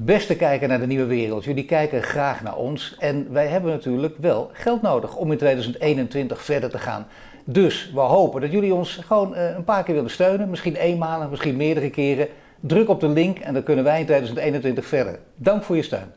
Beste 0.00 0.36
kijker 0.36 0.68
naar 0.68 0.80
de 0.80 0.86
nieuwe 0.86 1.06
wereld, 1.06 1.44
jullie 1.44 1.64
kijken 1.64 2.02
graag 2.02 2.42
naar 2.42 2.56
ons 2.56 2.96
en 2.98 3.32
wij 3.32 3.46
hebben 3.46 3.70
natuurlijk 3.70 4.16
wel 4.18 4.50
geld 4.52 4.82
nodig 4.82 5.16
om 5.16 5.32
in 5.32 5.38
2021 5.38 6.42
verder 6.42 6.70
te 6.70 6.78
gaan. 6.78 7.06
Dus 7.44 7.90
we 7.94 8.00
hopen 8.00 8.40
dat 8.40 8.50
jullie 8.52 8.74
ons 8.74 8.96
gewoon 8.96 9.34
eh, 9.34 9.54
een 9.54 9.64
paar 9.64 9.84
keer 9.84 9.94
willen 9.94 10.10
steunen, 10.10 10.50
misschien 10.50 10.74
eenmalig, 10.74 11.30
misschien 11.30 11.56
meerdere 11.56 11.90
keren. 11.90 12.28
Druk 12.60 12.88
op 12.88 13.00
de 13.00 13.08
link 13.08 13.38
en 13.38 13.54
dan 13.54 13.62
kunnen 13.62 13.84
wij 13.84 13.98
in 13.98 14.04
2021 14.04 14.86
verder. 14.86 15.18
Dank 15.34 15.62
voor 15.62 15.76
je 15.76 15.82
steun. 15.82 16.12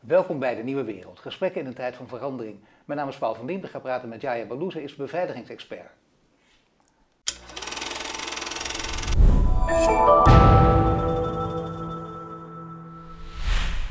Welkom 0.00 0.38
bij 0.38 0.54
de 0.54 0.62
nieuwe 0.62 0.84
wereld, 0.84 1.18
gesprekken 1.18 1.60
in 1.60 1.66
een 1.66 1.74
tijd 1.74 1.94
van 1.96 2.08
verandering. 2.08 2.56
Mijn 2.84 2.98
naam 2.98 3.08
is 3.08 3.16
Paul 3.16 3.34
van 3.34 3.46
Dien, 3.46 3.64
ik 3.64 3.70
ga 3.70 3.78
praten 3.78 4.08
met 4.08 4.20
Jaya 4.20 4.44
Balouze, 4.44 4.82
is 4.82 4.96
beveiligingsexpert. 4.96 5.90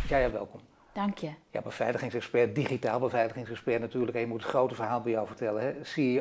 Ja, 0.10 0.18
ja, 0.18 0.32
welkom. 0.32 0.60
Dank 0.94 1.18
je. 1.18 1.30
Ja, 1.52 1.62
beveiligingsexpert, 1.62 2.56
digitaal 2.56 3.00
beveiligingsexpert 3.00 3.82
natuurlijk. 3.82 4.14
En 4.14 4.22
je 4.22 4.28
moet 4.28 4.42
het 4.42 4.50
grote 4.50 4.76
verhaal 4.76 5.02
bij 5.02 5.12
jou 5.12 5.28
vertellen. 5.28 5.62
Hè? 5.62 5.74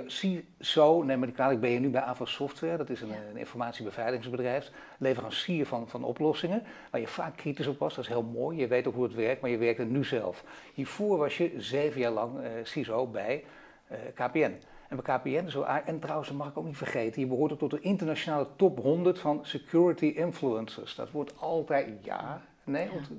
CISO, 0.06 1.02
neem 1.02 1.18
maar 1.18 1.30
kwalijk, 1.30 1.60
ben 1.60 1.70
je 1.70 1.78
nu 1.78 1.88
bij 1.88 2.00
AVA 2.00 2.24
Software. 2.24 2.76
Dat 2.76 2.90
is 2.90 3.00
een, 3.00 3.10
een 3.30 3.36
informatiebeveiligingsbedrijf. 3.36 4.70
Leverancier 4.98 5.66
van, 5.66 5.88
van 5.88 6.04
oplossingen. 6.04 6.62
Waar 6.90 7.00
je 7.00 7.06
vaak 7.06 7.36
kritisch 7.36 7.66
op 7.66 7.78
was. 7.78 7.94
Dat 7.94 8.04
is 8.04 8.10
heel 8.10 8.22
mooi. 8.22 8.58
Je 8.58 8.66
weet 8.66 8.86
ook 8.86 8.94
hoe 8.94 9.04
het 9.04 9.14
werkt, 9.14 9.40
maar 9.40 9.50
je 9.50 9.58
werkt 9.58 9.78
het 9.78 9.90
nu 9.90 10.04
zelf. 10.04 10.44
Hiervoor 10.74 11.18
was 11.18 11.36
je 11.36 11.52
zeven 11.56 12.00
jaar 12.00 12.12
lang 12.12 12.40
uh, 12.40 12.46
CISO 12.62 13.06
bij 13.06 13.44
uh, 13.92 13.98
KPN. 14.14 14.54
En 14.88 15.00
bij 15.02 15.16
KPN, 15.16 15.48
zo, 15.48 15.62
en 15.62 15.98
trouwens, 16.00 16.28
dat 16.28 16.38
mag 16.38 16.48
ik 16.48 16.58
ook 16.58 16.64
niet 16.64 16.76
vergeten, 16.76 17.20
je 17.20 17.26
behoort 17.26 17.52
ook 17.52 17.58
tot 17.58 17.70
de 17.70 17.80
internationale 17.80 18.46
top 18.56 18.78
100 18.78 19.18
van 19.18 19.40
security 19.42 20.06
influencers. 20.06 20.94
Dat 20.94 21.10
wordt 21.10 21.40
altijd, 21.40 21.88
ja, 22.02 22.42
Nee, 22.68 22.88
want, 22.88 23.10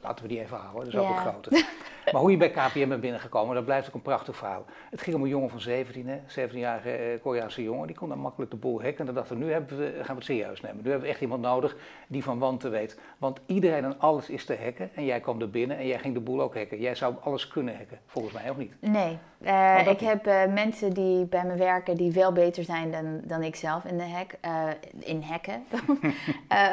laten 0.00 0.22
we 0.22 0.28
die 0.28 0.40
even 0.40 0.56
houden, 0.56 0.84
dat 0.84 1.02
is 1.02 1.08
ook 1.08 1.16
een 1.16 1.22
grote. 1.22 1.50
Maar 2.12 2.20
hoe 2.20 2.30
je 2.30 2.36
bij 2.36 2.50
KPM 2.50 2.88
bent 2.88 3.00
binnengekomen, 3.00 3.54
dat 3.54 3.64
blijft 3.64 3.88
ook 3.88 3.94
een 3.94 4.02
prachtig 4.02 4.36
verhaal. 4.36 4.64
Het 4.90 5.00
ging 5.00 5.16
om 5.16 5.22
een 5.22 5.28
jongen 5.28 5.50
van 5.50 5.60
17, 5.60 6.08
hè, 6.08 6.18
17-jarige 6.18 6.90
eh, 6.90 7.20
Koreaanse 7.22 7.62
jongen, 7.62 7.86
die 7.86 7.96
kon 7.96 8.08
dan 8.08 8.18
makkelijk 8.18 8.50
de 8.50 8.56
boel 8.56 8.82
hacken. 8.82 8.98
En 8.98 9.06
dan 9.06 9.14
dachten 9.14 9.38
we, 9.38 9.44
nu 9.44 9.52
hebben 9.52 9.78
we, 9.78 9.92
gaan 9.96 10.06
we 10.06 10.14
het 10.14 10.24
serieus 10.24 10.60
nemen. 10.60 10.76
Nu 10.82 10.90
hebben 10.90 11.06
we 11.06 11.12
echt 11.12 11.20
iemand 11.20 11.42
nodig 11.42 11.76
die 12.06 12.22
van 12.22 12.38
wanten 12.38 12.70
weet. 12.70 13.00
Want 13.18 13.40
iedereen 13.46 13.84
en 13.84 14.00
alles 14.00 14.30
is 14.30 14.44
te 14.44 14.58
hacken 14.64 14.90
en 14.94 15.04
jij 15.04 15.20
kwam 15.20 15.40
er 15.40 15.50
binnen 15.50 15.78
en 15.78 15.86
jij 15.86 15.98
ging 15.98 16.14
de 16.14 16.20
boel 16.20 16.40
ook 16.40 16.54
hacken. 16.54 16.80
Jij 16.80 16.94
zou 16.94 17.14
alles 17.20 17.48
kunnen 17.48 17.76
hacken, 17.76 17.98
volgens 18.06 18.34
mij 18.34 18.50
ook 18.50 18.56
niet. 18.56 18.72
Nee, 18.80 19.18
uh, 19.40 19.86
ik 19.86 20.00
heb 20.00 20.26
uh, 20.26 20.46
mensen 20.46 20.92
die 20.92 21.24
bij 21.24 21.44
me 21.44 21.54
werken 21.54 21.96
die 21.96 22.12
veel 22.12 22.32
beter 22.32 22.64
zijn 22.64 22.90
dan, 22.90 23.20
dan 23.24 23.42
ik 23.42 23.56
zelf 23.56 23.84
in 23.84 23.96
de 23.96 24.08
hack, 24.08 24.34
uh, 24.44 24.68
in 24.98 25.22
hacken. 25.22 25.64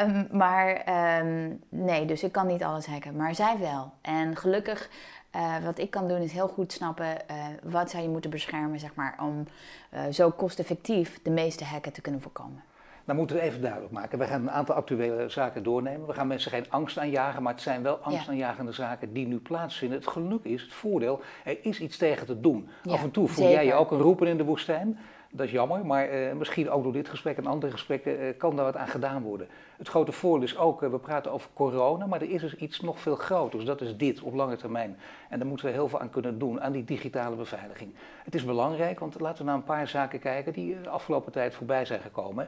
um, 0.02 0.28
maar 0.42 0.84
um, 1.20 1.60
nee, 1.70 2.06
dus 2.06 2.24
ik 2.24 2.32
kan 2.32 2.48
niet 2.48 2.64
alles 2.64 2.86
hacken, 2.86 3.03
maar 3.12 3.36
zij 3.36 3.58
wel. 3.60 3.92
En 4.02 4.36
gelukkig, 4.36 4.90
uh, 5.36 5.64
wat 5.64 5.78
ik 5.78 5.90
kan 5.90 6.08
doen 6.08 6.22
is 6.22 6.32
heel 6.32 6.48
goed 6.48 6.72
snappen 6.72 7.06
uh, 7.08 7.46
wat 7.64 7.90
zou 7.90 8.04
je 8.04 8.10
moeten 8.10 8.30
beschermen, 8.30 8.80
zeg 8.80 8.96
maar, 8.96 9.18
om 9.22 9.48
uh, 9.94 10.02
zo 10.12 10.30
kosteffectief 10.30 11.20
de 11.24 11.30
meeste 11.30 11.64
hacken 11.64 11.94
te 11.94 12.02
kunnen 12.02 12.22
voorkomen. 12.22 12.64
Dan 13.06 13.16
moeten 13.16 13.36
we 13.36 13.42
even 13.42 13.62
duidelijk 13.62 13.92
maken. 13.92 14.20
We 14.20 14.26
gaan 14.26 14.42
een 14.42 14.52
aantal 14.52 14.76
actuele 14.76 15.30
zaken 15.30 15.64
doornemen. 15.64 16.08
We 16.08 16.14
gaan 16.14 16.28
mensen 16.28 16.52
geen 16.52 16.66
angst 16.70 16.98
aanjagen, 16.98 17.44
maar 17.44 17.54
het 17.54 17.62
zijn 17.62 17.84
wel 17.84 17.98
angstaanjagende 17.98 18.72
ja. 18.72 18.78
zaken 18.78 19.14
die 19.14 19.28
nu 19.28 19.38
plaatsvinden. 19.38 19.98
Het 19.98 20.08
geluk 20.08 20.44
is, 20.44 20.62
het 20.62 20.74
voordeel, 20.74 21.22
er 21.44 21.58
is 21.62 21.80
iets 21.80 21.98
tegen 21.98 22.26
te 22.26 22.40
doen. 22.40 22.70
Ja, 22.84 22.94
Af 22.94 23.04
en 23.04 23.12
toe 23.12 23.28
voel 23.28 23.50
jij 23.50 23.66
je 23.66 23.74
ook 23.74 23.92
een 23.92 24.00
roepen 24.00 24.28
in 24.28 24.38
de 24.38 24.44
woestijn. 24.44 25.00
Dat 25.36 25.46
is 25.46 25.52
jammer, 25.52 25.86
maar 25.86 26.14
uh, 26.14 26.34
misschien 26.34 26.70
ook 26.70 26.84
door 26.84 26.94
dit 26.94 27.10
gesprek 27.10 27.38
en 27.38 27.46
andere 27.46 27.72
gesprekken 27.72 28.22
uh, 28.22 28.38
kan 28.38 28.56
daar 28.56 28.66
wat 28.66 28.76
aan 28.76 28.88
gedaan 28.88 29.22
worden. 29.22 29.48
Het 29.78 29.88
grote 29.88 30.12
voordeel 30.12 30.48
is 30.48 30.58
ook, 30.58 30.84
uh, 30.84 30.90
we 30.90 30.98
praten 30.98 31.32
over 31.32 31.50
corona, 31.54 32.06
maar 32.06 32.22
er 32.22 32.30
is 32.30 32.42
dus 32.42 32.56
iets 32.56 32.80
nog 32.80 33.00
veel 33.00 33.16
groters. 33.16 33.66
Dat 33.66 33.82
is 33.82 33.98
dit 33.98 34.22
op 34.22 34.34
lange 34.34 34.56
termijn. 34.56 34.98
En 35.30 35.40
daar 35.40 35.48
moeten 35.48 35.66
we 35.66 35.72
heel 35.72 35.88
veel 35.88 36.00
aan 36.00 36.10
kunnen 36.10 36.40
doen, 36.40 36.62
aan 36.62 36.72
die 36.72 36.84
digitale 36.84 37.36
beveiliging. 37.36 37.94
Het 38.24 38.36
is 38.36 38.46
belangrijk, 38.46 39.00
want 39.00 39.20
laten 39.20 39.38
we 39.38 39.44
naar 39.44 39.56
een 39.56 39.64
paar 39.64 39.88
zaken 39.88 40.20
kijken 40.20 40.54
die 40.54 40.82
de 40.82 40.90
afgelopen 40.90 41.32
tijd 41.32 41.56
voorbij 41.56 41.86
zijn 41.86 42.02
gekomen. 42.02 42.48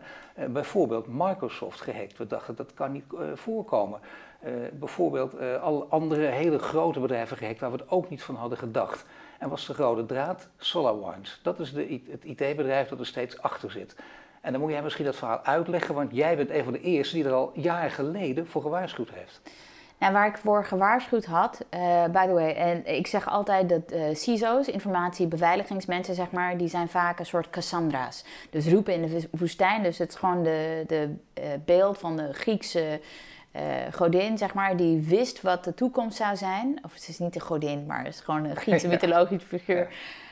bijvoorbeeld 0.50 1.08
Microsoft 1.08 1.82
gehackt. 1.82 2.18
We 2.18 2.28
dachten 2.28 2.56
dat 2.56 2.74
kan 2.74 2.92
niet 2.92 3.06
voorkomen. 3.34 4.00
bijvoorbeeld 4.74 5.40
alle 5.62 5.86
andere 5.90 6.26
hele 6.26 6.60
grote 6.60 7.00
bedrijven 7.00 7.38
gehackt 7.38 7.60
waar 7.60 7.72
we 7.72 7.78
het 7.78 7.90
ook 7.90 8.10
niet 8.10 8.24
van 8.24 8.36
hadden 8.36 8.58
gedacht. 8.58 9.06
En 9.40 9.50
was 9.50 9.66
de 9.66 9.74
rode 9.74 10.06
draad 10.06 10.50
SolarWinds. 10.58 11.40
Dat 11.44 11.60
is 11.60 11.74
de, 11.74 12.02
het 12.10 12.24
IT-bedrijf 12.24 12.88
dat 12.88 13.00
er 13.00 13.06
steeds 13.06 13.42
achter 13.42 13.72
zit. 13.72 13.96
En 14.42 14.52
dan 14.52 14.62
moet 14.62 14.72
jij 14.72 14.82
misschien 14.82 15.06
dat 15.06 15.16
verhaal 15.16 15.44
uitleggen, 15.44 15.96
want 15.96 16.16
jij 16.16 16.36
bent 16.36 16.50
een 16.50 16.64
van 16.64 16.74
de 16.74 16.82
eerste 16.82 17.16
die 17.16 17.26
er 17.26 17.34
al 17.34 17.52
jaren 17.54 17.92
geleden 17.92 18.48
voor 18.48 18.62
gewaarschuwd 18.62 19.10
heeft. 19.10 19.42
Nou, 20.00 20.14
waar 20.14 20.28
ik 20.28 20.38
voor 20.38 20.66
gewaarschuwd 20.66 21.26
had, 21.26 21.66
uh, 21.74 22.04
by 22.06 22.26
the 22.26 22.34
way, 22.34 22.52
en 22.52 22.96
ik 22.96 23.08
zeg 23.08 23.30
altijd 23.30 23.70
dat 23.70 23.94
uh, 23.94 24.04
CISO's, 24.14 24.68
informatiebeveiligingsmensen, 24.68 26.16
zeg 26.16 26.32
maar, 26.32 26.58
die 26.58 26.68
zijn 26.68 26.90
vaak 26.90 27.20
een 27.20 27.26
soort 27.26 27.50
Cassandra's. 27.50 28.26
Dus 28.50 28.68
roepen 28.68 28.94
in 28.94 29.02
de 29.02 29.28
woestijn, 29.32 29.84
dus 29.84 29.98
het 29.98 30.10
is 30.10 30.16
gewoon 30.16 30.44
de, 30.44 30.84
de 30.88 31.16
uh, 31.40 31.44
beeld 31.66 31.98
van 31.98 32.18
de 32.18 32.34
Griekse 32.34 33.00
uh, 33.56 33.62
godin, 33.94 34.38
zeg 34.38 34.54
maar, 34.54 34.78
die 34.78 35.02
wist 35.02 35.42
wat 35.42 35.64
de 35.64 35.74
toekomst 35.74 36.18
zou 36.18 36.36
zijn. 36.36 36.80
Of 36.84 36.94
het 36.94 37.08
is 37.08 37.20
niet 37.20 37.36
een 37.36 37.42
godin, 37.42 37.86
maar 37.86 37.98
het 37.98 38.14
is 38.14 38.20
gewoon 38.20 38.44
een 38.46 38.56
Griekse 38.66 38.88
mythologische 38.88 39.48
figuur. 39.48 39.78
Ja. 39.78 39.88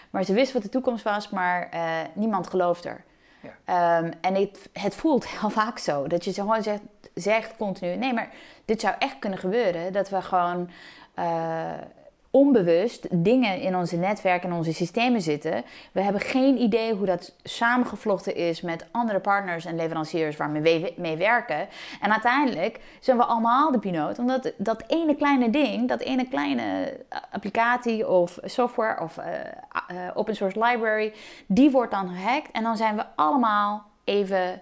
Maar 0.09 0.23
ze 0.23 0.33
wist 0.33 0.53
wat 0.53 0.61
de 0.61 0.69
toekomst 0.69 1.03
was, 1.03 1.29
maar 1.29 1.69
uh, 1.73 1.99
niemand 2.13 2.47
gelooft 2.47 2.85
er. 2.85 3.03
Ja. 3.65 3.97
Um, 3.97 4.11
en 4.21 4.35
het, 4.35 4.69
het, 4.73 4.95
voelt 4.95 5.27
heel 5.27 5.49
vaak 5.49 5.77
zo. 5.77 6.07
Dat 6.07 6.25
je 6.25 6.33
gewoon 6.33 6.63
zegt, 6.63 6.81
zegt 7.13 7.55
continu, 7.57 7.95
nee, 7.95 8.13
maar 8.13 8.29
dit 8.65 8.81
zou 8.81 8.95
echt 8.99 9.19
kunnen 9.19 9.39
gebeuren. 9.39 9.93
Dat 9.93 10.09
we 10.09 10.21
gewoon... 10.21 10.69
Uh, 11.19 11.71
onbewust 12.35 13.07
dingen 13.11 13.59
in 13.59 13.75
onze 13.75 13.97
netwerken 13.97 14.49
en 14.49 14.55
onze 14.55 14.73
systemen 14.73 15.21
zitten. 15.21 15.63
We 15.91 16.01
hebben 16.01 16.21
geen 16.21 16.61
idee 16.61 16.93
hoe 16.93 17.05
dat 17.05 17.35
samengevlochten 17.43 18.35
is 18.35 18.61
met 18.61 18.85
andere 18.91 19.19
partners 19.19 19.65
en 19.65 19.75
leveranciers 19.75 20.37
waar 20.37 20.51
we 20.51 20.93
mee 20.97 21.17
werken. 21.17 21.67
En 22.01 22.11
uiteindelijk 22.11 22.79
zijn 22.99 23.17
we 23.17 23.23
allemaal 23.23 23.71
de 23.71 23.79
piloot, 23.79 24.19
omdat 24.19 24.53
dat 24.57 24.83
ene 24.87 25.15
kleine 25.15 25.49
ding, 25.49 25.87
dat 25.87 26.01
ene 26.01 26.27
kleine 26.27 26.97
applicatie 27.31 28.09
of 28.09 28.37
software 28.43 29.01
of 29.01 29.17
uh, 29.17 29.25
uh, 29.91 30.09
open 30.13 30.35
source 30.35 30.63
library, 30.63 31.13
die 31.45 31.71
wordt 31.71 31.91
dan 31.91 32.09
gehackt 32.09 32.51
en 32.51 32.63
dan 32.63 32.77
zijn 32.77 32.95
we 32.95 33.05
allemaal 33.15 33.85
even 34.03 34.61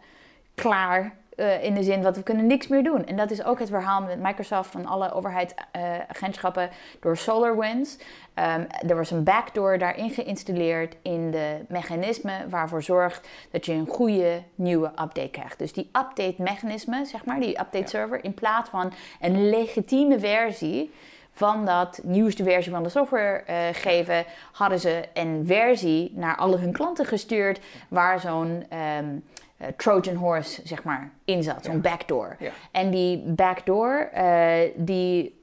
klaar 0.55 1.19
uh, 1.35 1.63
in 1.63 1.73
de 1.73 1.83
zin 1.83 2.01
dat 2.01 2.15
we 2.15 2.23
kunnen 2.23 2.47
niks 2.47 2.67
meer 2.67 2.83
doen. 2.83 3.05
En 3.05 3.15
dat 3.15 3.31
is 3.31 3.43
ook 3.43 3.59
het 3.59 3.69
verhaal 3.69 4.01
met 4.01 4.19
Microsoft 4.19 4.71
van 4.71 4.85
alle 4.85 5.11
overheidsagentschappen 5.13 6.63
uh, 6.63 6.69
door 6.99 7.17
SolarWinds. 7.17 7.97
Um, 8.35 8.67
er 8.89 8.95
was 8.95 9.11
een 9.11 9.23
backdoor 9.23 9.77
daarin 9.77 10.09
geïnstalleerd 10.09 10.95
in 11.01 11.31
de 11.31 11.57
mechanisme 11.67 12.33
waarvoor 12.49 12.83
zorgt 12.83 13.27
dat 13.51 13.65
je 13.65 13.73
een 13.73 13.87
goede 13.87 14.41
nieuwe 14.55 14.87
update 14.87 15.29
krijgt. 15.31 15.59
Dus 15.59 15.73
die 15.73 15.85
update 15.85 16.35
mechanisme, 16.37 17.05
zeg 17.05 17.25
maar, 17.25 17.39
die 17.39 17.59
update 17.59 17.89
server, 17.89 18.23
in 18.23 18.33
plaats 18.33 18.69
van 18.69 18.93
een 19.19 19.49
legitieme 19.49 20.19
versie 20.19 20.91
van 21.31 21.65
dat 21.65 21.99
nieuwste 22.03 22.43
versie 22.43 22.71
van 22.71 22.83
de 22.83 22.89
software 22.89 23.43
uh, 23.49 23.55
geven, 23.71 24.25
hadden 24.51 24.79
ze 24.79 25.03
een 25.13 25.43
versie 25.45 26.11
naar 26.15 26.35
alle 26.35 26.57
hun 26.57 26.71
klanten 26.71 27.05
gestuurd 27.05 27.59
waar 27.87 28.19
zo'n 28.19 28.65
um, 28.99 29.23
uh, 29.61 29.67
Trojan 29.77 30.15
horse, 30.15 30.61
zeg 30.63 30.83
maar, 30.83 31.11
in 31.25 31.43
zat. 31.43 31.65
Zo'n 31.65 31.81
backdoor. 31.81 32.35
Ja. 32.39 32.51
En 32.71 32.89
die 32.89 33.17
backdoor, 33.17 34.09
uh, 34.15 34.55
die 34.75 35.39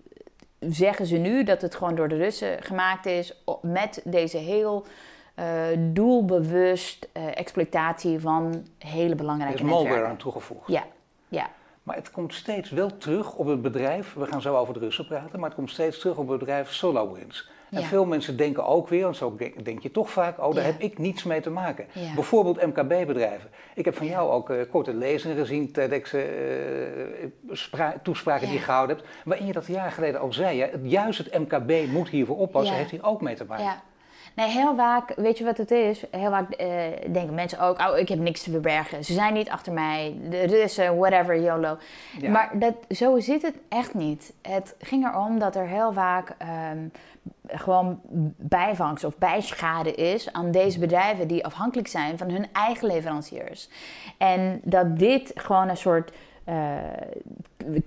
zeggen 0.58 1.06
ze 1.06 1.16
nu 1.16 1.44
dat 1.44 1.62
het 1.62 1.74
gewoon 1.74 1.94
door 1.94 2.08
de 2.08 2.16
Russen 2.16 2.62
gemaakt 2.62 3.06
is 3.06 3.44
met 3.62 4.00
deze 4.04 4.36
heel 4.36 4.86
uh, 5.38 5.44
doelbewust 5.78 7.08
exploitatie 7.34 8.20
van 8.20 8.66
hele 8.78 9.14
belangrijke 9.14 9.58
Er 9.58 9.64
is 9.64 9.70
malware 9.70 10.04
aan 10.04 10.16
toegevoegd. 10.16 10.68
Ja, 10.68 10.84
ja. 11.28 11.50
Maar 11.82 11.96
het 11.96 12.10
komt 12.10 12.34
steeds 12.34 12.70
wel 12.70 12.96
terug 12.96 13.34
op 13.34 13.46
het 13.46 13.62
bedrijf, 13.62 14.14
we 14.14 14.26
gaan 14.26 14.42
zo 14.42 14.56
over 14.56 14.74
de 14.74 14.80
Russen 14.80 15.06
praten, 15.06 15.38
maar 15.40 15.48
het 15.48 15.58
komt 15.58 15.70
steeds 15.70 15.98
terug 15.98 16.16
op 16.16 16.28
het 16.28 16.38
bedrijf 16.38 16.72
SolarWinds. 16.72 17.50
En 17.70 17.80
ja. 17.80 17.86
veel 17.86 18.04
mensen 18.04 18.36
denken 18.36 18.66
ook 18.66 18.88
weer, 18.88 19.02
want 19.02 19.16
zo 19.16 19.36
denk 19.62 19.82
je 19.82 19.90
toch 19.90 20.10
vaak, 20.10 20.38
oh, 20.38 20.54
daar 20.54 20.64
ja. 20.64 20.70
heb 20.70 20.80
ik 20.80 20.98
niets 20.98 21.24
mee 21.24 21.40
te 21.40 21.50
maken. 21.50 21.86
Ja. 21.92 22.14
Bijvoorbeeld 22.14 22.66
MKB-bedrijven. 22.66 23.50
Ik 23.74 23.84
heb 23.84 23.96
van 23.96 24.06
jou 24.06 24.30
ook 24.30 24.50
uh, 24.50 24.60
korte 24.70 24.94
lezingen 24.94 25.36
gezien, 25.36 25.72
TEDx 25.72 26.14
uh, 26.14 26.22
toespraken 28.02 28.46
die 28.46 28.56
je 28.56 28.62
gehouden 28.62 28.96
hebt, 28.96 29.08
waarin 29.24 29.46
je 29.46 29.52
dat 29.52 29.66
een 29.66 29.74
jaar 29.74 29.92
geleden 29.92 30.20
al 30.20 30.32
zei. 30.32 30.60
Hè? 30.60 30.68
Juist 30.82 31.18
het 31.18 31.38
MKB 31.38 31.90
moet 31.90 32.08
hiervoor 32.08 32.38
oppassen, 32.38 32.76
heeft 32.76 32.90
hier 32.90 33.04
ook 33.04 33.20
mee 33.20 33.34
te 33.34 33.44
maken. 33.44 33.82
Nee, 34.38 34.48
heel 34.48 34.76
vaak, 34.76 35.12
weet 35.16 35.38
je 35.38 35.44
wat 35.44 35.56
het 35.56 35.70
is? 35.70 36.04
Heel 36.10 36.30
vaak 36.30 36.60
uh, 36.60 36.68
denken 37.12 37.34
mensen 37.34 37.60
ook, 37.60 37.78
oh, 37.78 37.98
ik 37.98 38.08
heb 38.08 38.18
niks 38.18 38.42
te 38.42 38.50
verbergen. 38.50 39.04
Ze 39.04 39.12
zijn 39.12 39.34
niet 39.34 39.48
achter 39.48 39.72
mij, 39.72 40.16
de 40.28 40.46
Russen, 40.46 40.98
whatever, 40.98 41.40
YOLO. 41.40 41.78
Ja. 42.20 42.30
Maar 42.30 42.50
dat, 42.54 42.74
zo 42.90 43.18
zit 43.18 43.42
het 43.42 43.54
echt 43.68 43.94
niet. 43.94 44.32
Het 44.42 44.74
ging 44.80 45.06
erom 45.06 45.38
dat 45.38 45.56
er 45.56 45.66
heel 45.66 45.92
vaak 45.92 46.36
um, 46.72 46.92
gewoon 47.46 48.00
bijvangst 48.36 49.04
of 49.04 49.18
bijschade 49.18 49.94
is 49.94 50.32
aan 50.32 50.50
deze 50.50 50.78
bedrijven 50.78 51.28
die 51.28 51.44
afhankelijk 51.44 51.88
zijn 51.88 52.18
van 52.18 52.30
hun 52.30 52.46
eigen 52.52 52.86
leveranciers. 52.86 53.68
En 54.18 54.60
dat 54.64 54.98
dit 54.98 55.32
gewoon 55.34 55.68
een 55.68 55.76
soort 55.76 56.12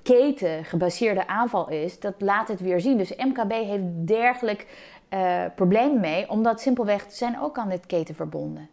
keten 0.04 0.66
gebaseerde 0.66 1.28
aanval 1.28 1.70
is, 1.70 2.00
dat 2.00 2.14
laat 2.18 2.48
het 2.48 2.60
weer 2.60 2.82
zien. 2.82 2.98
Dus 2.98 3.16
MKB 3.16 3.52
heeft 3.52 3.84
dergelijk 4.08 4.68
uh, 5.14 5.46
problemen 5.56 6.00
mee, 6.00 6.30
omdat 6.30 6.62
simpelweg 6.62 7.06
zijn 7.10 7.42
ook 7.42 7.58
aan 7.58 7.70
dit 7.70 7.86
keten 7.86 8.16
verbonden. 8.16 8.70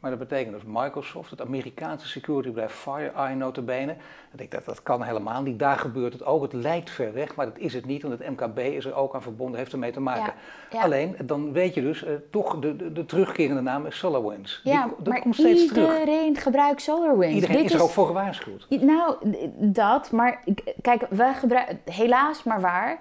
Maar 0.00 0.10
dat 0.10 0.18
betekent 0.18 0.54
dus 0.54 0.62
Microsoft, 0.66 1.30
het 1.30 1.40
Amerikaanse 1.40 2.08
securitybedrijf 2.08 2.72
FireEye 2.72 3.34
notabene. 3.34 3.92
Ik 4.32 4.38
denk 4.38 4.50
dat 4.50 4.64
dat 4.64 4.82
kan 4.82 5.02
helemaal 5.02 5.42
niet. 5.42 5.58
Daar 5.58 5.78
gebeurt 5.78 6.12
het 6.12 6.24
ook. 6.24 6.42
Het 6.42 6.52
lijkt 6.52 6.90
ver 6.90 7.12
weg, 7.12 7.34
maar 7.34 7.46
dat 7.46 7.58
is 7.58 7.74
het 7.74 7.86
niet. 7.86 8.02
Want 8.02 8.18
het 8.18 8.30
MKB 8.30 8.58
is 8.58 8.84
er 8.84 8.94
ook 8.94 9.14
aan 9.14 9.22
verbonden, 9.22 9.58
heeft 9.58 9.72
ermee 9.72 9.92
te 9.92 10.00
maken. 10.00 10.32
Alleen, 10.72 11.16
dan 11.24 11.52
weet 11.52 11.74
je 11.74 11.80
dus, 11.80 12.04
uh, 12.04 12.10
toch 12.30 12.58
de, 12.58 12.76
de, 12.76 12.92
de, 12.92 13.06
terugkerende 13.06 13.60
naam 13.62 13.86
is 13.86 13.98
SolarWinds. 13.98 14.60
Ja, 14.64 14.90
Die, 14.98 15.08
maar 15.12 15.20
komt 15.20 15.34
steeds 15.34 15.62
iedereen 15.62 16.36
gebruikt 16.36 16.82
SolarWinds. 16.82 17.34
Iedereen 17.34 17.64
is 17.64 17.74
er 17.74 17.82
ook 17.82 17.90
voor 17.90 18.06
gewaarschuwd. 18.06 18.66
Nou, 18.68 19.16
dat, 19.56 20.10
maar 20.10 20.44
kijk, 20.82 21.06
wij 21.10 21.34
gebruiken, 21.34 21.80
helaas 21.84 22.42
maar 22.42 22.60
waar 22.60 22.98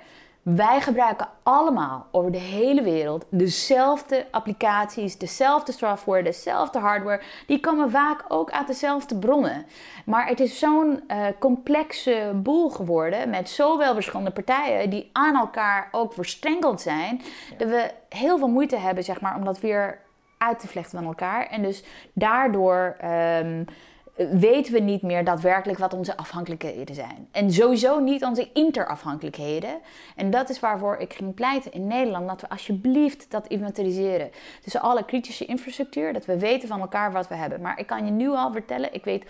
wij 0.55 0.81
gebruiken 0.81 1.27
allemaal 1.43 2.07
over 2.11 2.31
de 2.31 2.37
hele 2.37 2.81
wereld 2.81 3.25
dezelfde 3.29 4.25
applicaties, 4.31 5.17
dezelfde 5.17 5.71
software, 5.71 6.23
dezelfde 6.23 6.79
hardware. 6.79 7.21
Die 7.47 7.59
komen 7.59 7.91
vaak 7.91 8.23
ook 8.27 8.51
uit 8.51 8.67
dezelfde 8.67 9.15
bronnen. 9.15 9.65
Maar 10.05 10.27
het 10.27 10.39
is 10.39 10.59
zo'n 10.59 11.03
uh, 11.07 11.25
complexe 11.39 12.31
boel 12.35 12.69
geworden 12.69 13.29
met 13.29 13.49
zoveel 13.49 13.93
verschillende 13.93 14.31
partijen 14.31 14.89
die 14.89 15.09
aan 15.11 15.35
elkaar 15.35 15.87
ook 15.91 16.13
verstrengeld 16.13 16.81
zijn, 16.81 17.21
dat 17.57 17.69
we 17.69 17.91
heel 18.09 18.37
veel 18.37 18.47
moeite 18.47 18.77
hebben 18.77 19.03
zeg 19.03 19.21
maar, 19.21 19.35
om 19.35 19.45
dat 19.45 19.59
weer 19.59 19.99
uit 20.37 20.59
te 20.59 20.67
vlechten 20.67 20.97
van 20.97 21.07
elkaar. 21.07 21.47
En 21.47 21.61
dus 21.61 21.83
daardoor. 22.13 22.97
Um, 23.43 23.65
weten 24.27 24.73
we 24.73 24.79
niet 24.79 25.01
meer 25.01 25.23
daadwerkelijk 25.23 25.79
wat 25.79 25.93
onze 25.93 26.17
afhankelijkheden 26.17 26.95
zijn. 26.95 27.27
En 27.31 27.51
sowieso 27.51 27.99
niet 27.99 28.23
onze 28.23 28.49
interafhankelijkheden. 28.53 29.79
En 30.15 30.29
dat 30.29 30.49
is 30.49 30.59
waarvoor 30.59 30.97
ik 30.97 31.13
ging 31.13 31.33
pleiten 31.33 31.71
in 31.71 31.87
Nederland, 31.87 32.27
dat 32.27 32.41
we 32.41 32.49
alsjeblieft 32.49 33.31
dat 33.31 33.47
inventariseren. 33.47 34.31
Dus 34.63 34.77
alle 34.77 35.05
kritische 35.05 35.45
infrastructuur, 35.45 36.13
dat 36.13 36.25
we 36.25 36.39
weten 36.39 36.67
van 36.67 36.79
elkaar 36.79 37.11
wat 37.11 37.27
we 37.27 37.35
hebben. 37.35 37.61
Maar 37.61 37.79
ik 37.79 37.87
kan 37.87 38.05
je 38.05 38.11
nu 38.11 38.29
al 38.29 38.51
vertellen, 38.51 38.93
ik 38.93 39.03
weet 39.03 39.25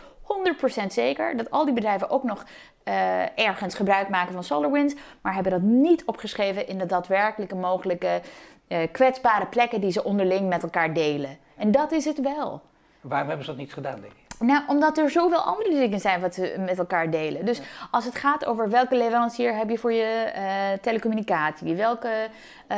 100% 0.83 0.85
zeker 0.87 1.37
dat 1.37 1.51
al 1.51 1.65
die 1.65 1.73
bedrijven 1.73 2.09
ook 2.09 2.23
nog 2.23 2.45
uh, 2.83 3.39
ergens 3.39 3.75
gebruik 3.75 4.09
maken 4.09 4.33
van 4.33 4.43
SolarWinds, 4.43 4.95
maar 5.21 5.33
hebben 5.33 5.51
dat 5.51 5.61
niet 5.61 6.05
opgeschreven 6.05 6.67
in 6.67 6.77
de 6.77 6.85
daadwerkelijke 6.85 7.55
mogelijke 7.55 8.21
uh, 8.67 8.77
kwetsbare 8.91 9.45
plekken 9.45 9.81
die 9.81 9.91
ze 9.91 10.03
onderling 10.03 10.49
met 10.49 10.63
elkaar 10.63 10.93
delen. 10.93 11.37
En 11.57 11.71
dat 11.71 11.91
is 11.91 12.05
het 12.05 12.21
wel. 12.21 12.61
Waarom 13.01 13.27
hebben 13.27 13.45
ze 13.45 13.51
dat 13.51 13.59
niet 13.59 13.73
gedaan, 13.73 14.01
denk 14.01 14.13
ik? 14.13 14.18
Nou, 14.39 14.63
omdat 14.67 14.97
er 14.97 15.09
zoveel 15.09 15.41
andere 15.41 15.69
dingen 15.69 15.99
zijn 15.99 16.21
wat 16.21 16.35
we 16.35 16.55
met 16.57 16.77
elkaar 16.77 17.09
delen. 17.09 17.45
Dus 17.45 17.61
als 17.91 18.05
het 18.05 18.15
gaat 18.15 18.45
over 18.45 18.69
welke 18.69 18.95
leverancier 18.95 19.55
heb 19.55 19.69
je 19.69 19.77
voor 19.77 19.93
je 19.93 20.31
uh, 20.35 20.81
telecommunicatie, 20.81 21.75
welke 21.75 22.27
uh, 22.71 22.77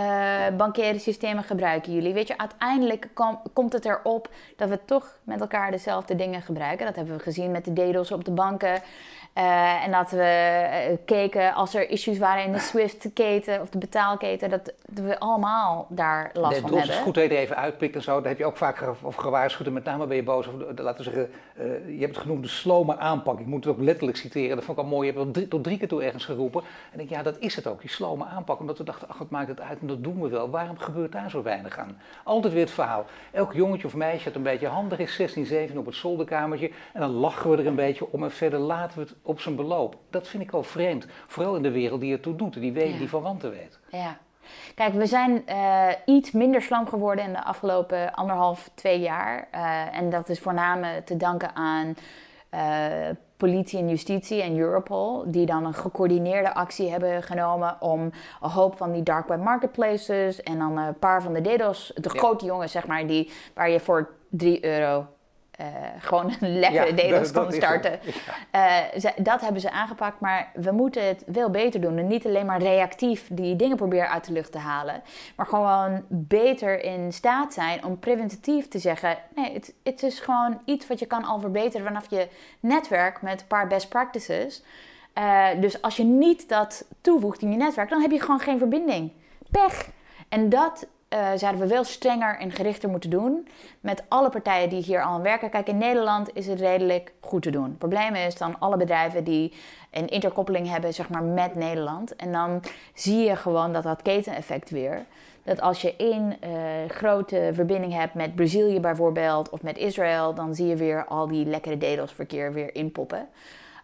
bankaire 0.57 0.99
systemen 0.99 1.43
gebruiken 1.43 1.93
jullie, 1.93 2.13
weet 2.13 2.27
je, 2.27 2.37
uiteindelijk 2.37 3.07
komt 3.53 3.73
het 3.73 3.85
erop 3.85 4.29
dat 4.55 4.69
we 4.69 4.79
toch 4.85 5.17
met 5.23 5.41
elkaar 5.41 5.71
dezelfde 5.71 6.15
dingen 6.15 6.41
gebruiken. 6.41 6.85
Dat 6.85 6.95
hebben 6.95 7.17
we 7.17 7.23
gezien 7.23 7.51
met 7.51 7.65
de 7.65 7.73
DDoS 7.73 8.11
op 8.11 8.25
de 8.25 8.31
banken. 8.31 8.81
Uh, 9.37 9.85
en 9.85 9.91
dat 9.91 10.11
we 10.11 10.87
uh, 10.89 10.97
keken 11.05 11.53
als 11.53 11.73
er 11.73 11.89
issues 11.89 12.17
waren 12.17 12.43
in 12.43 12.51
de 12.51 12.59
Swift-keten 12.59 13.61
of 13.61 13.69
de 13.69 13.77
betaalketen, 13.77 14.49
dat, 14.49 14.73
we 14.93 15.19
allemaal 15.19 15.87
daar 15.89 16.29
last 16.33 16.59
van 16.59 16.63
hebben. 16.63 16.79
Het 16.79 16.89
is 16.89 16.95
goed 16.95 17.13
dat 17.13 17.23
je 17.23 17.29
er 17.29 17.37
even 17.37 17.55
uitpikt 17.55 17.95
en 17.95 18.01
zo. 18.01 18.19
Daar 18.19 18.29
heb 18.29 18.37
je 18.37 18.45
ook 18.45 18.57
vaak 18.57 18.83
of 19.01 19.15
gewaarschuwd 19.15 19.67
en 19.67 19.73
met 19.73 19.83
name 19.83 20.07
ben 20.07 20.15
je 20.15 20.23
boos. 20.23 20.47
Of, 20.47 20.53
laten 20.75 20.97
we 20.97 21.03
zeggen, 21.03 21.29
uh, 21.59 21.65
je 21.95 21.99
hebt 21.99 22.15
het 22.15 22.23
genoemd 22.23 22.43
de 22.43 22.49
slome 22.49 22.97
aanpak. 22.97 23.39
Ik 23.39 23.45
moet 23.45 23.63
het 23.63 23.73
ook 23.73 23.81
letterlijk 23.81 24.17
citeren. 24.17 24.55
Dat 24.55 24.65
vond 24.65 24.77
ik 24.77 24.83
al 24.83 24.89
mooi. 24.89 25.07
Je 25.07 25.13
hebt 25.13 25.25
het 25.25 25.33
drie, 25.33 25.47
tot 25.47 25.63
drie 25.63 25.77
keer 25.77 25.87
toe 25.87 26.03
ergens 26.03 26.25
geroepen. 26.25 26.61
En 26.61 26.99
ik 26.99 27.07
denk, 27.07 27.09
ja, 27.09 27.31
dat 27.31 27.39
is 27.39 27.55
het 27.55 27.67
ook, 27.67 27.81
die 27.81 27.89
slome 27.89 28.25
aanpak. 28.25 28.59
Omdat 28.59 28.77
we 28.77 28.83
dachten, 28.83 29.09
ach, 29.09 29.17
wat 29.17 29.29
maakt 29.29 29.47
het 29.47 29.61
uit 29.61 29.79
en 29.79 29.87
dat 29.87 30.03
doen 30.03 30.21
we 30.21 30.29
wel. 30.29 30.49
Waarom 30.49 30.77
gebeurt 30.77 31.11
daar 31.11 31.29
zo 31.29 31.43
weinig 31.43 31.77
aan? 31.77 32.01
Altijd 32.23 32.53
weer 32.53 32.63
het 32.63 32.71
verhaal. 32.71 33.05
Elk 33.31 33.53
jongetje 33.53 33.87
of 33.87 33.95
meisje 33.95 34.23
dat 34.23 34.35
een 34.35 34.43
beetje 34.43 34.67
handig 34.67 34.99
is, 34.99 35.15
16, 35.15 35.45
17 35.45 35.77
op 35.77 35.85
het 35.85 35.95
zolderkamertje. 35.95 36.71
En 36.93 36.99
dan 36.99 37.11
lachen 37.11 37.49
we 37.49 37.57
er 37.57 37.67
een 37.67 37.75
beetje 37.75 38.11
om 38.11 38.23
en 38.23 38.31
verder 38.31 38.59
laten 38.59 38.97
we 38.97 39.03
het 39.03 39.15
op 39.21 39.39
zijn 39.39 39.55
beloop. 39.55 39.97
Dat 40.09 40.27
vind 40.27 40.43
ik 40.43 40.51
wel 40.51 40.63
vreemd. 40.63 41.05
Vooral 41.27 41.55
in 41.55 41.63
de 41.63 41.71
wereld 41.71 42.01
die 42.01 42.13
ertoe 42.13 42.35
doet, 42.35 42.53
die 42.53 42.71
weet, 42.71 42.91
ja. 42.91 42.97
die 42.97 43.09
verwanten 43.09 43.49
weet. 43.49 43.79
Ja. 43.91 44.17
Kijk, 44.75 44.93
we 44.93 45.05
zijn 45.05 45.43
uh, 45.49 45.87
iets 46.05 46.31
minder 46.31 46.61
slam 46.61 46.87
geworden 46.87 47.25
in 47.25 47.31
de 47.31 47.43
afgelopen 47.43 48.13
anderhalf, 48.13 48.69
twee 48.73 48.99
jaar. 48.99 49.47
Uh, 49.55 49.97
en 49.97 50.09
dat 50.09 50.29
is 50.29 50.39
voornamelijk 50.39 51.05
te 51.05 51.17
danken 51.17 51.55
aan 51.55 51.95
uh, 52.53 53.09
politie 53.37 53.79
en 53.79 53.89
justitie 53.89 54.41
en 54.41 54.57
Europol, 54.57 55.23
die 55.31 55.45
dan 55.45 55.65
een 55.65 55.73
gecoördineerde 55.73 56.53
actie 56.53 56.89
hebben 56.89 57.23
genomen 57.23 57.77
om 57.79 58.01
een 58.41 58.49
hoop 58.49 58.77
van 58.77 58.91
die 58.91 59.03
dark 59.03 59.27
web 59.27 59.39
marketplaces 59.39 60.41
en 60.41 60.57
dan 60.57 60.77
een 60.77 60.99
paar 60.99 61.21
van 61.21 61.33
de 61.33 61.41
DDoS, 61.41 61.91
de 61.95 62.09
grote 62.09 62.45
jongens 62.45 62.71
zeg 62.71 62.87
maar, 62.87 63.07
die, 63.07 63.31
waar 63.53 63.69
je 63.69 63.79
voor 63.79 64.09
3 64.29 64.65
euro 64.65 65.05
uh, 65.61 65.67
gewoon 65.99 66.33
een 66.39 66.59
lekkere 66.59 67.07
ja, 67.07 67.25
kon 67.33 67.51
starten. 67.51 67.99
Ja. 68.51 68.85
Uh, 68.95 69.11
dat 69.17 69.41
hebben 69.41 69.61
ze 69.61 69.71
aangepakt, 69.71 70.19
maar 70.19 70.51
we 70.53 70.71
moeten 70.71 71.07
het 71.07 71.23
veel 71.31 71.49
beter 71.49 71.81
doen. 71.81 71.97
En 71.97 72.07
niet 72.07 72.25
alleen 72.25 72.45
maar 72.45 72.61
reactief 72.61 73.27
die 73.31 73.55
dingen 73.55 73.77
proberen 73.77 74.09
uit 74.09 74.25
de 74.25 74.33
lucht 74.33 74.51
te 74.51 74.57
halen, 74.57 75.01
maar 75.35 75.45
gewoon 75.45 76.03
beter 76.07 76.83
in 76.83 77.13
staat 77.13 77.53
zijn 77.53 77.85
om 77.85 77.99
preventief 77.99 78.67
te 78.67 78.79
zeggen: 78.79 79.17
nee, 79.35 79.53
het, 79.53 79.73
het 79.83 80.03
is 80.03 80.19
gewoon 80.19 80.61
iets 80.65 80.87
wat 80.87 80.99
je 80.99 81.05
kan 81.05 81.23
al 81.23 81.39
verbeteren 81.39 81.85
vanaf 81.85 82.09
je 82.09 82.27
netwerk 82.59 83.21
met 83.21 83.41
een 83.41 83.47
paar 83.47 83.67
best 83.67 83.89
practices. 83.89 84.63
Uh, 85.17 85.47
dus 85.59 85.81
als 85.81 85.97
je 85.97 86.03
niet 86.03 86.49
dat 86.49 86.85
toevoegt 87.01 87.41
in 87.41 87.51
je 87.51 87.57
netwerk, 87.57 87.89
dan 87.89 88.01
heb 88.01 88.11
je 88.11 88.19
gewoon 88.21 88.39
geen 88.39 88.57
verbinding. 88.57 89.11
Pech. 89.51 89.89
En 90.29 90.49
dat 90.49 90.87
uh, 91.13 91.29
zouden 91.35 91.61
we 91.61 91.67
veel 91.67 91.83
strenger 91.83 92.39
en 92.39 92.51
gerichter 92.51 92.89
moeten 92.89 93.09
doen 93.09 93.47
met 93.79 94.03
alle 94.07 94.29
partijen 94.29 94.69
die 94.69 94.83
hier 94.83 95.03
al 95.03 95.13
aan 95.13 95.21
werken. 95.21 95.49
Kijk, 95.49 95.67
in 95.67 95.77
Nederland 95.77 96.29
is 96.33 96.47
het 96.47 96.59
redelijk 96.59 97.13
goed 97.19 97.41
te 97.41 97.49
doen. 97.49 97.63
Het 97.63 97.77
probleem 97.77 98.15
is 98.15 98.35
dan 98.35 98.59
alle 98.59 98.77
bedrijven 98.77 99.23
die 99.23 99.53
een 99.91 100.07
interkoppeling 100.07 100.69
hebben 100.69 100.93
zeg 100.93 101.09
maar, 101.09 101.23
met 101.23 101.55
Nederland. 101.55 102.15
En 102.15 102.31
dan 102.31 102.63
zie 102.93 103.17
je 103.17 103.35
gewoon 103.35 103.73
dat 103.73 103.83
dat 103.83 104.01
keteneffect 104.01 104.69
weer. 104.69 105.05
Dat 105.43 105.61
als 105.61 105.81
je 105.81 105.95
één 105.95 106.37
uh, 106.43 106.49
grote 106.87 107.49
verbinding 107.53 107.93
hebt 107.93 108.13
met 108.13 108.35
Brazilië 108.35 108.79
bijvoorbeeld 108.79 109.49
of 109.49 109.61
met 109.61 109.77
Israël, 109.77 110.33
dan 110.33 110.55
zie 110.55 110.67
je 110.67 110.75
weer 110.75 111.05
al 111.05 111.27
die 111.27 111.45
lekkere 111.45 111.77
DDoS-verkeer 111.77 112.53
weer 112.53 112.75
inpoppen. 112.75 113.27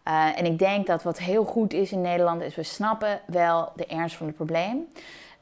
Uh, 0.08 0.40
en 0.40 0.46
ik 0.46 0.60
denk 0.60 0.88
dat 0.88 1.04
wat 1.04 1.20
heel 1.20 1.44
goed 1.44 1.74
is 1.74 1.92
in 1.92 2.02
Nederland 2.02 2.42
is 2.42 2.56
we 2.56 2.64
snappen 2.64 3.20
wel 3.26 3.72
de 3.76 3.86
ernst 3.86 4.16
van 4.16 4.28
het 4.28 4.36
probleem. 4.36 4.88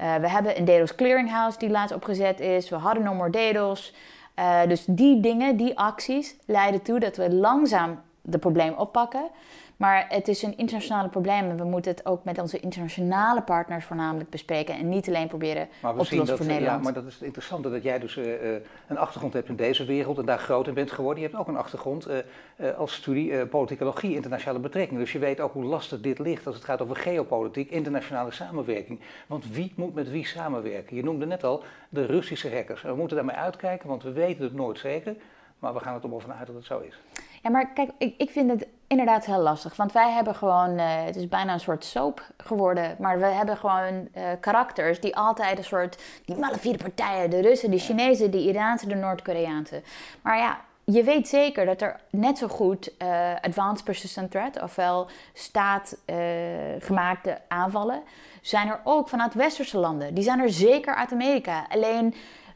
Uh, 0.01 0.15
we 0.15 0.29
hebben 0.29 0.57
een 0.57 0.65
DDoS 0.65 0.95
Clearinghouse 0.95 1.57
die 1.57 1.69
laatst 1.69 1.95
opgezet 1.95 2.39
is. 2.39 2.69
We 2.69 2.75
hadden 2.75 3.03
No 3.03 3.13
More 3.13 3.29
DDoS. 3.29 3.93
Uh, 4.39 4.67
dus 4.67 4.85
die 4.87 5.19
dingen, 5.19 5.57
die 5.57 5.77
acties 5.77 6.35
leiden 6.45 6.81
toe 6.81 6.99
dat 6.99 7.17
we 7.17 7.33
langzaam 7.33 8.01
de 8.25 8.37
probleem 8.37 8.73
oppakken. 8.73 9.29
Maar 9.77 10.05
het 10.09 10.27
is 10.27 10.41
een 10.41 10.57
internationale 10.57 11.09
probleem 11.09 11.49
en 11.49 11.57
we 11.57 11.63
moeten 11.63 11.91
het 11.91 12.05
ook 12.05 12.23
met 12.23 12.39
onze 12.39 12.59
internationale 12.59 13.41
partners 13.41 13.85
voornamelijk 13.85 14.29
bespreken 14.29 14.75
en 14.75 14.89
niet 14.89 15.07
alleen 15.07 15.27
proberen 15.27 15.67
op 15.81 16.05
te 16.05 16.15
lossen 16.15 16.37
voor 16.37 16.45
Nederland. 16.45 16.77
Ja, 16.77 16.83
maar 16.83 16.93
dat 16.93 17.05
is 17.05 17.13
het 17.13 17.23
interessante 17.23 17.69
dat 17.69 17.83
jij 17.83 17.99
dus 17.99 18.15
uh, 18.15 18.53
een 18.87 18.97
achtergrond 18.97 19.33
hebt 19.33 19.49
in 19.49 19.55
deze 19.55 19.85
wereld 19.85 20.17
en 20.17 20.25
daar 20.25 20.39
groot 20.39 20.67
in 20.67 20.73
bent 20.73 20.91
geworden. 20.91 21.23
Je 21.23 21.29
hebt 21.29 21.41
ook 21.41 21.47
een 21.47 21.57
achtergrond 21.57 22.07
uh, 22.09 22.77
als 22.77 22.93
studie 22.93 23.45
politicologie, 23.45 24.15
internationale 24.15 24.59
betrekkingen. 24.59 25.01
Dus 25.01 25.11
je 25.11 25.19
weet 25.19 25.39
ook 25.39 25.53
hoe 25.53 25.63
lastig 25.63 26.01
dit 26.01 26.19
ligt 26.19 26.47
als 26.47 26.55
het 26.55 26.65
gaat 26.65 26.81
over 26.81 26.95
geopolitiek, 26.95 27.69
internationale 27.71 28.31
samenwerking. 28.31 28.99
Want 29.27 29.51
wie 29.51 29.73
moet 29.75 29.93
met 29.93 30.09
wie 30.09 30.25
samenwerken? 30.25 30.95
Je 30.95 31.03
noemde 31.03 31.25
net 31.25 31.43
al 31.43 31.63
de 31.89 32.05
Russische 32.05 32.53
hackers. 32.53 32.81
we 32.81 32.95
moeten 32.95 33.15
daarmee 33.15 33.35
uitkijken, 33.35 33.89
want 33.89 34.03
we 34.03 34.11
weten 34.11 34.43
het 34.43 34.53
nooit 34.53 34.79
zeker. 34.79 35.15
Maar 35.59 35.73
we 35.73 35.79
gaan 35.79 35.93
het 35.93 36.03
er 36.03 36.21
vanuit 36.21 36.47
dat 36.47 36.55
het 36.55 36.65
zo 36.65 36.79
is. 36.79 36.99
Ja, 37.45 37.51
maar 37.51 37.73
kijk, 37.73 37.91
ik, 37.97 38.13
ik 38.17 38.29
vind 38.29 38.51
het 38.51 38.67
inderdaad 38.87 39.25
heel 39.25 39.39
lastig. 39.39 39.75
Want 39.75 39.91
wij 39.91 40.11
hebben 40.11 40.35
gewoon, 40.35 40.79
uh, 40.79 41.03
het 41.03 41.15
is 41.15 41.27
bijna 41.27 41.53
een 41.53 41.59
soort 41.59 41.85
soap 41.85 42.27
geworden. 42.37 42.95
Maar 42.99 43.19
we 43.19 43.25
hebben 43.25 43.57
gewoon 43.57 43.93
uh, 43.93 44.07
karakters 44.39 44.99
die 44.99 45.15
altijd 45.15 45.57
een 45.57 45.63
soort, 45.63 46.03
die 46.25 46.37
malafide 46.37 46.77
partijen, 46.77 47.29
de 47.29 47.41
Russen, 47.41 47.71
de 47.71 47.77
Chinezen, 47.77 48.31
de 48.31 48.43
Iraanse, 48.43 48.87
de 48.87 48.95
Noord-Koreaanse. 48.95 49.81
Maar 50.21 50.37
ja, 50.37 50.59
je 50.83 51.03
weet 51.03 51.27
zeker 51.27 51.65
dat 51.65 51.81
er 51.81 51.99
net 52.09 52.37
zo 52.37 52.47
goed 52.47 52.91
uh, 53.01 53.29
advanced 53.41 53.85
persistent 53.85 54.31
threat, 54.31 54.61
ofwel 54.61 55.07
staatgemaakte 55.33 57.41
aanvallen, 57.47 58.01
zijn 58.41 58.67
er 58.67 58.79
ook 58.83 59.09
vanuit 59.09 59.33
westerse 59.33 59.77
landen. 59.77 60.13
Die 60.13 60.23
zijn 60.23 60.39
er 60.39 60.51
zeker 60.51 60.95
uit 60.95 61.11
Amerika. 61.11 61.65
Alleen 61.69 62.13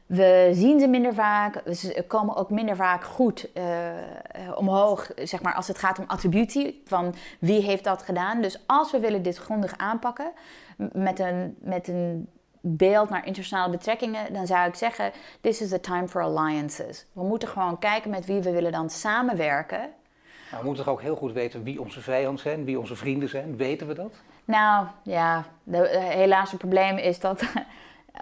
we 0.09 0.49
zien 0.53 0.79
ze 0.79 0.87
minder 0.87 1.13
vaak, 1.13 1.61
ze 1.73 2.03
komen 2.07 2.35
ook 2.35 2.49
minder 2.49 2.75
vaak 2.75 3.03
goed 3.03 3.49
uh, 3.53 3.63
omhoog, 4.55 5.11
zeg 5.15 5.41
maar, 5.41 5.53
als 5.53 5.67
het 5.67 5.77
gaat 5.77 5.99
om 5.99 6.05
attributie, 6.07 6.81
van 6.85 7.15
wie 7.39 7.61
heeft 7.61 7.83
dat 7.83 8.03
gedaan. 8.03 8.41
Dus 8.41 8.59
als 8.65 8.91
we 8.91 8.99
willen 8.99 9.21
dit 9.21 9.37
grondig 9.37 9.77
aanpakken, 9.77 10.31
met 10.91 11.19
een, 11.19 11.55
met 11.59 11.87
een 11.87 12.29
beeld 12.61 13.09
naar 13.09 13.25
internationale 13.25 13.71
betrekkingen, 13.71 14.33
dan 14.33 14.47
zou 14.47 14.67
ik 14.67 14.75
zeggen, 14.75 15.11
this 15.41 15.61
is 15.61 15.69
the 15.69 15.79
time 15.79 16.07
for 16.07 16.21
alliances. 16.21 17.05
We 17.13 17.23
moeten 17.23 17.47
gewoon 17.47 17.79
kijken 17.79 18.09
met 18.09 18.25
wie 18.25 18.41
we 18.41 18.51
willen 18.51 18.71
dan 18.71 18.89
samenwerken 18.89 19.79
Nou, 20.51 20.61
we 20.61 20.65
moeten 20.65 20.83
toch 20.83 20.93
ook 20.93 21.01
heel 21.01 21.15
goed 21.15 21.31
weten 21.31 21.63
wie 21.63 21.81
onze 21.81 22.01
vijanden 22.01 22.41
zijn, 22.41 22.65
wie 22.65 22.79
onze 22.79 22.95
vrienden 22.95 23.29
zijn. 23.29 23.57
Weten 23.57 23.87
we 23.87 23.93
dat? 23.93 24.13
Nou 24.45 24.87
ja, 25.03 25.45
de, 25.63 25.97
helaas 25.99 26.49
het 26.49 26.59
probleem 26.59 26.97
is 26.97 27.19
dat 27.19 27.43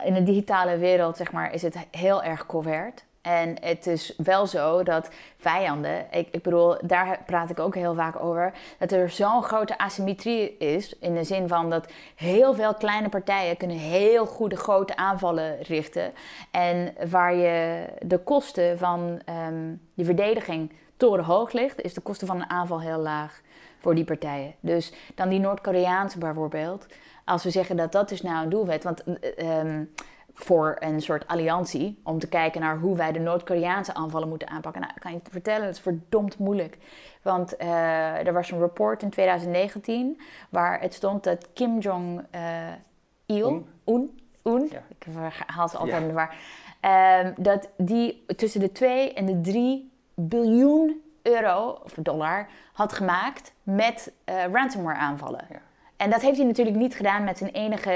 in 0.04 0.14
de 0.14 0.24
digitale 0.24 0.78
wereld 0.78 1.18
zeg 1.18 1.32
maar, 1.32 1.54
is 1.54 1.62
het 1.62 1.78
heel 1.92 2.24
erg 2.24 2.46
covert. 2.46 3.06
En 3.22 3.56
het 3.62 3.88
is 3.88 4.14
wel 4.18 4.46
zo 4.46 4.84
dat 4.84 5.10
vijanden, 5.38 6.06
ik, 6.12 6.28
ik, 6.32 6.44
bedoel, 6.44 6.78
daar 6.82 7.20
praat 7.26 7.50
ik 7.50 7.60
ook 7.60 7.76
heel 7.76 7.96
vaak 7.96 8.24
over, 8.24 8.54
dat 8.80 8.92
er 8.92 9.10
zo'n 9.10 9.44
grote 9.44 9.78
asymmetrie 9.78 10.58
is. 10.58 11.00
In 11.00 11.14
de 11.14 11.24
zin 11.24 11.48
van 11.48 11.70
dat 11.70 11.92
heel 12.16 12.54
veel 12.54 12.74
kleine 12.74 13.10
partijen 13.10 13.58
kunnen 13.58 13.78
heel 13.78 14.26
goede 14.26 14.56
grote 14.56 14.96
aanvallen 14.96 15.62
richten. 15.62 16.14
En 16.52 16.94
waar 17.10 17.36
je 17.36 17.86
de 18.02 18.18
kosten 18.18 18.78
van 18.78 19.22
um, 19.48 19.82
je 19.94 20.06
verdediging 20.06 20.72
torenhoog 20.98 21.52
ligt, 21.52 21.82
is 21.82 21.94
de 21.94 22.02
kosten 22.02 22.28
van 22.28 22.36
een 22.42 22.50
aanval 22.50 22.82
heel 22.82 23.00
laag 23.00 23.42
voor 23.80 23.96
die 23.96 24.06
partijen. 24.06 24.56
Dus 24.60 24.94
dan 25.16 25.30
die 25.30 25.40
Noord-Koreaanse 25.40 26.18
bijvoorbeeld. 26.18 26.86
Als 27.28 27.44
we 27.44 27.50
zeggen 27.50 27.78
dat 27.78 27.92
dat 27.92 28.12
is 28.12 28.22
nou 28.22 28.44
een 28.44 28.50
doelwet. 28.50 28.84
Want 28.84 29.04
um, 29.44 29.94
voor 30.34 30.76
een 30.80 31.02
soort 31.02 31.28
alliantie 31.28 32.00
om 32.04 32.20
te 32.20 32.28
kijken 32.28 32.62
naar 32.62 32.78
hoe 32.78 32.96
wij 32.96 33.12
de 33.12 33.20
Noord-Koreaanse 33.20 33.94
aanvallen 33.94 34.30
moeten 34.30 34.48
aanpakken. 34.48 34.82
Nou, 34.82 34.94
kan 35.00 35.12
je 35.12 35.20
vertellen, 35.30 35.66
het 35.66 35.76
is 35.76 35.82
verdomd 35.82 36.38
moeilijk. 36.38 36.78
Want 37.22 37.62
uh, 37.62 38.28
er 38.28 38.34
was 38.34 38.52
een 38.52 38.60
report 38.60 39.02
in 39.02 39.10
2019 39.10 40.22
waar 40.50 40.82
het 40.82 40.94
stond 40.94 41.24
dat 41.24 41.48
Kim 41.54 41.80
Jong-il, 41.80 43.66
uh, 43.86 44.02
Un, 44.44 44.70
ja. 44.70 44.82
ik 45.00 45.06
haal 45.46 45.68
ze 45.68 45.78
altijd 45.78 46.06
ja. 46.06 46.12
war, 46.12 46.36
uh, 46.82 47.32
dat 47.38 47.70
die 47.78 48.26
tussen 48.36 48.60
de 48.60 48.72
2 48.72 49.14
en 49.14 49.26
de 49.26 49.42
3 49.42 49.92
biljoen 50.14 51.02
euro 51.22 51.80
of 51.84 51.94
dollar 51.94 52.48
had 52.74 52.94
gemaakt 52.94 53.54
met 53.64 54.14
ransomware 54.52 54.98
aanvallen. 54.98 55.46
Ja. 55.50 55.62
En 55.98 56.10
dat 56.10 56.22
heeft 56.22 56.38
hij 56.38 56.46
natuurlijk 56.46 56.78
niet 56.78 56.96
gedaan 56.96 57.24
met 57.24 57.38
zijn 57.38 57.52
enige 57.52 57.92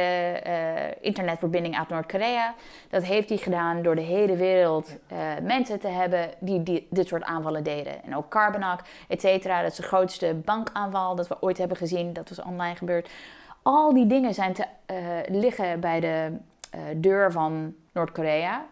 uh, 0.48 0.53
internetverbinding 1.01 1.77
uit 1.77 1.89
Noord-Korea. 1.89 2.53
Dat 2.89 3.03
heeft 3.03 3.29
hij 3.29 3.38
gedaan 3.38 3.81
door 3.81 3.96
de 3.96 4.01
hele 4.01 4.36
wereld 4.36 4.96
uh, 5.12 5.17
mensen 5.41 5.79
te 5.79 5.88
hebben 5.88 6.29
die, 6.39 6.63
die, 6.63 6.88
dit 6.89 7.08
soort 7.08 7.24
aanvallen 7.24 7.63
deden. 7.63 8.03
En 8.03 8.15
ook 8.15 8.29
Carbonac, 8.29 8.81
et 9.08 9.22
cetera. 9.22 9.62
Dat 9.62 9.72
is 9.72 9.77
de 9.77 9.84
grootste 9.84 10.34
bankaanval 10.46 11.15
dat 11.15 11.27
we 11.27 11.41
ooit 11.41 11.58
hebben 11.58 11.77
gezien. 11.77 12.13
Dat 12.13 12.29
was 12.29 12.41
online 12.41 12.75
gebeurd. 12.75 13.10
Al 13.62 13.93
die 13.93 14.08
dingen 14.08 14.34
zijn 14.34 14.53
te 14.53 14.65
uh, 14.91 14.98
liggen 15.27 15.79
bij 15.79 16.00
de 16.00 16.38
deur 16.96 17.31
van 17.31 17.75
Noord-Korea. 17.91 18.65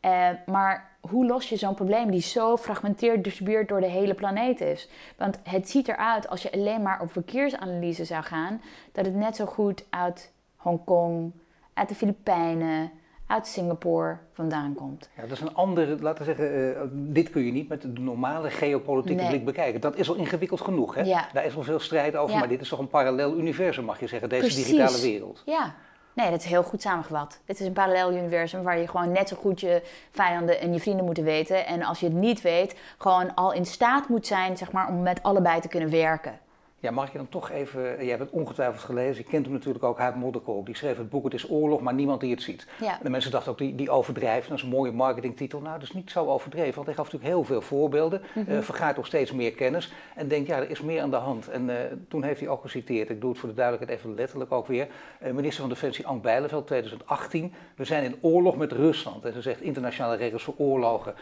Ja. 0.00 0.38
maar 0.46 0.90
hoe 1.10 1.26
los 1.26 1.48
je 1.48 1.56
zo'n 1.56 1.74
probleem 1.74 2.10
die 2.10 2.20
zo 2.20 2.56
fragmenteerd 2.56 3.24
distribueerd 3.24 3.68
door 3.68 3.80
de 3.80 3.86
hele 3.86 4.14
planeet 4.14 4.60
is? 4.60 4.88
Want 5.16 5.40
het 5.42 5.70
ziet 5.70 5.88
eruit 5.88 6.28
als 6.28 6.42
je 6.42 6.52
alleen 6.52 6.82
maar 6.82 7.00
op 7.00 7.12
verkeersanalyse 7.12 8.04
zou 8.04 8.22
gaan, 8.22 8.60
dat 8.92 9.04
het 9.04 9.14
net 9.14 9.36
zo 9.36 9.44
goed 9.46 9.84
uit 9.90 10.32
Hongkong, 10.56 11.32
uit 11.74 11.88
de 11.88 11.94
Filipijnen, 11.94 12.90
uit 13.26 13.46
Singapore 13.46 14.16
vandaan 14.32 14.74
komt. 14.74 15.10
Ja, 15.16 15.22
dat 15.22 15.30
is 15.30 15.40
een 15.40 15.54
andere, 15.54 15.96
laten 16.00 16.18
we 16.18 16.34
zeggen, 16.34 16.68
uh, 16.68 16.80
dit 16.92 17.30
kun 17.30 17.44
je 17.44 17.52
niet 17.52 17.68
met 17.68 17.82
de 17.82 17.88
normale 17.88 18.50
geopolitieke 18.50 19.26
blik 19.26 19.44
bekijken. 19.44 19.80
Dat 19.80 19.96
is 19.96 20.08
al 20.08 20.14
ingewikkeld 20.14 20.60
genoeg. 20.60 20.94
Hè? 20.94 21.00
Ja. 21.00 21.28
Daar 21.32 21.44
is 21.44 21.56
al 21.56 21.62
veel 21.62 21.78
strijd 21.78 22.16
over, 22.16 22.38
maar 22.38 22.48
dit 22.48 22.60
is 22.60 22.68
toch 22.68 22.78
een 22.78 22.88
parallel 22.88 23.36
universum, 23.36 23.84
mag 23.84 24.00
je 24.00 24.06
zeggen, 24.06 24.28
deze 24.28 24.42
Precies. 24.42 24.66
digitale 24.66 25.00
wereld. 25.00 25.42
Ja, 25.46 25.74
Nee, 26.16 26.30
dat 26.30 26.40
is 26.40 26.46
heel 26.46 26.62
goed 26.62 26.82
samengevat. 26.82 27.40
Het 27.44 27.60
is 27.60 27.66
een 27.66 27.72
parallel 27.72 28.12
universum 28.12 28.62
waar 28.62 28.78
je 28.78 28.88
gewoon 28.88 29.12
net 29.12 29.28
zo 29.28 29.36
goed 29.36 29.60
je 29.60 29.82
vijanden 30.10 30.60
en 30.60 30.72
je 30.72 30.80
vrienden 30.80 31.04
moeten 31.04 31.24
weten. 31.24 31.66
En 31.66 31.82
als 31.82 32.00
je 32.00 32.06
het 32.06 32.14
niet 32.14 32.40
weet, 32.42 32.76
gewoon 32.98 33.34
al 33.34 33.52
in 33.52 33.66
staat 33.66 34.08
moet 34.08 34.26
zijn 34.26 34.56
zeg 34.56 34.72
maar, 34.72 34.88
om 34.88 35.02
met 35.02 35.22
allebei 35.22 35.60
te 35.60 35.68
kunnen 35.68 35.90
werken. 35.90 36.38
Ja, 36.80 36.90
mag 36.90 37.06
ik 37.06 37.12
je 37.12 37.18
dan 37.18 37.28
toch 37.28 37.50
even, 37.50 37.80
jij 37.82 38.08
hebt 38.08 38.20
het 38.20 38.30
ongetwijfeld 38.30 38.82
gelezen, 38.82 39.24
je 39.24 39.30
kent 39.30 39.44
hem 39.44 39.54
natuurlijk 39.54 39.84
ook, 39.84 39.98
Huip 39.98 40.14
Modderkolk. 40.14 40.66
Die 40.66 40.76
schreef 40.76 40.96
het 40.96 41.10
boek 41.10 41.24
Het 41.24 41.34
is 41.34 41.50
oorlog, 41.50 41.80
maar 41.80 41.94
niemand 41.94 42.20
die 42.20 42.30
het 42.30 42.42
ziet. 42.42 42.66
Ja. 42.80 42.98
De 43.02 43.10
mensen 43.10 43.30
dachten 43.30 43.52
ook, 43.52 43.58
die, 43.58 43.74
die 43.74 43.90
overdrijft, 43.90 44.48
dat 44.48 44.56
is 44.56 44.62
een 44.62 44.68
mooie 44.68 44.92
marketingtitel. 44.92 45.60
Nou, 45.60 45.78
dat 45.78 45.88
is 45.88 45.94
niet 45.94 46.10
zo 46.10 46.26
overdreven, 46.26 46.74
want 46.74 46.86
hij 46.86 46.94
gaf 46.94 47.04
natuurlijk 47.04 47.34
heel 47.34 47.44
veel 47.44 47.60
voorbeelden, 47.60 48.22
mm 48.34 48.44
-hmm. 48.44 48.54
uh, 48.54 48.60
vergaart 48.60 48.98
ook 48.98 49.06
steeds 49.06 49.32
meer 49.32 49.52
kennis 49.52 49.92
en 50.14 50.28
denkt, 50.28 50.48
ja, 50.48 50.56
er 50.56 50.70
is 50.70 50.80
meer 50.80 51.02
aan 51.02 51.10
de 51.10 51.16
hand. 51.16 51.48
En 51.48 51.68
uh, 51.68 51.74
toen 52.08 52.22
heeft 52.22 52.40
hij 52.40 52.48
ook 52.48 52.60
geciteerd, 52.60 53.10
ik 53.10 53.20
doe 53.20 53.30
het 53.30 53.38
voor 53.38 53.48
de 53.48 53.54
duidelijkheid 53.54 53.98
even 53.98 54.14
letterlijk 54.14 54.52
ook 54.52 54.66
weer, 54.66 54.88
uh, 55.22 55.32
minister 55.32 55.60
van 55.60 55.68
Defensie 55.68 56.06
Ank 56.06 56.22
Bijleveld, 56.22 56.66
2018, 56.66 57.54
we 57.76 57.84
zijn 57.84 58.04
in 58.04 58.16
oorlog 58.20 58.56
met 58.56 58.72
Rusland. 58.72 59.24
En 59.24 59.32
ze 59.32 59.42
zegt, 59.42 59.60
internationale 59.60 60.16
regels 60.16 60.42
voor 60.42 60.54
oorlogen, 60.56 61.14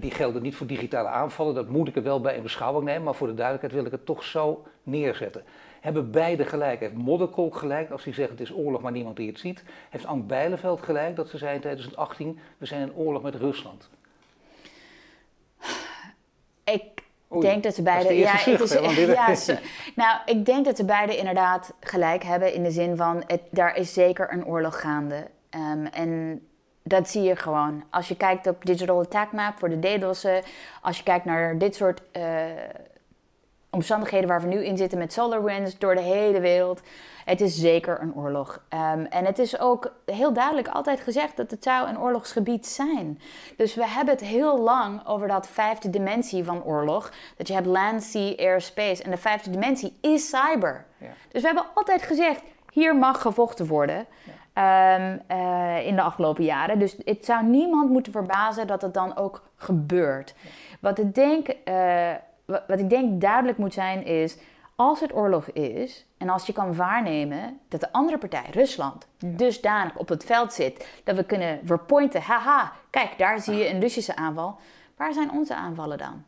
die 0.00 0.10
gelden 0.10 0.42
niet 0.42 0.56
voor 0.56 0.66
digitale 0.66 1.08
aanvallen, 1.08 1.54
dat 1.54 1.68
moet 1.68 1.88
ik 1.88 1.96
er 1.96 2.02
wel 2.02 2.20
bij 2.20 2.36
in 2.36 2.42
beschouwing 2.42 2.84
nemen, 2.84 3.02
maar 3.02 3.14
voor 3.14 3.26
de 3.26 3.34
duidelijkheid 3.34 3.74
wil 3.74 3.84
ik 3.84 3.98
het 3.98 4.06
toch 4.06 4.24
zo 4.24 4.64
neerzetten. 4.98 5.44
Hebben 5.80 6.10
beide 6.10 6.44
gelijk. 6.44 6.80
Heeft 6.80 6.94
Modderkolk 6.94 7.56
gelijk 7.56 7.90
als 7.90 8.04
hij 8.04 8.12
zegt 8.12 8.30
het 8.30 8.40
is 8.40 8.52
oorlog, 8.52 8.80
maar 8.80 8.92
niemand 8.92 9.16
die 9.16 9.28
het 9.28 9.38
ziet. 9.38 9.62
Heeft 9.90 10.06
Ank 10.06 10.26
Bijleveld 10.26 10.82
gelijk 10.82 11.16
dat 11.16 11.28
ze 11.28 11.38
zei 11.38 11.54
in 11.54 11.60
2018 11.60 12.38
we 12.58 12.66
zijn 12.66 12.80
in 12.80 12.94
oorlog 12.94 13.22
met 13.22 13.34
Rusland. 13.34 13.90
Ik 16.64 17.02
denk 17.40 17.62
dat 17.62 17.74
ze 17.74 17.82
beide. 17.82 18.14
ja, 18.14 18.32
het 18.32 18.60
is, 18.60 19.46
ja, 19.46 19.58
nou, 19.94 20.18
ik 20.24 20.44
denk 20.44 20.64
dat 20.64 20.76
ze 20.76 20.84
beide 20.84 21.16
inderdaad 21.16 21.74
gelijk 21.80 22.22
hebben 22.22 22.54
in 22.54 22.62
de 22.62 22.70
zin 22.70 22.96
van 22.96 23.22
het, 23.26 23.40
daar 23.50 23.76
is 23.76 23.92
zeker 23.92 24.32
een 24.32 24.46
oorlog 24.46 24.80
gaande. 24.80 25.26
Um, 25.50 25.86
en 25.86 26.42
dat 26.82 27.08
zie 27.08 27.22
je 27.22 27.36
gewoon. 27.36 27.84
Als 27.90 28.08
je 28.08 28.16
kijkt 28.16 28.46
op 28.46 28.64
Digital 28.64 29.00
Attack 29.00 29.32
Map 29.32 29.58
voor 29.58 29.68
de 29.68 29.78
DDoS'en, 29.78 30.42
als 30.82 30.96
je 30.96 31.02
kijkt 31.02 31.24
naar 31.24 31.58
dit 31.58 31.74
soort 31.74 32.02
uh, 32.16 32.22
omstandigheden 33.74 34.28
waar 34.28 34.40
we 34.40 34.46
nu 34.46 34.64
in 34.64 34.76
zitten 34.76 34.98
met 34.98 35.12
SolarWinds 35.12 35.78
door 35.78 35.94
de 35.94 36.00
hele 36.00 36.40
wereld. 36.40 36.80
Het 37.24 37.40
is 37.40 37.58
zeker 37.58 38.00
een 38.00 38.14
oorlog. 38.14 38.62
Um, 38.94 39.04
en 39.04 39.24
het 39.24 39.38
is 39.38 39.58
ook 39.58 39.92
heel 40.04 40.32
duidelijk 40.32 40.68
altijd 40.68 41.00
gezegd 41.00 41.36
dat 41.36 41.50
het 41.50 41.62
zou 41.62 41.88
een 41.88 42.00
oorlogsgebied 42.00 42.66
zijn. 42.66 43.20
Dus 43.56 43.74
we 43.74 43.86
hebben 43.86 44.14
het 44.14 44.24
heel 44.24 44.58
lang 44.58 45.06
over 45.06 45.28
dat 45.28 45.48
vijfde 45.48 45.90
dimensie 45.90 46.44
van 46.44 46.64
oorlog. 46.64 47.12
Dat 47.36 47.48
je 47.48 47.54
hebt 47.54 47.66
land, 47.66 48.02
sea, 48.02 48.34
air, 48.36 48.60
space. 48.60 49.02
En 49.02 49.10
de 49.10 49.16
vijfde 49.16 49.50
dimensie 49.50 49.98
is 50.00 50.28
cyber. 50.28 50.84
Ja. 50.98 51.06
Dus 51.28 51.40
we 51.40 51.46
hebben 51.46 51.66
altijd 51.74 52.02
gezegd, 52.02 52.42
hier 52.72 52.96
mag 52.96 53.20
gevochten 53.20 53.66
worden. 53.66 54.06
Ja. 54.54 54.94
Um, 54.96 55.20
uh, 55.30 55.86
in 55.86 55.96
de 55.96 56.02
afgelopen 56.02 56.44
jaren. 56.44 56.78
Dus 56.78 56.96
het 57.04 57.24
zou 57.24 57.44
niemand 57.44 57.90
moeten 57.90 58.12
verbazen 58.12 58.66
dat 58.66 58.82
het 58.82 58.94
dan 58.94 59.16
ook 59.16 59.42
gebeurt. 59.56 60.34
Ja. 60.40 60.48
Wat 60.80 60.98
ik 60.98 61.14
denk... 61.14 61.48
Uh, 61.64 62.10
wat 62.44 62.78
ik 62.78 62.90
denk 62.90 63.20
duidelijk 63.20 63.58
moet 63.58 63.74
zijn 63.74 64.04
is, 64.04 64.36
als 64.76 65.00
het 65.00 65.14
oorlog 65.14 65.50
is 65.50 66.06
en 66.18 66.28
als 66.28 66.46
je 66.46 66.52
kan 66.52 66.74
waarnemen 66.74 67.60
dat 67.68 67.80
de 67.80 67.92
andere 67.92 68.18
partij, 68.18 68.46
Rusland, 68.50 69.06
dusdanig 69.18 69.96
op 69.96 70.08
het 70.08 70.24
veld 70.24 70.52
zit 70.52 71.00
dat 71.04 71.16
we 71.16 71.24
kunnen 71.24 71.60
verpointen, 71.64 72.22
haha, 72.22 72.72
kijk, 72.90 73.18
daar 73.18 73.40
zie 73.40 73.54
je 73.54 73.68
een 73.68 73.80
Russische 73.80 74.16
aanval. 74.16 74.58
Waar 74.96 75.12
zijn 75.12 75.30
onze 75.30 75.54
aanvallen 75.54 75.98
dan? 75.98 76.24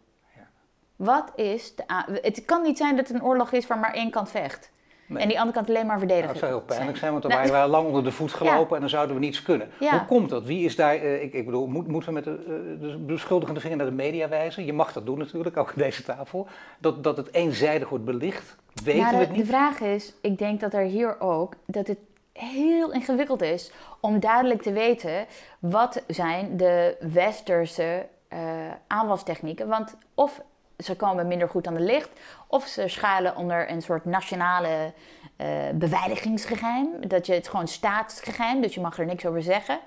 Wat 0.97 1.33
is 1.35 1.75
de 1.77 1.85
Het 2.23 2.45
kan 2.45 2.63
niet 2.63 2.77
zijn 2.77 2.97
dat 2.97 3.09
het 3.09 3.17
een 3.17 3.25
oorlog 3.25 3.53
is 3.53 3.67
waar 3.67 3.79
maar 3.79 3.93
één 3.93 4.11
kant 4.11 4.31
vecht. 4.31 4.71
En 5.15 5.29
die 5.29 5.39
andere 5.39 5.57
kant 5.57 5.69
alleen 5.69 5.87
maar 5.87 5.99
verdedigen. 5.99 6.29
dat 6.29 6.39
zou 6.39 6.51
heel 6.51 6.61
pijnlijk 6.61 6.97
zijn, 6.97 7.11
want 7.11 7.23
dan 7.23 7.33
waren 7.33 7.63
we 7.63 7.69
lang 7.69 7.87
onder 7.87 8.05
de 8.05 8.13
voet 8.13 8.33
gelopen 8.33 8.75
en 8.75 8.81
dan 8.81 8.91
zouden 8.91 9.17
we 9.17 9.23
niets 9.23 9.43
kunnen. 9.43 9.71
Hoe 9.79 10.05
komt 10.07 10.29
dat? 10.31 10.45
Wie 10.45 10.65
is 10.65 10.77
daar, 10.77 10.97
uh, 10.97 11.23
ik, 11.23 11.33
ik, 11.33 11.45
bedoel, 11.45 11.67
moet, 11.67 11.87
moeten 11.87 12.09
we 12.09 12.15
met 12.15 12.25
de, 12.25 12.39
uh, 12.81 12.89
de 12.91 12.99
beschuldigende 12.99 13.61
vinger 13.61 13.77
naar 13.77 13.87
de 13.87 13.93
media 13.93 14.29
wijzen? 14.29 14.65
Je 14.65 14.73
mag 14.73 14.93
dat 14.93 15.07
doen 15.07 15.19
natuurlijk, 15.19 15.57
ook 15.57 15.69
aan 15.69 15.75
deze 15.77 16.03
tafel. 16.03 16.47
Dat, 16.79 17.05
dat 17.05 17.17
het 17.17 17.33
eenzijdig 17.33 17.89
wordt 17.89 18.05
belicht, 18.05 18.57
weten 18.85 19.01
ja, 19.01 19.11
we 19.11 19.17
het 19.17 19.31
niet. 19.31 19.41
De 19.41 19.47
vraag 19.47 19.81
is, 19.81 20.15
ik 20.21 20.39
denk 20.39 20.61
dat 20.61 20.75
er 20.75 20.85
hier 20.85 21.21
ook, 21.21 21.55
dat 21.67 21.87
het 21.87 21.99
heel 22.33 22.93
ingewikkeld 22.93 23.43
is 23.43 23.73
om 24.01 24.21
duidelijk 24.21 24.63
te 24.63 24.73
weten 24.73 25.27
wat 25.59 26.03
zijn 26.07 26.57
de 26.57 26.97
westerse 27.13 28.07
uh, 28.33 28.39
aanvalstechnieken. 28.87 29.69
Want 29.69 29.97
of 30.15 30.41
ze 30.79 30.97
komen 30.97 31.27
minder 31.27 31.49
goed 31.49 31.67
aan 31.67 31.75
de 31.75 31.81
licht. 31.81 32.11
Of 32.47 32.67
ze 32.67 32.89
schuilen 32.89 33.37
onder 33.37 33.71
een 33.71 33.83
soort 33.83 34.05
nationale 34.05 34.93
uh, 35.37 35.47
beveiligingsgeheim. 35.75 37.09
Dat 37.09 37.27
je 37.27 37.33
het 37.33 37.49
gewoon 37.49 37.69
staatsgeheim, 37.69 38.61
dus 38.61 38.75
je 38.75 38.81
mag 38.81 38.99
er 38.99 39.07
niks 39.07 39.27
over 39.27 39.43
zeggen. 39.43 39.79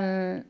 Um, 0.00 0.46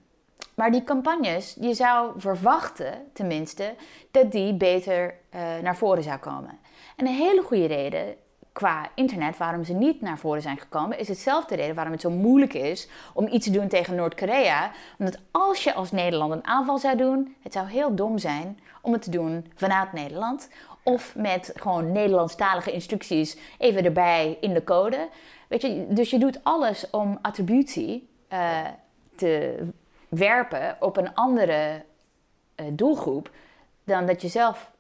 maar 0.55 0.71
die 0.71 0.85
campagnes, 0.85 1.57
je 1.61 1.75
zou 1.75 2.21
verwachten, 2.21 2.95
tenminste, 3.13 3.75
dat 4.11 4.33
die 4.33 4.55
beter 4.55 5.15
uh, 5.35 5.41
naar 5.63 5.77
voren 5.77 6.03
zou 6.03 6.19
komen. 6.19 6.59
En 6.97 7.07
een 7.07 7.15
hele 7.15 7.43
goede 7.43 7.67
reden 7.67 8.17
qua 8.59 8.89
internet 8.95 9.37
waarom 9.37 9.65
ze 9.65 9.73
niet 9.73 10.01
naar 10.01 10.19
voren 10.19 10.43
zijn 10.43 10.59
gekomen, 10.59 10.99
is 10.99 11.09
hetzelfde 11.09 11.55
reden 11.55 11.75
waarom 11.75 11.93
het 11.93 12.03
zo 12.03 12.11
moeilijk 12.11 12.55
is 12.55 12.89
om 13.15 13.29
iets 13.29 13.47
te 13.47 13.53
doen 13.53 13.69
tegen 13.69 13.95
Noord-Korea. 13.95 14.71
Omdat 14.99 15.19
als 15.31 15.65
je 15.65 15.75
als 15.75 15.91
Nederland 15.91 16.33
een 16.33 16.47
aanval 16.47 16.79
zou 16.79 16.97
doen, 16.97 17.37
het 17.43 17.53
zou 17.53 17.69
heel 17.69 17.95
dom 17.95 18.19
zijn 18.19 18.59
om 18.83 18.93
het 18.93 19.03
te 19.03 19.11
doen 19.11 19.53
vanuit 19.55 19.93
Nederland. 19.93 20.49
Of 20.83 21.17
met 21.17 21.53
gewoon 21.55 21.93
Nederlandstalige 21.93 22.73
instructies 22.73 23.37
even 23.59 23.85
erbij 23.85 24.39
in 24.41 24.55
de 24.55 24.65
code. 24.65 25.09
Weet 25.49 25.63
je, 25.63 25.87
dus 25.89 26.11
je 26.11 26.19
doet 26.19 26.41
alles 26.43 26.91
om 26.91 27.19
attributie 27.23 28.09
uh, 28.33 28.59
te 29.17 29.63
werpen 30.09 30.77
op 30.81 30.97
een 30.97 31.15
andere 31.15 31.85
uh, 32.57 32.67
doelgroep 32.73 33.31
dan 33.85 34.07
dat 34.07 34.23
je 34.23 34.29
zelf 34.29 34.71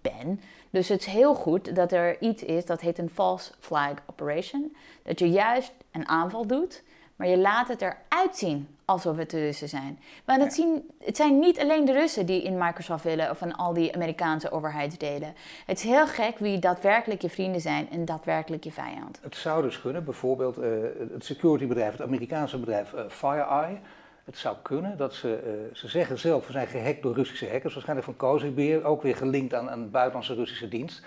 ben. 0.00 0.40
Dus 0.70 0.88
het 0.88 1.00
is 1.00 1.06
heel 1.06 1.34
goed 1.34 1.74
dat 1.74 1.92
er 1.92 2.20
iets 2.20 2.42
is 2.42 2.64
dat 2.64 2.80
heet 2.80 2.98
een 2.98 3.10
false 3.10 3.52
flag 3.58 3.94
operation. 4.06 4.76
Dat 5.02 5.18
je 5.18 5.30
juist 5.30 5.72
een 5.90 6.08
aanval 6.08 6.46
doet, 6.46 6.82
maar 7.16 7.28
je 7.28 7.38
laat 7.38 7.68
het 7.68 7.82
eruit 7.82 8.36
zien 8.36 8.68
alsof 8.84 9.16
het 9.16 9.30
de 9.30 9.38
Russen 9.38 9.68
zijn. 9.68 9.98
Maar 10.24 10.38
dat 10.38 10.52
zien, 10.52 10.90
het 11.04 11.16
zijn 11.16 11.38
niet 11.38 11.58
alleen 11.58 11.84
de 11.84 11.92
Russen 11.92 12.26
die 12.26 12.42
in 12.42 12.58
Microsoft 12.58 13.04
willen 13.04 13.30
of 13.30 13.38
van 13.38 13.56
al 13.56 13.72
die 13.72 13.94
Amerikaanse 13.94 14.50
overheidsdelen. 14.50 15.34
Het 15.66 15.78
is 15.78 15.84
heel 15.84 16.06
gek 16.06 16.38
wie 16.38 16.58
daadwerkelijk 16.58 17.22
je 17.22 17.30
vrienden 17.30 17.60
zijn 17.60 17.90
en 17.90 18.04
daadwerkelijk 18.04 18.64
je 18.64 18.72
vijand. 18.72 19.18
Het 19.22 19.36
zou 19.36 19.62
dus 19.62 19.80
kunnen, 19.80 20.04
bijvoorbeeld 20.04 20.58
uh, 20.58 20.64
het 21.12 21.24
securitybedrijf, 21.24 21.92
het 21.92 22.02
Amerikaanse 22.02 22.58
bedrijf 22.58 22.92
uh, 22.92 23.00
FireEye. 23.08 23.78
Het 24.24 24.38
zou 24.38 24.56
kunnen 24.62 24.96
dat 24.96 25.14
ze, 25.14 25.42
uh, 25.46 25.74
ze 25.74 25.88
zeggen 25.88 26.18
zelf, 26.18 26.46
we 26.46 26.52
zijn 26.52 26.66
gehackt 26.66 27.02
door 27.02 27.14
Russische 27.14 27.48
hackers, 27.50 27.72
waarschijnlijk 27.72 28.08
van 28.08 28.16
Kozibeer, 28.16 28.84
ook 28.84 29.02
weer 29.02 29.16
gelinkt 29.16 29.54
aan 29.54 29.70
een 29.70 29.90
buitenlandse 29.90 30.34
Russische 30.34 30.68
dienst, 30.68 31.04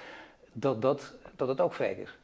dat, 0.54 0.82
dat, 0.82 1.14
dat 1.36 1.48
het 1.48 1.62
ook 1.62 1.74
fake 1.74 2.02
is 2.02 2.18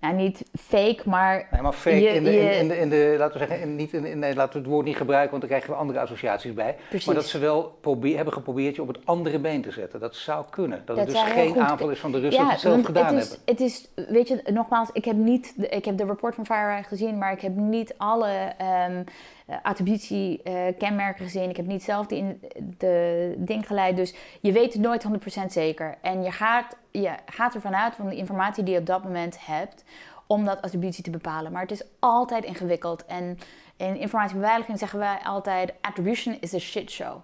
nou 0.00 0.14
niet 0.14 0.44
fake, 0.60 1.00
maar. 1.04 1.48
Nee, 1.50 1.62
maar 1.62 1.72
fake 1.72 1.96
in, 1.96 2.24
de, 2.24 2.40
in, 2.40 2.68
de, 2.68 2.78
in, 2.78 2.88
de, 2.88 3.14
laten 3.18 3.40
we 3.40 3.46
zeggen, 3.46 3.76
niet 3.76 3.92
in, 3.92 4.04
in, 4.04 4.18
nee, 4.18 4.34
laten 4.34 4.52
we 4.52 4.58
het 4.58 4.68
woord 4.68 4.86
niet 4.86 4.96
gebruiken, 4.96 5.30
want 5.30 5.42
dan 5.42 5.50
krijgen 5.50 5.70
we 5.70 5.76
andere 5.76 6.00
associaties 6.00 6.52
bij. 6.52 6.76
Precies. 6.88 7.06
Maar 7.06 7.14
dat 7.14 7.26
ze 7.26 7.38
wel 7.38 7.78
probeer, 7.80 8.16
hebben 8.16 8.34
geprobeerd 8.34 8.74
je 8.74 8.82
op 8.82 8.88
het 8.88 8.98
andere 9.04 9.38
been 9.38 9.62
te 9.62 9.70
zetten. 9.70 10.00
Dat 10.00 10.14
zou 10.14 10.44
kunnen. 10.50 10.82
Dat, 10.84 10.96
het 10.96 11.08
dus 11.08 11.22
geen 11.22 11.60
aanval 11.60 11.90
is 11.90 12.00
van 12.00 12.12
de 12.12 12.18
Russen 12.20 12.44
ja, 12.44 12.50
het 12.50 12.60
zelf 12.60 12.84
gedaan 12.84 13.14
het 13.14 13.24
is, 13.24 13.28
hebben. 13.28 13.54
Het 13.54 13.60
is, 13.60 13.88
weet 14.08 14.28
je, 14.28 14.40
nogmaals, 14.52 14.90
ik 14.92 15.04
heb 15.04 15.16
niet, 15.16 15.54
ik 15.56 15.84
heb 15.84 15.96
de 15.96 16.04
report 16.04 16.34
van 16.34 16.46
FireEye 16.46 16.82
gezien, 16.82 17.18
maar 17.18 17.32
ik 17.32 17.40
heb 17.40 17.56
niet 17.56 17.94
alle. 17.96 18.52
Um, 18.88 18.96
uh, 18.96 19.00
attributie-kenmerken 19.62 21.24
gezien. 21.24 21.50
Ik 21.50 21.56
heb 21.56 21.66
niet 21.66 21.82
zelf 21.82 22.06
die 22.06 22.18
in 22.18 22.40
de 22.78 23.34
ding 23.38 23.66
geleid. 23.66 23.96
Dus 23.96 24.14
je 24.40 24.52
weet 24.52 24.72
het 24.72 24.82
nooit 24.82 25.04
100% 25.42 25.46
zeker. 25.46 25.98
En 26.02 26.22
je 26.22 26.32
gaat, 26.32 26.76
je 26.90 27.14
gaat 27.26 27.54
ervan 27.54 27.76
uit 27.76 27.94
van 27.94 28.08
de 28.08 28.16
informatie 28.16 28.64
die 28.64 28.74
je 28.74 28.80
op 28.80 28.86
dat 28.86 29.04
moment 29.04 29.46
hebt. 29.46 29.84
om 30.26 30.44
dat 30.44 30.62
attributie 30.62 31.04
te 31.04 31.10
bepalen. 31.10 31.52
Maar 31.52 31.62
het 31.62 31.70
is 31.70 31.84
altijd 31.98 32.44
ingewikkeld. 32.44 33.06
En 33.06 33.38
in 33.76 33.96
informatiebeveiliging 33.96 34.78
zeggen 34.78 34.98
wij 34.98 35.18
altijd: 35.24 35.72
attribution 35.80 36.36
is 36.40 36.54
a 36.54 36.58
shit 36.58 36.90
show. 36.90 37.16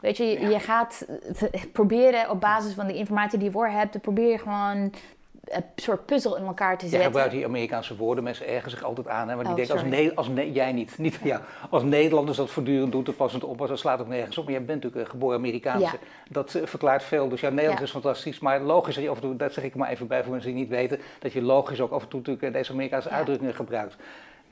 Weet 0.00 0.16
je, 0.16 0.24
je, 0.24 0.60
gaat 0.60 1.06
proberen 1.72 2.30
op 2.30 2.40
basis 2.40 2.72
van 2.72 2.86
de 2.86 2.94
informatie 2.94 3.38
die 3.38 3.46
je 3.46 3.52
voor 3.52 3.68
hebt, 3.68 3.92
te 3.92 3.98
proberen 3.98 4.38
gewoon 4.38 4.92
soort 5.76 6.06
puzzel 6.06 6.36
in 6.36 6.44
elkaar 6.44 6.78
te 6.78 6.80
zetten. 6.80 6.98
Je 6.98 7.04
gebruikt 7.04 7.32
die 7.32 7.44
Amerikaanse 7.44 7.96
woorden, 7.96 8.24
mensen 8.24 8.46
ergen 8.46 8.70
zich 8.70 8.82
altijd 8.82 9.08
aan. 9.08 9.28
Hè, 9.28 9.34
maar 9.34 9.44
die 9.44 9.52
oh, 9.52 9.58
denken, 9.58 9.74
als, 9.74 9.84
ne 9.84 10.12
als 10.14 10.28
ne 10.28 10.52
jij 10.52 10.72
niet, 10.72 10.98
niet 10.98 11.18
ja, 11.22 11.40
als 11.70 11.82
Nederlanders 11.82 12.36
dat 12.36 12.50
voortdurend 12.50 12.92
doen, 12.92 13.02
toepassend 13.02 13.44
op, 13.44 13.58
dat 13.58 13.78
slaat 13.78 14.00
ook 14.00 14.08
nergens 14.08 14.38
op. 14.38 14.44
Maar 14.44 14.52
jij 14.52 14.64
bent 14.64 14.82
natuurlijk 14.82 15.04
een 15.04 15.10
geboren 15.10 15.38
Amerikaanse. 15.38 15.98
Dat 16.28 16.54
uh, 16.54 16.66
verklaart 16.66 17.02
veel. 17.02 17.28
Dus 17.28 17.40
ja, 17.40 17.48
Nederlands 17.48 17.82
is 17.82 17.90
fantastisch. 17.90 18.38
Maar 18.38 18.60
logisch 18.60 18.94
dat 18.94 19.04
je 19.04 19.10
af 19.10 19.16
en 19.16 19.22
toe, 19.22 19.36
dat 19.36 19.52
zeg 19.52 19.64
ik 19.64 19.74
maar 19.74 19.90
even 19.90 20.06
bij 20.06 20.22
voor 20.22 20.32
mensen 20.32 20.50
die 20.50 20.60
niet 20.60 20.70
weten, 20.70 21.00
dat 21.18 21.32
je 21.32 21.42
logisch 21.42 21.80
ook 21.80 21.92
af 21.92 22.02
en 22.02 22.08
toe 22.08 22.18
natuurlijk 22.18 22.46
eh, 22.46 22.52
deze 22.52 22.72
Amerikaanse 22.72 23.08
uitdrukkingen 23.08 23.54
gebruikt 23.54 23.96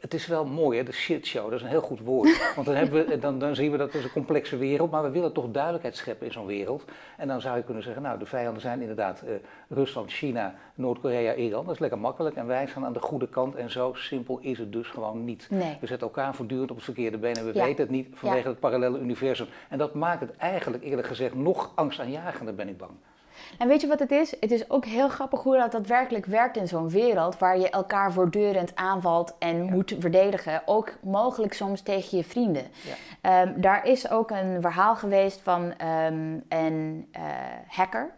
het 0.00 0.14
is 0.14 0.26
wel 0.26 0.44
mooi, 0.44 0.78
hè, 0.78 0.84
de 0.84 0.92
shitshow, 0.92 1.44
dat 1.44 1.52
is 1.52 1.62
een 1.62 1.68
heel 1.68 1.80
goed 1.80 2.00
woord. 2.00 2.40
Want 2.54 2.66
dan, 2.66 2.76
hebben 2.76 3.06
we, 3.06 3.18
dan, 3.18 3.38
dan 3.38 3.54
zien 3.54 3.70
we 3.70 3.76
dat 3.76 3.86
het 3.86 3.96
is 3.96 4.04
een 4.04 4.12
complexe 4.12 4.56
wereld, 4.56 4.90
maar 4.90 5.02
we 5.02 5.10
willen 5.10 5.32
toch 5.32 5.50
duidelijkheid 5.50 5.96
scheppen 5.96 6.26
in 6.26 6.32
zo'n 6.32 6.46
wereld. 6.46 6.84
En 7.16 7.28
dan 7.28 7.40
zou 7.40 7.56
je 7.56 7.62
kunnen 7.62 7.82
zeggen, 7.82 8.02
nou, 8.02 8.18
de 8.18 8.26
vijanden 8.26 8.62
zijn 8.62 8.80
inderdaad 8.80 9.22
uh, 9.24 9.30
Rusland, 9.68 10.10
China, 10.10 10.54
Noord-Korea, 10.74 11.34
Iran. 11.34 11.64
Dat 11.64 11.74
is 11.74 11.80
lekker 11.80 11.98
makkelijk 11.98 12.36
en 12.36 12.46
wij 12.46 12.66
staan 12.66 12.84
aan 12.84 12.92
de 12.92 13.00
goede 13.00 13.28
kant 13.28 13.54
en 13.54 13.70
zo 13.70 13.92
simpel 13.94 14.38
is 14.42 14.58
het 14.58 14.72
dus 14.72 14.88
gewoon 14.88 15.24
niet. 15.24 15.48
We 15.80 15.86
zetten 15.86 16.06
elkaar 16.06 16.34
voortdurend 16.34 16.70
op 16.70 16.76
het 16.76 16.84
verkeerde 16.84 17.18
been 17.18 17.34
en 17.34 17.44
we 17.44 17.52
weten 17.52 17.82
het 17.82 17.90
niet 17.90 18.08
vanwege 18.12 18.48
het 18.48 18.60
parallele 18.60 18.98
universum. 18.98 19.46
En 19.68 19.78
dat 19.78 19.94
maakt 19.94 20.20
het 20.20 20.36
eigenlijk 20.36 20.84
eerlijk 20.84 21.08
gezegd 21.08 21.34
nog 21.34 21.72
angstaanjagender, 21.74 22.54
ben 22.54 22.68
ik 22.68 22.78
bang. 22.78 22.92
En 23.58 23.68
weet 23.68 23.80
je 23.80 23.86
wat 23.86 23.98
het 23.98 24.10
is? 24.10 24.34
Het 24.40 24.50
is 24.50 24.70
ook 24.70 24.84
heel 24.84 25.08
grappig 25.08 25.42
hoe 25.42 25.56
dat 25.56 25.72
daadwerkelijk 25.72 26.26
werkt 26.26 26.56
in 26.56 26.68
zo'n 26.68 26.88
wereld 26.88 27.38
waar 27.38 27.58
je 27.58 27.70
elkaar 27.70 28.12
voortdurend 28.12 28.76
aanvalt 28.76 29.34
en 29.38 29.62
moet 29.62 29.94
verdedigen. 29.98 30.62
Ook 30.66 30.92
mogelijk 31.02 31.52
soms 31.52 31.80
tegen 31.80 32.16
je 32.16 32.24
vrienden. 32.24 32.64
Ja. 33.22 33.42
Um, 33.42 33.60
daar 33.60 33.86
is 33.86 34.10
ook 34.10 34.30
een 34.30 34.60
verhaal 34.60 34.96
geweest 34.96 35.40
van 35.40 35.62
um, 35.64 36.44
een 36.48 37.08
uh, 37.16 37.22
hacker 37.66 38.10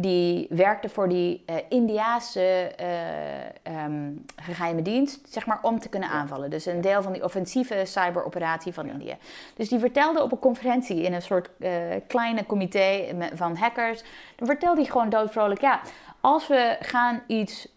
die 0.00 0.46
werkte 0.50 0.88
voor 0.88 1.08
die 1.08 1.44
uh, 1.46 1.56
Indiaanse 1.68 2.72
uh, 2.80 3.84
um, 3.84 4.24
geheime 4.36 4.82
dienst, 4.82 5.28
zeg 5.28 5.46
maar, 5.46 5.58
om 5.62 5.78
te 5.78 5.88
kunnen 5.88 6.08
aanvallen. 6.08 6.50
Dus 6.50 6.66
een 6.66 6.80
deel 6.80 7.02
van 7.02 7.12
die 7.12 7.24
offensieve 7.24 7.82
cyberoperatie 7.84 8.72
van 8.72 8.88
India. 8.88 9.16
Dus 9.56 9.68
die 9.68 9.78
vertelde 9.78 10.22
op 10.22 10.32
een 10.32 10.38
conferentie 10.38 11.02
in 11.02 11.12
een 11.12 11.22
soort 11.22 11.50
uh, 11.58 11.70
kleine 12.06 12.46
comité 12.46 13.16
van 13.34 13.56
hackers, 13.56 14.02
dan 14.36 14.46
vertelde 14.46 14.80
hij 14.80 14.90
gewoon 14.90 15.08
doodvrolijk, 15.08 15.60
ja, 15.60 15.80
als 16.20 16.46
we 16.46 16.76
gaan 16.80 17.22
iets 17.26 17.74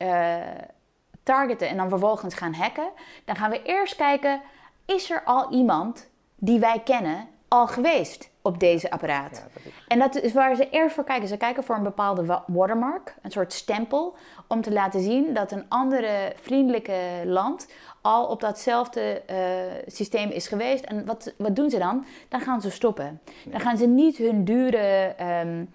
targeten 1.23 1.69
en 1.69 1.77
dan 1.77 1.89
vervolgens 1.89 2.35
gaan 2.35 2.53
hacken, 2.53 2.89
dan 3.25 3.35
gaan 3.35 3.49
we 3.49 3.61
eerst 3.63 3.95
kijken, 3.95 4.41
is 4.85 5.11
er 5.11 5.23
al 5.23 5.51
iemand 5.51 6.09
die 6.35 6.59
wij 6.59 6.81
kennen 6.83 7.27
al 7.47 7.67
geweest 7.67 8.30
op 8.41 8.59
deze 8.59 8.91
apparaat. 8.91 9.45
En 9.87 9.99
dat 9.99 10.15
is 10.15 10.33
waar 10.33 10.55
ze 10.55 10.69
eerst 10.69 10.95
voor 10.95 11.03
kijken. 11.03 11.27
Ze 11.27 11.37
kijken 11.37 11.63
voor 11.63 11.75
een 11.75 11.83
bepaalde 11.83 12.43
watermark, 12.47 13.15
een 13.21 13.31
soort 13.31 13.53
stempel, 13.53 14.15
om 14.47 14.61
te 14.61 14.71
laten 14.71 15.01
zien 15.01 15.33
dat 15.33 15.51
een 15.51 15.65
andere 15.67 16.33
vriendelijke 16.41 16.99
land 17.25 17.67
al 18.01 18.25
op 18.25 18.41
datzelfde 18.41 19.21
uh, 19.29 19.37
systeem 19.85 20.29
is 20.29 20.47
geweest. 20.47 20.85
En 20.85 21.05
wat, 21.05 21.33
wat 21.37 21.55
doen 21.55 21.69
ze 21.69 21.77
dan? 21.77 22.05
Dan 22.29 22.41
gaan 22.41 22.61
ze 22.61 22.71
stoppen. 22.71 23.21
Dan 23.45 23.59
gaan 23.59 23.77
ze 23.77 23.87
niet 23.87 24.17
hun 24.17 24.45
dure 24.45 25.15
um, 25.41 25.69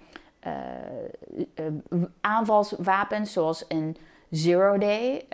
uh, 0.47 0.53
uh, 1.55 2.03
aanvalswapens, 2.21 3.33
zoals 3.33 3.65
een 3.69 3.97
zero 4.31 4.79
day 4.79 5.27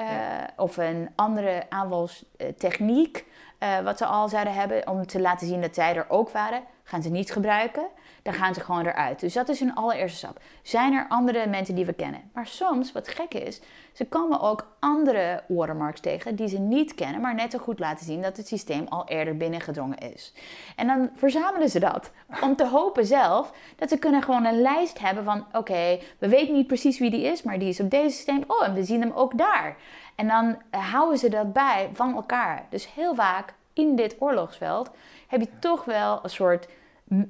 of 0.56 0.76
een 0.76 1.08
andere 1.14 1.62
aanvalstechniek 1.68 3.24
uh, 3.62 3.81
wat 3.81 3.98
ze 3.98 4.07
al 4.07 4.29
zouden 4.29 4.55
hebben, 4.55 4.88
om 4.88 5.07
te 5.07 5.20
laten 5.20 5.46
zien 5.46 5.61
dat 5.61 5.75
zij 5.75 5.96
er 5.96 6.07
ook 6.09 6.31
waren, 6.31 6.62
gaan 6.85 7.03
ze 7.03 7.09
niet 7.09 7.33
gebruiken. 7.33 7.87
Dan 8.22 8.35
gaan 8.35 8.55
ze 8.55 8.61
gewoon 8.61 8.87
eruit. 8.87 9.20
Dus 9.20 9.33
dat 9.33 9.48
is 9.48 9.61
hun 9.61 9.75
allereerste 9.75 10.18
stap. 10.18 10.40
Zijn 10.62 10.92
er 10.92 11.07
andere 11.09 11.46
mensen 11.46 11.75
die 11.75 11.87
we 11.87 11.92
kennen? 11.92 12.31
Maar 12.33 12.46
soms, 12.46 12.92
wat 12.92 13.09
gek 13.09 13.35
is, 13.35 13.61
ze 13.92 14.07
komen 14.07 14.40
ook 14.40 14.66
andere 14.79 15.42
watermarks 15.48 16.01
tegen 16.01 16.37
die 16.37 16.48
ze 16.48 16.59
niet 16.59 16.94
kennen, 16.94 17.20
maar 17.20 17.35
net 17.35 17.53
zo 17.53 17.59
goed 17.59 17.79
laten 17.79 18.07
zien 18.07 18.22
dat 18.22 18.37
het 18.37 18.46
systeem 18.46 18.87
al 18.88 19.09
eerder 19.09 19.37
binnengedrongen 19.37 19.98
is. 19.98 20.33
En 20.77 20.87
dan 20.87 21.11
verzamelen 21.14 21.68
ze 21.68 21.81
dat 21.81 22.11
om 22.42 22.57
te 22.57 22.66
hopen 22.66 23.07
zelf 23.07 23.53
dat 23.77 23.88
ze 23.88 23.98
kunnen 23.98 24.22
gewoon 24.22 24.44
een 24.44 24.61
lijst 24.61 24.98
hebben 24.98 25.25
van: 25.25 25.46
oké, 25.53 25.98
we 26.18 26.29
weten 26.29 26.55
niet 26.55 26.66
precies 26.66 26.98
wie 26.98 27.11
die 27.11 27.25
is, 27.25 27.42
maar 27.42 27.59
die 27.59 27.68
is 27.68 27.81
op 27.81 27.90
deze 27.90 28.16
systeem. 28.16 28.44
Oh, 28.46 28.66
en 28.66 28.75
we 28.75 28.85
zien 28.85 29.01
hem 29.01 29.12
ook 29.12 29.38
daar. 29.38 29.77
En 30.14 30.27
dan 30.27 30.62
eh, 30.70 30.92
houden 30.92 31.18
ze 31.18 31.29
dat 31.29 31.53
bij 31.53 31.90
van 31.92 32.14
elkaar. 32.14 32.66
Dus 32.68 32.94
heel 32.94 33.14
vaak 33.14 33.55
in 33.72 33.96
dit 33.96 34.16
oorlogsveld 34.18 34.90
heb 35.29 35.40
je 35.40 35.59
toch 35.59 35.85
wel 35.85 36.20
een 36.22 36.31
soort 36.31 36.68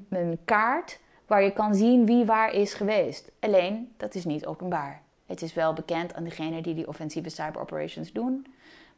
een 0.08 0.38
kaart 0.44 1.00
waar 1.26 1.42
je 1.42 1.52
kan 1.52 1.74
zien 1.74 2.06
wie 2.06 2.24
waar 2.24 2.52
is 2.52 2.74
geweest. 2.74 3.30
Alleen, 3.40 3.92
dat 3.96 4.14
is 4.14 4.24
niet 4.24 4.46
openbaar. 4.46 5.02
Het 5.26 5.42
is 5.42 5.54
wel 5.54 5.72
bekend 5.72 6.14
aan 6.14 6.24
degene 6.24 6.60
die 6.60 6.74
die 6.74 6.88
offensieve 6.88 7.28
cyber 7.28 7.60
operations 7.60 8.12
doen, 8.12 8.46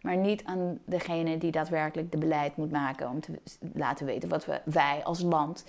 maar 0.00 0.16
niet 0.16 0.44
aan 0.44 0.78
degene 0.84 1.38
die 1.38 1.50
daadwerkelijk 1.50 2.12
de 2.12 2.18
beleid 2.18 2.56
moet 2.56 2.70
maken 2.70 3.08
om 3.08 3.20
te 3.20 3.32
laten 3.74 4.06
weten 4.06 4.28
wat 4.28 4.44
we, 4.44 4.60
wij 4.64 5.00
als 5.04 5.20
land 5.20 5.64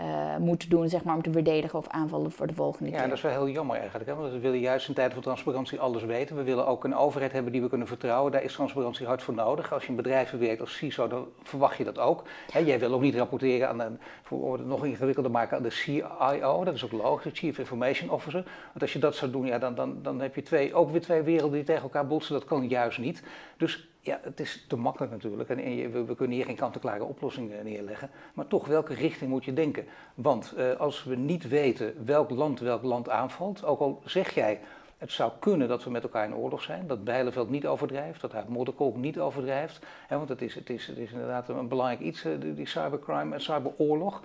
uh, 0.00 0.36
moeten 0.36 0.68
doen 0.68 0.88
zeg 0.88 1.04
maar, 1.04 1.14
om 1.14 1.22
te 1.22 1.32
verdedigen 1.32 1.78
of 1.78 1.88
aanvallen 1.88 2.30
voor 2.30 2.46
de 2.46 2.54
volgende 2.54 2.84
ja, 2.84 2.90
keer. 2.90 3.02
Ja, 3.02 3.08
dat 3.08 3.16
is 3.16 3.22
wel 3.22 3.32
heel 3.32 3.48
jammer 3.48 3.76
eigenlijk. 3.76 4.10
Hè? 4.10 4.16
Want 4.16 4.32
we 4.32 4.38
willen 4.38 4.58
juist 4.58 4.88
in 4.88 4.94
tijden 4.94 5.12
van 5.12 5.22
transparantie 5.22 5.80
alles 5.80 6.02
weten. 6.02 6.36
We 6.36 6.42
willen 6.42 6.66
ook 6.66 6.84
een 6.84 6.96
overheid 6.96 7.32
hebben 7.32 7.52
die 7.52 7.62
we 7.62 7.68
kunnen 7.68 7.86
vertrouwen. 7.86 8.32
Daar 8.32 8.42
is 8.42 8.52
transparantie 8.52 9.06
hard 9.06 9.22
voor 9.22 9.34
nodig. 9.34 9.72
Als 9.72 9.82
je 9.82 9.88
in 9.88 9.96
bedrijven 9.96 10.38
werkt 10.38 10.60
als 10.60 10.76
CISO, 10.76 11.08
dan 11.08 11.26
verwacht 11.42 11.76
je 11.76 11.84
dat 11.84 11.98
ook. 11.98 12.22
Hè, 12.52 12.58
jij 12.58 12.78
wil 12.78 12.92
ook 12.92 13.00
niet 13.00 13.14
rapporteren 13.14 13.68
aan 13.68 13.80
een, 13.80 13.98
voor 14.22 14.52
het 14.52 14.66
nog 14.66 14.84
ingewikkelder 14.84 15.32
maken, 15.32 15.56
aan 15.56 15.62
de 15.62 15.70
CIO. 15.70 16.64
Dat 16.64 16.74
is 16.74 16.84
ook 16.84 16.92
logisch, 16.92 17.38
Chief 17.38 17.58
Information 17.58 18.10
Officer. 18.10 18.42
Want 18.42 18.80
als 18.80 18.92
je 18.92 18.98
dat 18.98 19.14
zou 19.14 19.30
doen, 19.30 19.46
ja, 19.46 19.58
dan, 19.58 19.74
dan, 19.74 19.98
dan 20.02 20.20
heb 20.20 20.34
je 20.34 20.42
twee, 20.42 20.74
ook 20.74 20.90
weer 20.90 21.00
twee 21.00 21.22
werelden 21.22 21.56
die 21.56 21.64
tegen 21.64 21.82
elkaar 21.82 22.06
botsen. 22.06 22.34
Dat 22.34 22.44
kan 22.44 22.68
juist 22.68 22.98
niet. 22.98 23.22
Dus 23.56 23.91
ja, 24.04 24.20
het 24.22 24.40
is 24.40 24.64
te 24.68 24.76
makkelijk 24.76 25.12
natuurlijk 25.12 25.48
en, 25.48 26.06
we, 26.06 26.14
kunnen 26.14 26.36
hier 26.36 26.44
geen 26.44 26.56
kant-en-klare 26.56 27.04
oplossing 27.04 27.52
eh, 27.52 27.64
neerleggen. 27.64 28.10
Maar 28.34 28.46
toch, 28.46 28.66
welke 28.66 28.94
richting 28.94 29.30
moet 29.30 29.44
je 29.44 29.52
denken? 29.52 29.84
Want 30.14 30.54
uh, 30.56 30.72
als 30.72 31.04
we 31.04 31.16
niet 31.16 31.48
weten 31.48 32.04
welk 32.04 32.30
land 32.30 32.60
welk 32.60 32.82
land 32.82 33.08
aanvalt, 33.08 33.64
ook 33.64 33.80
al 33.80 34.02
zeg 34.04 34.34
jij 34.34 34.60
het 34.98 35.12
zou 35.12 35.32
kunnen 35.38 35.68
dat 35.68 35.84
we 35.84 35.90
met 35.90 36.02
elkaar 36.02 36.24
in 36.24 36.34
oorlog 36.34 36.62
zijn, 36.62 36.86
dat 36.86 37.04
Bijleveld 37.04 37.50
niet 37.50 37.66
overdrijft, 37.66 38.20
dat 38.20 38.32
hij 38.32 38.44
Modderkolk 38.48 38.96
niet 38.96 39.20
overdrijft. 39.20 39.86
Hè, 40.06 40.16
want 40.16 40.28
het 40.28 40.42
is, 40.42 40.54
het, 40.54 40.70
is, 40.70 40.86
het 40.86 40.98
is 40.98 41.12
inderdaad 41.12 41.48
een 41.48 41.68
belangrijk 41.68 42.00
iets, 42.00 42.22
die, 42.22 42.54
die 42.54 42.66
cybercrime 42.66 43.34
en 43.34 43.40
cyberoorlog 43.40 44.22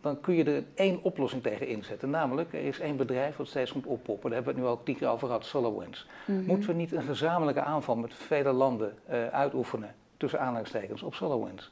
dan 0.00 0.20
kun 0.20 0.34
je 0.34 0.44
er 0.44 0.64
één 0.74 1.02
oplossing 1.02 1.42
tegen 1.42 1.66
inzetten. 1.66 2.10
Namelijk, 2.10 2.52
er 2.52 2.64
is 2.64 2.80
één 2.80 2.96
bedrijf 2.96 3.36
wat 3.36 3.46
steeds 3.46 3.72
moet 3.72 3.86
oppoppen. 3.86 4.30
Daar 4.30 4.42
hebben 4.42 4.54
we 4.54 4.60
het 4.60 4.68
nu 4.68 4.76
ook 4.76 4.84
tien 4.84 4.96
keer 4.96 5.08
over 5.08 5.26
gehad, 5.26 5.44
SolarWinds. 5.44 6.06
Mm 6.24 6.44
Moeten 6.44 6.68
we 6.68 6.74
niet 6.74 6.92
een 6.92 7.02
gezamenlijke 7.02 7.62
aanval 7.62 7.96
met 7.96 8.14
vele 8.14 8.52
landen 8.52 8.94
uh, 9.10 9.26
uitoefenen, 9.26 9.94
tussen 10.16 10.40
aanhalingstekens, 10.40 11.02
op 11.02 11.14
SolarWinds? 11.14 11.70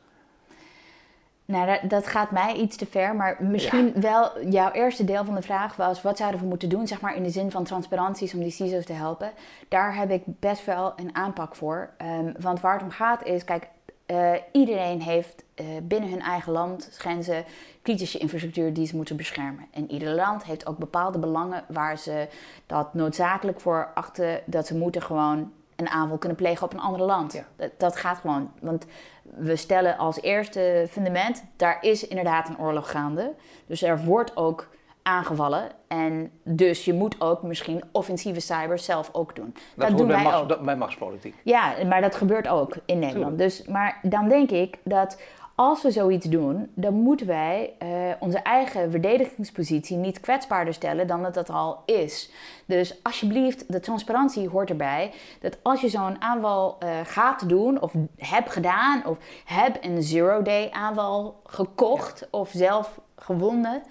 Nou, 1.47 1.67
dat, 1.67 1.91
dat, 1.91 2.07
gaat 2.07 2.31
mij 2.31 2.55
iets 2.55 2.77
te 2.77 2.87
ver, 2.87 3.17
maar 3.17 3.37
misschien 3.41 3.93
wel 4.01 4.45
jouw 4.49 4.71
eerste 4.71 5.05
deel 5.05 5.25
van 5.25 5.35
de 5.35 5.43
vraag 5.43 5.77
was: 5.77 6.03
wat 6.03 6.17
zouden 6.17 6.41
we 6.41 6.47
moeten 6.47 6.69
doen, 6.69 6.87
zeg 6.87 7.01
maar 7.01 7.17
in 7.17 7.23
de 7.23 7.31
zin 7.31 7.51
van 7.51 7.65
transparanties 7.65 8.35
om 8.35 8.41
die 8.41 8.51
CISO's 8.51 8.85
te 8.85 8.93
helpen? 8.93 9.33
Daar 9.69 9.97
heb 9.97 10.11
ik 10.11 10.23
best 10.27 10.65
wel 10.65 10.93
een 10.97 11.15
aanpak 11.15 11.55
voor. 11.55 11.91
Um, 12.03 12.35
want 12.41 12.61
waar 12.61 12.73
het 12.73 12.83
om 12.83 12.91
gaat 12.91 13.25
is, 13.25 13.45
kijk, 13.45 13.69
uh, 14.07 14.33
iedereen 14.53 15.01
heeft 15.03 15.45
uh, 15.61 15.67
binnen 15.83 16.11
hun 16.11 16.21
eigen 16.21 16.53
land 16.53 16.89
grenzen 16.93 17.45
kritische 17.83 18.19
infrastructuur 18.19 18.73
die 18.73 18.87
ze 18.87 18.97
moeten 18.97 19.17
beschermen. 19.17 19.67
En 19.71 19.91
ieder 19.91 20.15
land 20.15 20.45
heeft 20.45 20.67
ook 20.67 20.79
bepaalde 20.79 21.19
belangen 21.19 21.65
waar 21.69 21.99
ze 21.99 22.29
dat 22.67 22.95
noodzakelijk 22.95 23.61
voor 23.61 23.91
achten 23.95 24.41
dat 24.45 24.67
ze 24.67 24.77
moeten 24.77 25.03
gewoon 25.03 25.53
een 25.77 25.89
aanval 25.89 26.19
kunnen 26.19 26.39
plegen 26.39 26.67
op 26.67 26.73
een 26.73 26.81
ander 26.81 27.01
land. 27.01 27.45
Dat, 27.57 27.71
dat, 27.77 27.97
gaat 27.97 28.19
gewoon. 28.19 28.53
Want 28.61 28.87
we 29.23 29.57
stellen 29.57 29.99
als 29.99 30.21
eerste 30.21 30.87
fundament, 30.91 31.45
daar 31.57 31.79
is 31.81 32.07
inderdaad 32.07 32.49
een 32.49 32.59
oorlog 32.59 32.91
gaande. 32.91 33.35
Dus 33.67 33.83
er 33.83 34.05
wordt 34.05 34.37
ook 34.37 34.69
aangevallen. 35.07 35.69
En 35.89 36.31
dus 36.43 36.85
je 36.85 36.93
moet 36.93 37.21
ook 37.21 37.43
misschien 37.43 37.83
offensieve 37.93 38.41
cyber 38.41 38.79
zelf 38.79 39.09
ook 39.13 39.37
doen. 39.37 39.55
Dat, 39.75 39.89
dat 39.89 39.99
doen 39.99 40.07
wij 40.07 40.35
ook. 40.35 40.49
Dat, 40.49 40.61
bij 40.61 40.77
machtspolitiek. 40.77 41.35
Ja, 41.43 41.75
maar 41.89 42.01
dat 42.01 42.15
gebeurt 42.15 42.49
ook 42.49 42.75
in 42.87 42.99
Nederland. 42.99 43.39
Dus, 43.39 43.65
maar 43.65 43.99
dan 44.03 44.29
denk 44.29 44.51
ik 44.51 44.79
dat 44.85 45.19
als 45.57 45.83
we 45.83 45.91
zoiets 45.91 46.27
doen, 46.27 46.71
dan 46.75 46.95
moeten 46.95 47.27
wij 47.27 47.73
uh, 47.83 47.89
onze 48.19 48.39
eigen 48.39 48.91
verdedigingspositie 48.91 49.97
niet 49.97 50.21
kwetsbaarder 50.21 50.75
stellen 50.75 51.07
dan 51.07 51.23
dat 51.23 51.35
dat 51.35 51.51
al 51.51 51.83
is. 51.85 52.31
Dus 52.67 53.03
alsjeblieft, 53.03 53.73
de 53.73 53.81
transparantie 53.81 54.49
hoort 54.49 54.71
erbij. 54.71 55.13
Dat 55.41 55.59
als 55.63 55.81
je 55.81 55.89
zo'n 55.89 56.23
aanval 56.23 56.79
uh, 56.83 56.89
gaat 57.05 57.49
doen, 57.49 57.81
of 57.81 57.93
hebt 58.17 58.51
gedaan, 58.51 59.07
of 59.07 59.19
heb 59.45 59.79
een 59.81 60.03
zero-day 60.03 60.71
aanval 60.71 61.41
gekocht 61.45 62.29
of 62.31 62.51
zelf 62.53 63.01
gewonnen. 63.17 63.83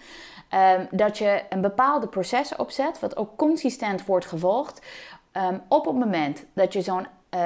Um, 0.56 0.88
dat 0.92 1.18
je 1.18 1.42
een 1.50 1.62
bepaalde 1.62 2.08
proces 2.08 2.56
opzet, 2.56 3.00
wat 3.00 3.18
ook 3.18 3.38
consistent 3.38 4.06
wordt 4.06 4.26
gevolgd. 4.26 4.82
Um, 5.34 5.62
op 5.68 5.86
het 5.86 5.96
moment 5.96 6.46
dat 6.54 6.74
je 6.74 6.82
zo'n 6.82 7.08
uh, 7.36 7.42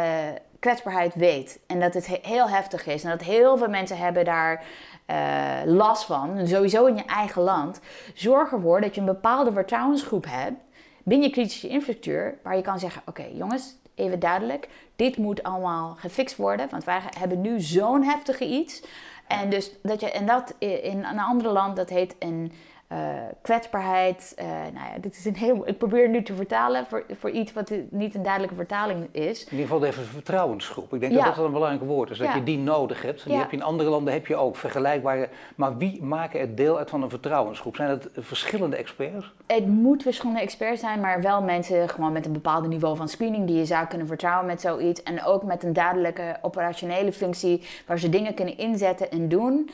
kwetsbaarheid 0.60 1.16
weet 1.16 1.60
en 1.68 1.80
dat 1.80 1.94
het 1.94 2.08
heel 2.08 2.50
heftig 2.50 2.86
is 2.86 3.04
en 3.04 3.10
dat 3.10 3.22
heel 3.22 3.58
veel 3.58 3.70
mensen 3.70 3.98
hebben 3.98 4.26
daar 4.26 4.64
uh, 5.08 5.74
last 5.74 6.06
van, 6.06 6.48
sowieso 6.48 6.86
in 6.86 6.96
je 6.96 7.06
eigen 7.06 7.42
land, 7.42 7.80
zorg 8.14 8.52
ervoor 8.52 8.82
dat 8.82 8.96
je 8.96 9.00
een 9.00 9.08
bepaalde 9.08 9.52
vertrouwensgroep 9.52 10.26
hebt 10.30 10.62
binnen 11.04 11.28
je 11.28 11.34
kritische 11.34 11.68
infrastructuur, 11.68 12.38
waar 12.44 12.56
je 12.56 12.62
kan 12.62 12.80
zeggen: 12.80 13.02
Oké, 13.06 13.26
jongens, 13.34 13.76
even 13.96 14.20
duidelijk, 14.20 14.68
dit 14.96 15.18
moet 15.18 15.44
allemaal 15.44 15.96
gefixt 16.00 16.36
worden, 16.36 16.68
want 16.70 16.84
wij 16.84 17.02
hebben 17.18 17.42
nu 17.42 17.62
zo'n 17.62 18.04
heftige 18.04 18.46
iets. 18.46 18.84
En, 19.28 19.50
dus 19.50 19.72
dat 19.84 20.00
je, 20.00 20.12
en 20.12 20.26
dat 20.26 20.54
in 20.60 21.04
een 21.04 21.20
ander 21.20 21.52
land, 21.52 21.76
dat 21.76 21.90
heet 21.90 22.16
een 22.20 22.52
uh, 22.92 22.98
kwetsbaarheid. 23.42 24.36
Uh, 24.40 24.46
nou 24.46 24.92
ja, 24.94 25.00
dit 25.02 25.18
is 25.18 25.26
een 25.26 25.36
heel, 25.36 25.68
ik 25.68 25.78
probeer 25.78 26.10
nu 26.10 26.24
te 26.24 26.36
vertalen 26.36 26.86
voor, 26.86 27.06
voor 27.20 27.30
iets 27.30 27.54
wat 27.54 27.72
niet 27.90 28.16
een 28.16 28.24
duidelijke 28.24 28.56
vertaling 28.56 29.08
is. 29.12 29.44
In 29.44 29.52
ieder 29.52 29.68
geval 29.68 29.86
even 29.86 30.02
een 30.02 30.08
vertrouwensgroep. 30.08 30.94
Ik 30.94 31.00
denk 31.00 31.14
dat 31.14 31.36
dat 31.36 31.46
een 31.46 31.52
belangrijk 31.52 31.84
woord 31.84 32.10
is, 32.10 32.18
dat 32.18 32.34
je 32.34 32.44
die 32.44 32.58
nodig 32.58 33.02
hebt. 33.02 33.26
Die 33.26 33.38
heb 33.38 33.52
je 33.52 33.58
in 33.58 33.64
andere 33.64 33.90
landen 33.90 34.14
heb 34.14 34.28
je 34.28 34.36
ook 34.36 34.56
vergelijkbare. 34.56 35.30
Maar 35.56 35.78
wie 35.78 36.04
maken 36.04 36.40
het 36.40 36.58
deel 36.58 36.78
uit 36.78 36.90
van 36.90 37.04
een 37.04 37.10
vertrouwensgroep? 37.10 37.76
Zijn 37.76 37.90
het 37.90 38.10
verschillende 38.14 38.76
experts? 38.76 39.34
Het 39.48 39.68
moet 39.68 40.04
verschillende 40.04 40.42
experts 40.42 40.80
zijn, 40.80 41.00
maar 41.00 41.22
wel 41.22 41.42
mensen 41.42 41.90
gewoon 41.90 42.12
met 42.12 42.26
een 42.26 42.34
bepaald 42.34 42.68
niveau 42.68 42.96
van 42.96 43.10
screening 43.10 43.48
die 43.48 43.58
je 43.58 43.66
zou 43.66 43.88
kunnen 43.88 44.08
vertrouwen 44.08 44.46
met 44.46 44.62
zoiets. 44.62 45.04
En 45.04 45.24
ook 45.24 45.44
met 45.44 45.64
een 45.64 45.74
duidelijke 45.74 46.38
operationele 46.42 47.14
functie 47.14 47.64
waar 47.88 48.00
ze 48.00 48.10
dingen 48.10 48.34
kunnen 48.34 48.58
inzetten 48.58 49.12
en 49.12 49.28
doen. 49.28 49.70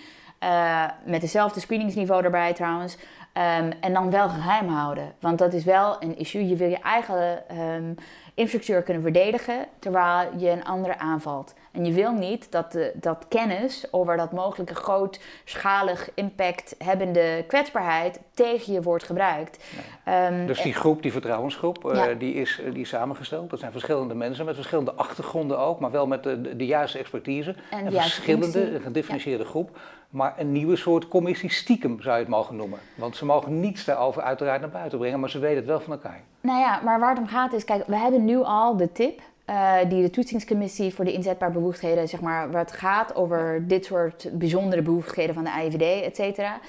Uh, 0.46 0.84
met 1.06 1.22
dezelfde 1.22 1.60
screeningsniveau 1.60 2.24
erbij 2.24 2.54
trouwens. 2.54 2.98
Um, 3.38 3.72
en 3.82 3.94
dan 3.94 4.12
wel 4.12 4.30
geheim 4.30 4.68
houden. 4.68 5.14
Want 5.20 5.38
dat 5.38 5.54
is 5.54 5.64
wel 5.64 5.96
een 6.00 6.18
issue. 6.18 6.48
Je 6.48 6.56
wil 6.56 6.70
je 6.70 6.80
eigen 6.80 7.44
um, 7.60 7.96
infrastructuur 8.34 8.82
kunnen 8.82 9.04
verdedigen 9.04 9.66
terwijl 9.80 10.30
je 10.38 10.50
een 10.50 10.64
andere 10.64 10.98
aanvalt. 10.98 11.54
En 11.72 11.86
je 11.86 11.92
wil 11.92 12.12
niet 12.12 12.52
dat 12.52 12.72
de, 12.72 12.92
dat 12.96 13.26
kennis 13.28 13.88
over 13.92 14.18
dat 14.18 14.32
mogelijke 14.32 14.76
grootschalig 14.76 16.10
impact 16.14 16.76
hebbende 16.78 17.44
kwetsbaarheid 17.48 18.20
tegen 18.34 18.74
je 18.74 18.82
wordt 18.82 19.04
gebruikt. 19.04 19.64
Um, 20.08 20.48
dus 20.48 20.62
die 20.62 20.74
groep, 20.74 21.02
die 21.02 21.12
vertrouwensgroep, 21.12 21.92
uh, 21.94 22.04
die, 22.18 22.34
is, 22.34 22.62
die 22.74 22.82
is 22.82 22.90
samengesteld. 22.90 23.50
Dat 23.50 23.60
zijn 23.60 23.72
verschillende 23.72 24.16
mensen 24.16 24.46
met 24.46 24.56
verschillende 24.56 24.94
achtergronden 24.94 25.60
ook, 25.60 25.80
maar 25.80 25.92
wel 25.92 26.08
met 26.08 26.24
de, 26.24 26.56
de, 26.56 26.66
juiste 26.66 26.98
expertise. 26.98 27.56
En, 27.72 27.86
en 27.86 27.92
verschillende, 27.92 28.76
een 28.76 28.82
gedifferentieerde 28.82 29.44
ja. 29.44 29.50
groep 29.50 29.80
maar 30.16 30.34
een 30.38 30.52
nieuwe 30.52 30.76
soort 30.76 31.08
commissie 31.08 31.52
stiekem 31.52 32.02
zou 32.02 32.16
je 32.16 32.22
het 32.22 32.32
mogen 32.32 32.56
noemen. 32.56 32.80
Want 32.96 33.16
ze 33.16 33.26
mogen 33.26 33.60
niets 33.60 33.86
daarover 33.86 34.22
uiteraard 34.22 34.62
naar 34.62 34.70
buiten 34.70 34.98
brengen, 34.98 35.20
maar 35.20 35.30
ze 35.30 35.40
weten 35.40 35.58
het 35.58 35.66
wel 35.66 35.80
van 35.80 35.94
elkaar. 35.94 36.22
Nou 36.42 36.60
ja, 36.60 36.82
maar 36.84 37.00
waar 37.00 37.10
het 37.10 37.20
om 37.20 37.28
gaat 37.28 37.54
is, 37.54 37.66
kijk, 37.66 37.86
we 37.88 37.96
hebben 37.96 38.26
nu 38.26 38.38
al 38.38 38.78
de 38.78 38.92
tip 38.92 39.22
uh, 39.50 39.74
die 39.90 40.02
de 40.02 40.10
toetsingscommissie 40.10 40.94
voor 40.94 41.06
de 41.06 41.14
inzetbare 41.14 41.52
bevoegdheden, 41.52 42.08
zeg 42.08 42.22
maar, 42.22 42.52
waar 42.52 42.62
het 42.62 42.72
gaat 42.72 43.16
over 43.16 43.68
dit 43.68 43.86
soort 43.86 44.30
bijzondere 44.32 44.82
bevoegdheden 44.82 45.36
van 45.36 45.44
de 45.44 45.52
AIVD, 45.52 46.04
et 46.04 46.16
cetera. 46.16 46.60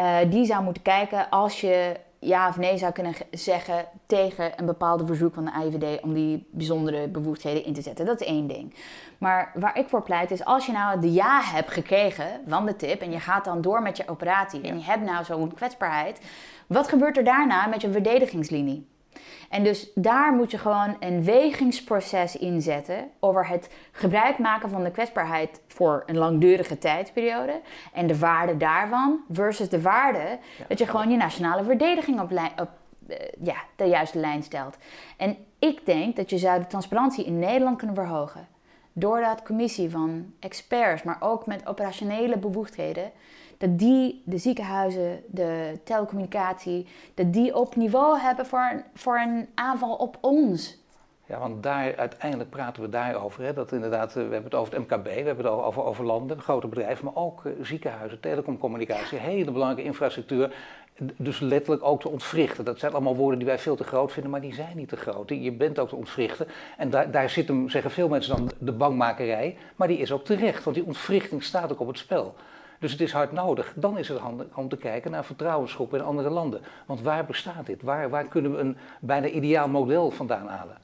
Uh, 0.00 0.16
die 0.30 0.44
zou 0.44 0.64
moeten 0.64 0.82
kijken 0.82 1.30
als 1.30 1.60
je 1.60 1.96
ja 2.24 2.48
of 2.48 2.56
nee 2.56 2.78
zou 2.78 2.92
kunnen 2.92 3.14
zeggen 3.30 3.84
tegen 4.06 4.52
een 4.56 4.66
bepaalde 4.66 5.06
verzoek 5.06 5.34
van 5.34 5.44
de 5.44 5.52
AIVD 5.52 6.02
om 6.02 6.14
die 6.14 6.46
bijzondere 6.50 7.08
bevoegdheden 7.08 7.64
in 7.64 7.72
te 7.72 7.82
zetten. 7.82 8.06
Dat 8.06 8.20
is 8.20 8.26
één 8.26 8.46
ding. 8.46 8.74
Maar 9.18 9.52
waar 9.54 9.78
ik 9.78 9.88
voor 9.88 10.02
pleit 10.02 10.30
is, 10.30 10.44
als 10.44 10.66
je 10.66 10.72
nou 10.72 11.00
de 11.00 11.12
ja 11.12 11.40
hebt 11.42 11.70
gekregen 11.70 12.26
van 12.46 12.66
de 12.66 12.76
tip 12.76 13.00
en 13.00 13.10
je 13.10 13.20
gaat 13.20 13.44
dan 13.44 13.60
door 13.60 13.82
met 13.82 13.96
je 13.96 14.08
operatie 14.08 14.60
en 14.60 14.78
je 14.78 14.84
hebt 14.84 15.04
nou 15.04 15.24
zo'n 15.24 15.54
kwetsbaarheid, 15.54 16.20
wat 16.66 16.88
gebeurt 16.88 17.16
er 17.16 17.24
daarna 17.24 17.66
met 17.66 17.80
je 17.80 17.90
verdedigingslinie? 17.90 18.92
En 19.50 19.64
dus 19.64 19.90
daar 19.94 20.32
moet 20.32 20.50
je 20.50 20.58
gewoon 20.58 20.96
een 21.00 21.24
wegingsproces 21.24 22.36
inzetten 22.36 23.10
over 23.20 23.48
het 23.48 23.70
gebruik 23.92 24.38
maken 24.38 24.70
van 24.70 24.84
de 24.84 24.90
kwetsbaarheid 24.90 25.60
voor 25.66 26.02
een 26.06 26.16
langdurige 26.16 26.78
tijdsperiode 26.78 27.60
en 27.92 28.06
de 28.06 28.18
waarde 28.18 28.56
daarvan 28.56 29.20
versus 29.30 29.68
de 29.68 29.80
waarde 29.80 30.38
dat 30.68 30.78
je 30.78 30.86
gewoon 30.86 31.10
je 31.10 31.16
nationale 31.16 31.64
verdediging 31.64 32.20
op, 32.20 32.30
op 32.60 32.70
uh, 33.08 33.16
ja, 33.42 33.56
de 33.76 33.84
juiste 33.84 34.18
lijn 34.18 34.42
stelt. 34.42 34.76
En 35.16 35.36
ik 35.58 35.86
denk 35.86 36.16
dat 36.16 36.30
je 36.30 36.38
zou 36.38 36.58
de 36.58 36.66
transparantie 36.66 37.24
in 37.24 37.38
Nederland 37.38 37.76
kunnen 37.76 37.96
verhogen 37.96 38.48
door 38.92 39.20
dat 39.20 39.42
commissie 39.42 39.90
van 39.90 40.32
experts, 40.40 41.02
maar 41.02 41.16
ook 41.20 41.46
met 41.46 41.66
operationele 41.66 42.38
bevoegdheden, 42.38 43.10
dat 43.64 43.78
die 43.78 44.22
de 44.24 44.38
ziekenhuizen, 44.38 45.22
de 45.26 45.78
telecommunicatie, 45.84 46.86
dat 47.14 47.32
die 47.32 47.56
op 47.56 47.76
niveau 47.76 48.18
hebben 48.18 48.46
voor 48.46 48.68
een, 48.72 48.82
voor 48.94 49.18
een 49.18 49.48
aanval 49.54 49.94
op 49.94 50.18
ons. 50.20 50.82
Ja, 51.26 51.38
want 51.38 51.62
daar 51.62 51.96
uiteindelijk 51.96 52.50
praten 52.50 52.82
we 52.82 52.88
daarover. 52.88 53.44
Hè, 53.44 53.52
dat 53.52 53.72
inderdaad, 53.72 54.08
eh, 54.08 54.14
we 54.14 54.20
hebben 54.20 54.44
het 54.44 54.54
over 54.54 54.74
het 54.74 54.82
MKB, 54.82 55.04
we 55.04 55.10
hebben 55.10 55.44
het 55.44 55.54
over, 55.54 55.84
over 55.84 56.04
landen, 56.04 56.40
grote 56.40 56.66
bedrijven, 56.66 57.04
maar 57.04 57.14
ook 57.14 57.44
uh, 57.44 57.52
ziekenhuizen, 57.62 58.20
telecomcommunicatie, 58.20 59.18
hele 59.18 59.50
belangrijke 59.50 59.90
infrastructuur. 59.90 60.54
Dus 61.16 61.40
letterlijk 61.40 61.84
ook 61.84 62.00
te 62.00 62.08
ontwrichten. 62.08 62.64
Dat 62.64 62.78
zijn 62.78 62.92
allemaal 62.92 63.16
woorden 63.16 63.38
die 63.38 63.48
wij 63.48 63.58
veel 63.58 63.76
te 63.76 63.84
groot 63.84 64.12
vinden, 64.12 64.30
maar 64.30 64.40
die 64.40 64.54
zijn 64.54 64.76
niet 64.76 64.88
te 64.88 64.96
groot. 64.96 65.28
Je 65.28 65.52
bent 65.52 65.78
ook 65.78 65.88
te 65.88 65.96
ontwrichten. 65.96 66.46
En 66.76 66.90
daar, 66.90 67.10
daar 67.10 67.30
zit 67.30 67.48
hem, 67.48 67.68
zeggen 67.68 67.90
veel 67.90 68.08
mensen 68.08 68.36
dan, 68.36 68.50
de 68.58 68.72
bangmakerij. 68.72 69.56
Maar 69.76 69.88
die 69.88 69.98
is 69.98 70.12
ook 70.12 70.24
terecht, 70.24 70.64
want 70.64 70.76
die 70.76 70.86
ontwrichting 70.86 71.42
staat 71.42 71.72
ook 71.72 71.80
op 71.80 71.86
het 71.86 71.98
spel. 71.98 72.34
Dus 72.78 72.92
het 72.92 73.00
is 73.00 73.12
hard 73.12 73.32
nodig. 73.32 73.72
Dan 73.76 73.98
is 73.98 74.08
het 74.08 74.18
handig 74.18 74.46
om 74.54 74.68
te 74.68 74.76
kijken 74.76 75.10
naar 75.10 75.24
vertrouwensgroepen 75.24 75.98
in 75.98 76.04
andere 76.04 76.30
landen. 76.30 76.60
Want 76.86 77.02
waar 77.02 77.24
bestaat 77.24 77.66
dit? 77.66 77.82
Waar, 77.82 78.10
waar 78.10 78.24
kunnen 78.24 78.52
we 78.52 78.58
een 78.58 78.76
bijna 79.00 79.26
ideaal 79.26 79.68
model 79.68 80.10
vandaan 80.10 80.46
halen? 80.46 80.76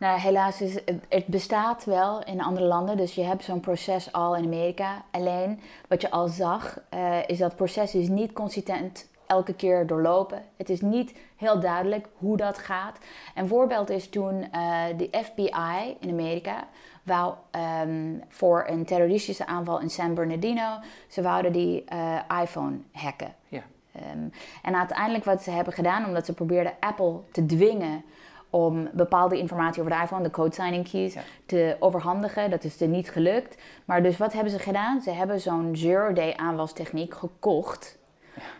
Nou, 0.00 0.20
helaas 0.20 0.60
is 0.60 0.78
het, 1.08 1.26
bestaat 1.26 1.84
wel 1.84 2.24
in 2.24 2.42
andere 2.42 2.66
landen. 2.66 2.96
Dus 2.96 3.14
je 3.14 3.22
hebt 3.22 3.44
zo'n 3.44 3.60
proces 3.60 4.12
al 4.12 4.36
in 4.36 4.44
Amerika. 4.44 5.04
Alleen 5.10 5.60
wat 5.88 6.00
je 6.00 6.10
al 6.10 6.28
zag, 6.28 6.80
uh, 6.94 7.16
is 7.26 7.38
dat 7.38 7.56
proces 7.56 7.94
is 7.94 8.08
niet 8.08 8.32
consistent 8.32 9.08
elke 9.26 9.54
keer 9.54 9.86
doorlopen. 9.86 10.42
Het 10.56 10.70
is 10.70 10.80
niet 10.80 11.14
heel 11.36 11.60
duidelijk 11.60 12.08
hoe 12.18 12.36
dat 12.36 12.58
gaat. 12.58 12.98
Een 13.34 13.48
voorbeeld 13.48 13.90
is 13.90 14.08
toen 14.08 14.34
uh, 14.34 14.84
de 14.96 15.08
FBI 15.24 15.96
in 16.00 16.10
Amerika 16.10 16.68
wou 17.02 17.34
um, 17.82 18.22
voor 18.28 18.64
een 18.66 18.84
terroristische 18.84 19.46
aanval 19.46 19.80
in 19.80 19.90
San 19.90 20.14
Bernardino, 20.14 20.78
ze 21.08 21.22
wouden 21.22 21.52
die 21.52 21.84
uh, 21.92 22.20
iPhone 22.42 22.78
hacken. 22.92 23.34
Ja. 23.48 23.62
Um, 24.14 24.32
en 24.62 24.76
uiteindelijk 24.76 25.24
wat 25.24 25.42
ze 25.42 25.50
hebben 25.50 25.72
gedaan, 25.72 26.04
omdat 26.04 26.26
ze 26.26 26.32
probeerden 26.32 26.72
Apple 26.80 27.20
te 27.32 27.46
dwingen 27.46 28.04
om 28.50 28.88
bepaalde 28.92 29.38
informatie 29.38 29.82
over 29.82 29.96
de 29.96 30.02
iPhone, 30.02 30.22
de 30.22 30.30
code 30.30 30.54
signing 30.54 30.90
keys, 30.90 31.16
te 31.46 31.76
overhandigen. 31.78 32.50
Dat 32.50 32.64
is 32.64 32.80
er 32.80 32.88
niet 32.88 33.10
gelukt. 33.10 33.62
Maar 33.84 34.02
dus 34.02 34.16
wat 34.16 34.32
hebben 34.32 34.52
ze 34.52 34.58
gedaan? 34.58 35.00
Ze 35.00 35.10
hebben 35.10 35.40
zo'n 35.40 35.76
zero-day 35.76 36.36
aanvalstechniek 36.36 37.14
gekocht 37.14 37.98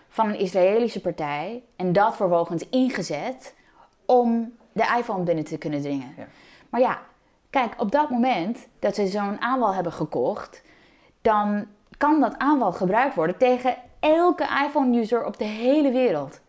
van 0.09 0.29
een 0.29 0.38
Israëlische 0.38 1.00
partij 1.00 1.62
en 1.76 1.92
dat 1.92 2.16
vervolgens 2.16 2.68
ingezet 2.68 3.55
om 4.07 4.53
de 4.72 4.96
iPhone 4.98 5.24
binnen 5.24 5.44
te 5.44 5.59
kunnen 5.59 5.83
dringen. 5.83 6.14
Ja. 6.16 6.26
Maar 6.70 6.81
ja, 6.81 7.00
kijk, 7.50 7.74
op 7.76 7.90
dat 7.90 8.10
moment 8.10 8.68
dat 8.78 8.94
ze 8.94 9.06
zo'n 9.06 9.40
aanval 9.40 9.74
hebben 9.74 9.92
gekocht, 9.92 10.62
dan 11.22 11.66
kan 11.96 12.20
dat 12.20 12.38
aanval 12.38 12.72
gebruikt 12.72 13.14
worden 13.14 13.36
tegen 13.36 13.76
elke 14.00 14.48
iPhone-user 14.66 15.24
op 15.24 15.38
de 15.38 15.44
hele 15.44 15.90
wereld. 15.90 16.40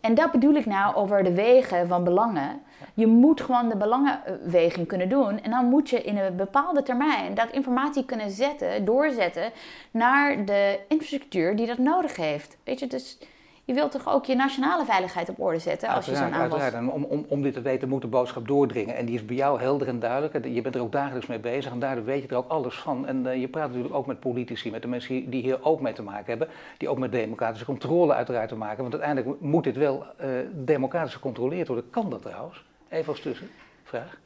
En 0.00 0.14
dat 0.14 0.30
bedoel 0.30 0.54
ik 0.54 0.66
nou 0.66 0.94
over 0.94 1.24
de 1.24 1.34
wegen 1.34 1.88
van 1.88 2.04
belangen. 2.04 2.62
Je 2.94 3.06
moet 3.06 3.40
gewoon 3.40 3.68
de 3.68 3.76
belangenweging 3.76 4.86
kunnen 4.86 5.08
doen. 5.08 5.42
En 5.42 5.50
dan 5.50 5.64
moet 5.64 5.90
je 5.90 6.02
in 6.02 6.18
een 6.18 6.36
bepaalde 6.36 6.82
termijn 6.82 7.34
dat 7.34 7.50
informatie 7.50 8.04
kunnen 8.04 8.30
zetten, 8.30 8.84
doorzetten 8.84 9.52
naar 9.90 10.44
de 10.44 10.78
infrastructuur 10.88 11.56
die 11.56 11.66
dat 11.66 11.78
nodig 11.78 12.16
heeft. 12.16 12.56
Weet 12.64 12.80
je, 12.80 12.86
dus 12.86 13.18
je 13.66 13.74
wilt 13.74 13.90
toch 13.90 14.08
ook 14.08 14.24
je 14.24 14.34
nationale 14.34 14.84
veiligheid 14.84 15.28
op 15.28 15.40
orde 15.40 15.58
zetten 15.58 15.88
als 15.88 16.06
je 16.06 16.14
zo'n 16.14 16.24
aanval... 16.24 16.40
Uiteraard, 16.40 16.74
en 16.74 16.90
om, 16.90 17.04
om, 17.04 17.24
om 17.28 17.42
dit 17.42 17.52
te 17.52 17.60
weten 17.60 17.88
moet 17.88 18.02
de 18.02 18.08
boodschap 18.08 18.46
doordringen. 18.46 18.96
En 18.96 19.06
die 19.06 19.14
is 19.14 19.24
bij 19.24 19.36
jou 19.36 19.60
helder 19.60 19.88
en 19.88 19.98
duidelijk. 19.98 20.44
Je 20.44 20.62
bent 20.62 20.74
er 20.74 20.80
ook 20.80 20.92
dagelijks 20.92 21.26
mee 21.26 21.38
bezig 21.38 21.72
en 21.72 21.78
daardoor 21.78 22.04
weet 22.04 22.22
je 22.22 22.28
er 22.28 22.36
ook 22.36 22.48
alles 22.48 22.78
van. 22.78 23.06
En 23.06 23.26
uh, 23.26 23.40
je 23.40 23.48
praat 23.48 23.68
natuurlijk 23.68 23.94
ook 23.94 24.06
met 24.06 24.20
politici, 24.20 24.70
met 24.70 24.82
de 24.82 24.88
mensen 24.88 25.30
die 25.30 25.42
hier 25.42 25.64
ook 25.64 25.80
mee 25.80 25.92
te 25.92 26.02
maken 26.02 26.26
hebben. 26.26 26.48
Die 26.76 26.88
ook 26.88 26.98
met 26.98 27.12
democratische 27.12 27.64
controle 27.64 28.14
uiteraard 28.14 28.48
te 28.48 28.56
maken. 28.56 28.80
Want 28.80 28.92
uiteindelijk 28.92 29.40
moet 29.40 29.64
dit 29.64 29.76
wel 29.76 30.04
uh, 30.20 30.26
democratisch 30.52 31.14
gecontroleerd 31.14 31.68
worden. 31.68 31.90
Kan 31.90 32.10
dat 32.10 32.22
trouwens? 32.22 32.64
Even 32.88 33.08
als 33.08 33.20
tussenvraag. 33.20 34.18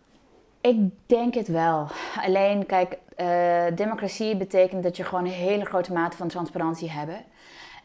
Ik 0.60 0.76
denk 1.06 1.34
het 1.34 1.48
wel. 1.48 1.86
Alleen, 2.24 2.66
kijk, 2.66 2.98
uh, 3.16 3.76
democratie 3.76 4.36
betekent 4.36 4.82
dat 4.82 4.96
je 4.96 5.04
gewoon 5.04 5.24
een 5.24 5.30
hele 5.30 5.64
grote 5.64 5.92
mate 5.92 6.16
van 6.16 6.28
transparantie 6.28 6.90
hebt. 6.90 7.12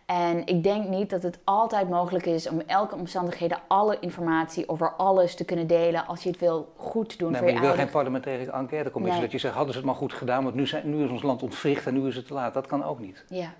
En 0.06 0.46
ik 0.46 0.64
denk 0.64 0.88
niet 0.88 1.10
dat 1.10 1.24
het 1.24 1.40
altijd 1.44 1.90
mogelijk 1.90 2.26
is 2.26 2.50
om 2.50 2.62
elke 2.66 2.96
omstandigheden 2.96 3.58
alle 3.68 3.98
informatie 4.00 4.70
over 4.70 4.94
alles 4.96 5.36
te 5.36 5.46
kunnen 5.46 5.68
delen 5.68 6.08
als 6.08 6.24
je 6.24 6.30
het 6.30 6.40
wil 6.40 6.74
goed 6.78 7.20
doen 7.20 7.32
nee, 7.32 7.42
voor 7.42 7.52
maar 7.52 7.62
je 7.62 7.68
wil 7.68 7.78
geen 7.78 7.90
parlementaire 7.90 8.52
enquêtecommissie. 8.52 9.22
Nee. 9.22 9.32
Dat 9.32 9.32
je 9.32 9.38
zegt, 9.38 9.56
hadden 9.56 9.74
ze 9.74 9.80
het 9.80 9.88
maar 9.88 9.98
goed 9.98 10.14
gedaan, 10.14 10.44
want 10.44 10.56
nu, 10.56 10.68
zijn, 10.68 10.90
nu 10.90 11.04
is 11.04 11.10
ons 11.10 11.24
land 11.24 11.44
ontwricht 11.44 11.86
en 11.86 11.94
nu 11.94 12.08
is 12.08 12.16
het 12.16 12.28
te 12.28 12.34
laat. 12.34 12.54
Dat 12.54 12.68
kan 12.68 12.84
ook 12.84 13.00
niet. 13.00 13.26
Ja. 13.30 13.54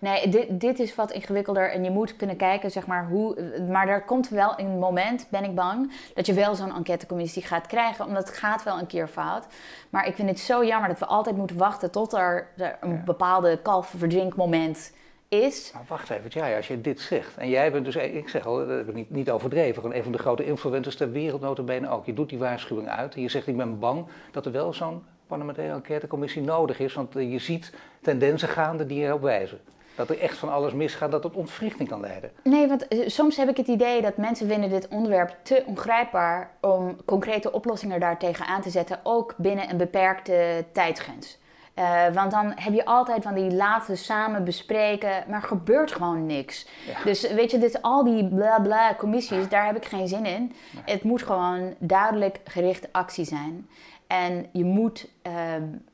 Nee, 0.00 0.28
dit, 0.28 0.60
dit 0.60 0.78
is 0.78 0.94
wat 0.94 1.10
ingewikkelder 1.10 1.70
en 1.70 1.84
je 1.84 1.90
moet 1.90 2.16
kunnen 2.16 2.36
kijken, 2.36 2.70
zeg 2.70 2.86
maar, 2.86 3.06
hoe... 3.06 3.36
Maar 3.68 3.88
er 3.88 4.02
komt 4.02 4.28
wel 4.28 4.52
een 4.56 4.78
moment, 4.78 5.26
ben 5.30 5.44
ik 5.44 5.54
bang, 5.54 5.92
dat 6.14 6.26
je 6.26 6.32
wel 6.32 6.54
zo'n 6.54 6.74
enquêtecommissie 6.74 7.42
gaat 7.42 7.66
krijgen, 7.66 8.04
omdat 8.04 8.28
het 8.28 8.38
gaat 8.38 8.62
wel 8.62 8.78
een 8.78 8.86
keer 8.86 9.08
fout. 9.08 9.46
Maar 9.90 10.06
ik 10.06 10.14
vind 10.14 10.28
het 10.28 10.38
zo 10.38 10.64
jammer 10.64 10.88
dat 10.88 10.98
we 10.98 11.06
altijd 11.06 11.36
moeten 11.36 11.56
wachten 11.56 11.90
tot 11.90 12.12
er, 12.12 12.48
er 12.56 12.76
een 12.80 12.90
ja. 12.90 13.02
bepaalde 13.04 13.58
kalfverdrinkmoment 13.62 14.92
is. 15.28 15.70
Maar 15.74 15.84
wacht 15.88 16.10
even, 16.10 16.30
ja, 16.32 16.56
als 16.56 16.68
je 16.68 16.80
dit 16.80 17.00
zegt. 17.00 17.36
En 17.36 17.48
jij 17.48 17.72
bent 17.72 17.84
dus, 17.84 17.96
ik 17.96 18.28
zeg 18.28 18.46
al, 18.46 18.56
dat 18.56 18.68
heb 18.68 18.88
ik 18.88 18.94
niet, 18.94 19.10
niet 19.10 19.30
overdreven, 19.30 19.82
gewoon 19.82 19.96
een 19.96 20.02
van 20.02 20.12
de 20.12 20.18
grote 20.18 20.44
influencers 20.44 20.96
ter 20.96 21.12
wereld 21.12 21.40
notabene 21.40 21.88
ook. 21.88 22.06
Je 22.06 22.14
doet 22.14 22.28
die 22.28 22.38
waarschuwing 22.38 22.88
uit 22.88 23.14
en 23.14 23.22
je 23.22 23.28
zegt, 23.28 23.46
ik 23.46 23.56
ben 23.56 23.78
bang 23.78 24.06
dat 24.30 24.46
er 24.46 24.52
wel 24.52 24.72
zo'n 24.72 25.02
parlementaire 25.26 25.74
enquêtecommissie 25.74 26.42
nodig 26.42 26.78
is. 26.78 26.94
Want 26.94 27.12
je 27.12 27.38
ziet 27.38 27.72
tendensen 28.00 28.48
gaande 28.48 28.86
die 28.86 29.04
erop 29.04 29.22
wijzen. 29.22 29.60
Dat 29.94 30.10
er 30.10 30.20
echt 30.20 30.38
van 30.38 30.52
alles 30.52 30.72
misgaat, 30.72 31.10
dat 31.10 31.24
het 31.24 31.34
ontwrichting 31.34 31.88
kan 31.88 32.00
leiden. 32.00 32.30
Nee, 32.42 32.68
want 32.68 32.86
soms 33.06 33.36
heb 33.36 33.48
ik 33.48 33.56
het 33.56 33.68
idee 33.68 34.02
dat 34.02 34.16
mensen 34.16 34.48
vinden 34.48 34.70
dit 34.70 34.88
onderwerp 34.88 35.36
te 35.42 35.62
ongrijpbaar 35.66 36.50
om 36.60 36.96
concrete 37.04 37.52
oplossingen 37.52 38.00
daartegen 38.00 38.46
aan 38.46 38.62
te 38.62 38.70
zetten, 38.70 39.00
ook 39.02 39.34
binnen 39.36 39.70
een 39.70 39.76
beperkte 39.76 40.64
tijdsgrens. 40.72 41.38
Uh, 41.78 42.02
want 42.12 42.30
dan 42.30 42.52
heb 42.54 42.72
je 42.72 42.84
altijd 42.84 43.22
van 43.22 43.34
die 43.34 43.54
laten 43.54 43.96
samen 43.96 44.44
bespreken, 44.44 45.24
maar 45.28 45.42
gebeurt 45.42 45.92
gewoon 45.92 46.26
niks. 46.26 46.66
Ja. 46.86 47.04
Dus 47.04 47.32
weet 47.32 47.50
je, 47.50 47.58
dit, 47.58 47.82
al 47.82 48.04
die 48.04 48.28
bla 48.28 48.60
bla 48.60 48.94
commissies, 48.94 49.48
daar 49.48 49.66
heb 49.66 49.76
ik 49.76 49.84
geen 49.84 50.08
zin 50.08 50.26
in. 50.26 50.52
Het 50.84 51.02
moet 51.02 51.22
gewoon 51.22 51.74
duidelijk 51.78 52.40
gerichte 52.44 52.88
actie 52.92 53.24
zijn. 53.24 53.68
En 54.06 54.46
je 54.52 54.64
moet. 54.64 55.08
Um, 55.56 55.88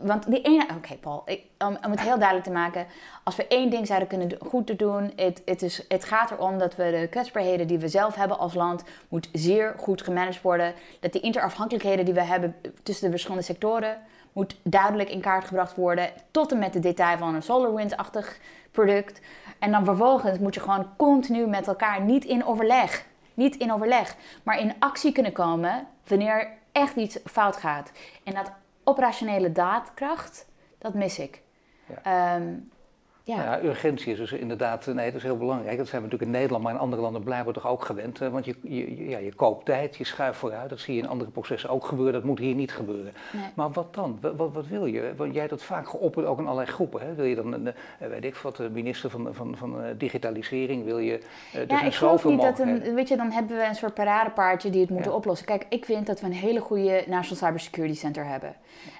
want 0.00 0.30
die 0.30 0.42
ene. 0.42 0.66
Oké, 0.76 0.94
Paul, 0.94 1.24
om, 1.58 1.90
het 1.90 2.00
heel 2.00 2.18
duidelijk 2.18 2.44
te 2.44 2.52
maken. 2.52 2.86
Als 3.24 3.36
we 3.36 3.46
één 3.46 3.70
ding 3.70 3.86
zouden 3.86 4.08
kunnen 4.08 4.36
goed 4.40 4.66
te 4.66 4.76
doen. 4.76 5.12
Het, 5.16 5.42
het, 5.44 5.62
is, 5.62 5.84
het 5.88 6.04
gaat 6.04 6.30
erom 6.30 6.58
dat 6.58 6.76
we 6.76 6.98
de 7.00 7.06
kwetsbaarheden 7.10 7.66
die 7.66 7.78
we 7.78 7.88
zelf 7.88 8.14
hebben 8.14 8.38
als 8.38 8.54
land. 8.54 8.84
moet 9.08 9.28
zeer 9.32 9.74
goed 9.78 10.02
gemanaged 10.02 10.42
worden. 10.42 10.74
Dat 11.00 11.12
die 11.12 11.20
interafhankelijkheden 11.20 12.04
die 12.04 12.14
we 12.14 12.22
hebben 12.24 12.54
tussen 12.82 13.04
de 13.04 13.10
verschillende 13.10 13.44
sectoren 13.44 13.98
moet 14.36 14.56
duidelijk 14.62 15.10
in 15.10 15.20
kaart 15.20 15.44
gebracht 15.44 15.76
worden. 15.76 16.10
Tot 16.30 16.52
en 16.52 16.58
met 16.58 16.72
de 16.72 16.78
detail 16.78 17.18
van 17.18 17.34
een 17.34 17.42
SolarWinds-achtig 17.42 18.38
product. 18.70 19.20
En 19.58 19.70
dan 19.70 19.84
vervolgens 19.84 20.38
moet 20.38 20.54
je 20.54 20.60
gewoon 20.60 20.86
continu 20.96 21.46
met 21.46 21.66
elkaar, 21.66 22.00
niet 22.00 22.24
in 22.24 22.44
overleg, 22.44 23.04
niet 23.34 23.56
in 23.56 23.72
overleg, 23.72 24.16
maar 24.42 24.60
in 24.60 24.74
actie 24.78 25.12
kunnen 25.12 25.32
komen 25.32 25.86
wanneer 26.06 26.48
echt 26.72 26.96
iets 26.96 27.18
fout 27.24 27.56
gaat. 27.56 27.90
En 28.24 28.34
dat 28.34 28.50
operationele 28.88 29.52
daadkracht, 29.52 30.46
dat 30.78 30.94
mis 30.94 31.18
ik. 31.18 31.42
Ja. 32.02 32.36
Um, 32.36 32.70
ja. 33.26 33.42
ja. 33.42 33.62
urgentie 33.62 34.12
is 34.12 34.18
dus 34.18 34.32
inderdaad, 34.32 34.86
nee, 34.86 35.06
dat 35.06 35.14
is 35.14 35.22
heel 35.22 35.36
belangrijk. 35.36 35.76
Dat 35.76 35.88
zijn 35.88 36.02
we 36.02 36.08
natuurlijk 36.08 36.32
in 36.32 36.38
Nederland, 36.38 36.64
maar 36.64 36.72
in 36.72 36.80
andere 36.80 37.02
landen 37.02 37.22
blijven 37.22 37.46
we 37.46 37.52
toch 37.52 37.66
ook 37.66 37.84
gewend. 37.84 38.18
Want 38.18 38.44
je, 38.44 38.54
je, 38.62 39.08
ja, 39.08 39.18
je 39.18 39.34
koopt 39.34 39.64
tijd, 39.64 39.96
je 39.96 40.04
schuift 40.04 40.38
vooruit. 40.38 40.70
Dat 40.70 40.80
zie 40.80 40.94
je 40.94 41.02
in 41.02 41.08
andere 41.08 41.30
processen 41.30 41.70
ook 41.70 41.86
gebeuren. 41.86 42.12
Dat 42.12 42.24
moet 42.24 42.38
hier 42.38 42.54
niet 42.54 42.72
gebeuren. 42.72 43.12
Nee. 43.32 43.42
Maar 43.54 43.70
wat 43.70 43.94
dan? 43.94 44.18
Wat, 44.20 44.52
wat, 44.52 44.66
wil 44.66 44.86
je? 44.86 45.12
Want 45.16 45.30
jij 45.30 45.40
hebt 45.40 45.52
dat 45.52 45.62
vaak 45.62 45.88
geopperd, 45.88 46.26
ook 46.26 46.38
in 46.38 46.44
allerlei 46.44 46.68
groepen. 46.68 47.00
Hè? 47.00 47.14
Wil 47.14 47.24
je 47.24 47.34
dan, 47.34 47.52
een, 47.52 47.74
weet 47.98 48.24
ik 48.24 48.34
wat, 48.34 48.56
de 48.56 48.70
minister 48.70 49.10
van, 49.10 49.28
van, 49.32 49.56
van 49.56 49.76
digitalisering? 49.98 50.84
Wil 50.84 50.98
je, 50.98 51.20
uh, 51.56 51.66
ja, 51.66 51.82
ik 51.82 51.94
geloof 51.94 52.24
niet 52.24 52.40
dat 52.40 52.58
een, 52.58 52.94
weet 52.94 53.08
je, 53.08 53.16
dan 53.16 53.30
hebben 53.30 53.56
we 53.56 53.64
een 53.64 53.74
soort 53.74 53.94
paradepaardje 53.94 54.70
die 54.70 54.80
het 54.80 54.90
moeten 54.90 55.10
ja. 55.10 55.16
oplossen. 55.16 55.46
Kijk, 55.46 55.66
ik 55.68 55.84
vind 55.84 56.06
dat 56.06 56.20
we 56.20 56.26
een 56.26 56.32
hele 56.32 56.60
goede 56.60 57.04
National 57.06 57.46
Cybersecurity 57.46 57.98
Center 57.98 58.26
hebben. 58.26 58.54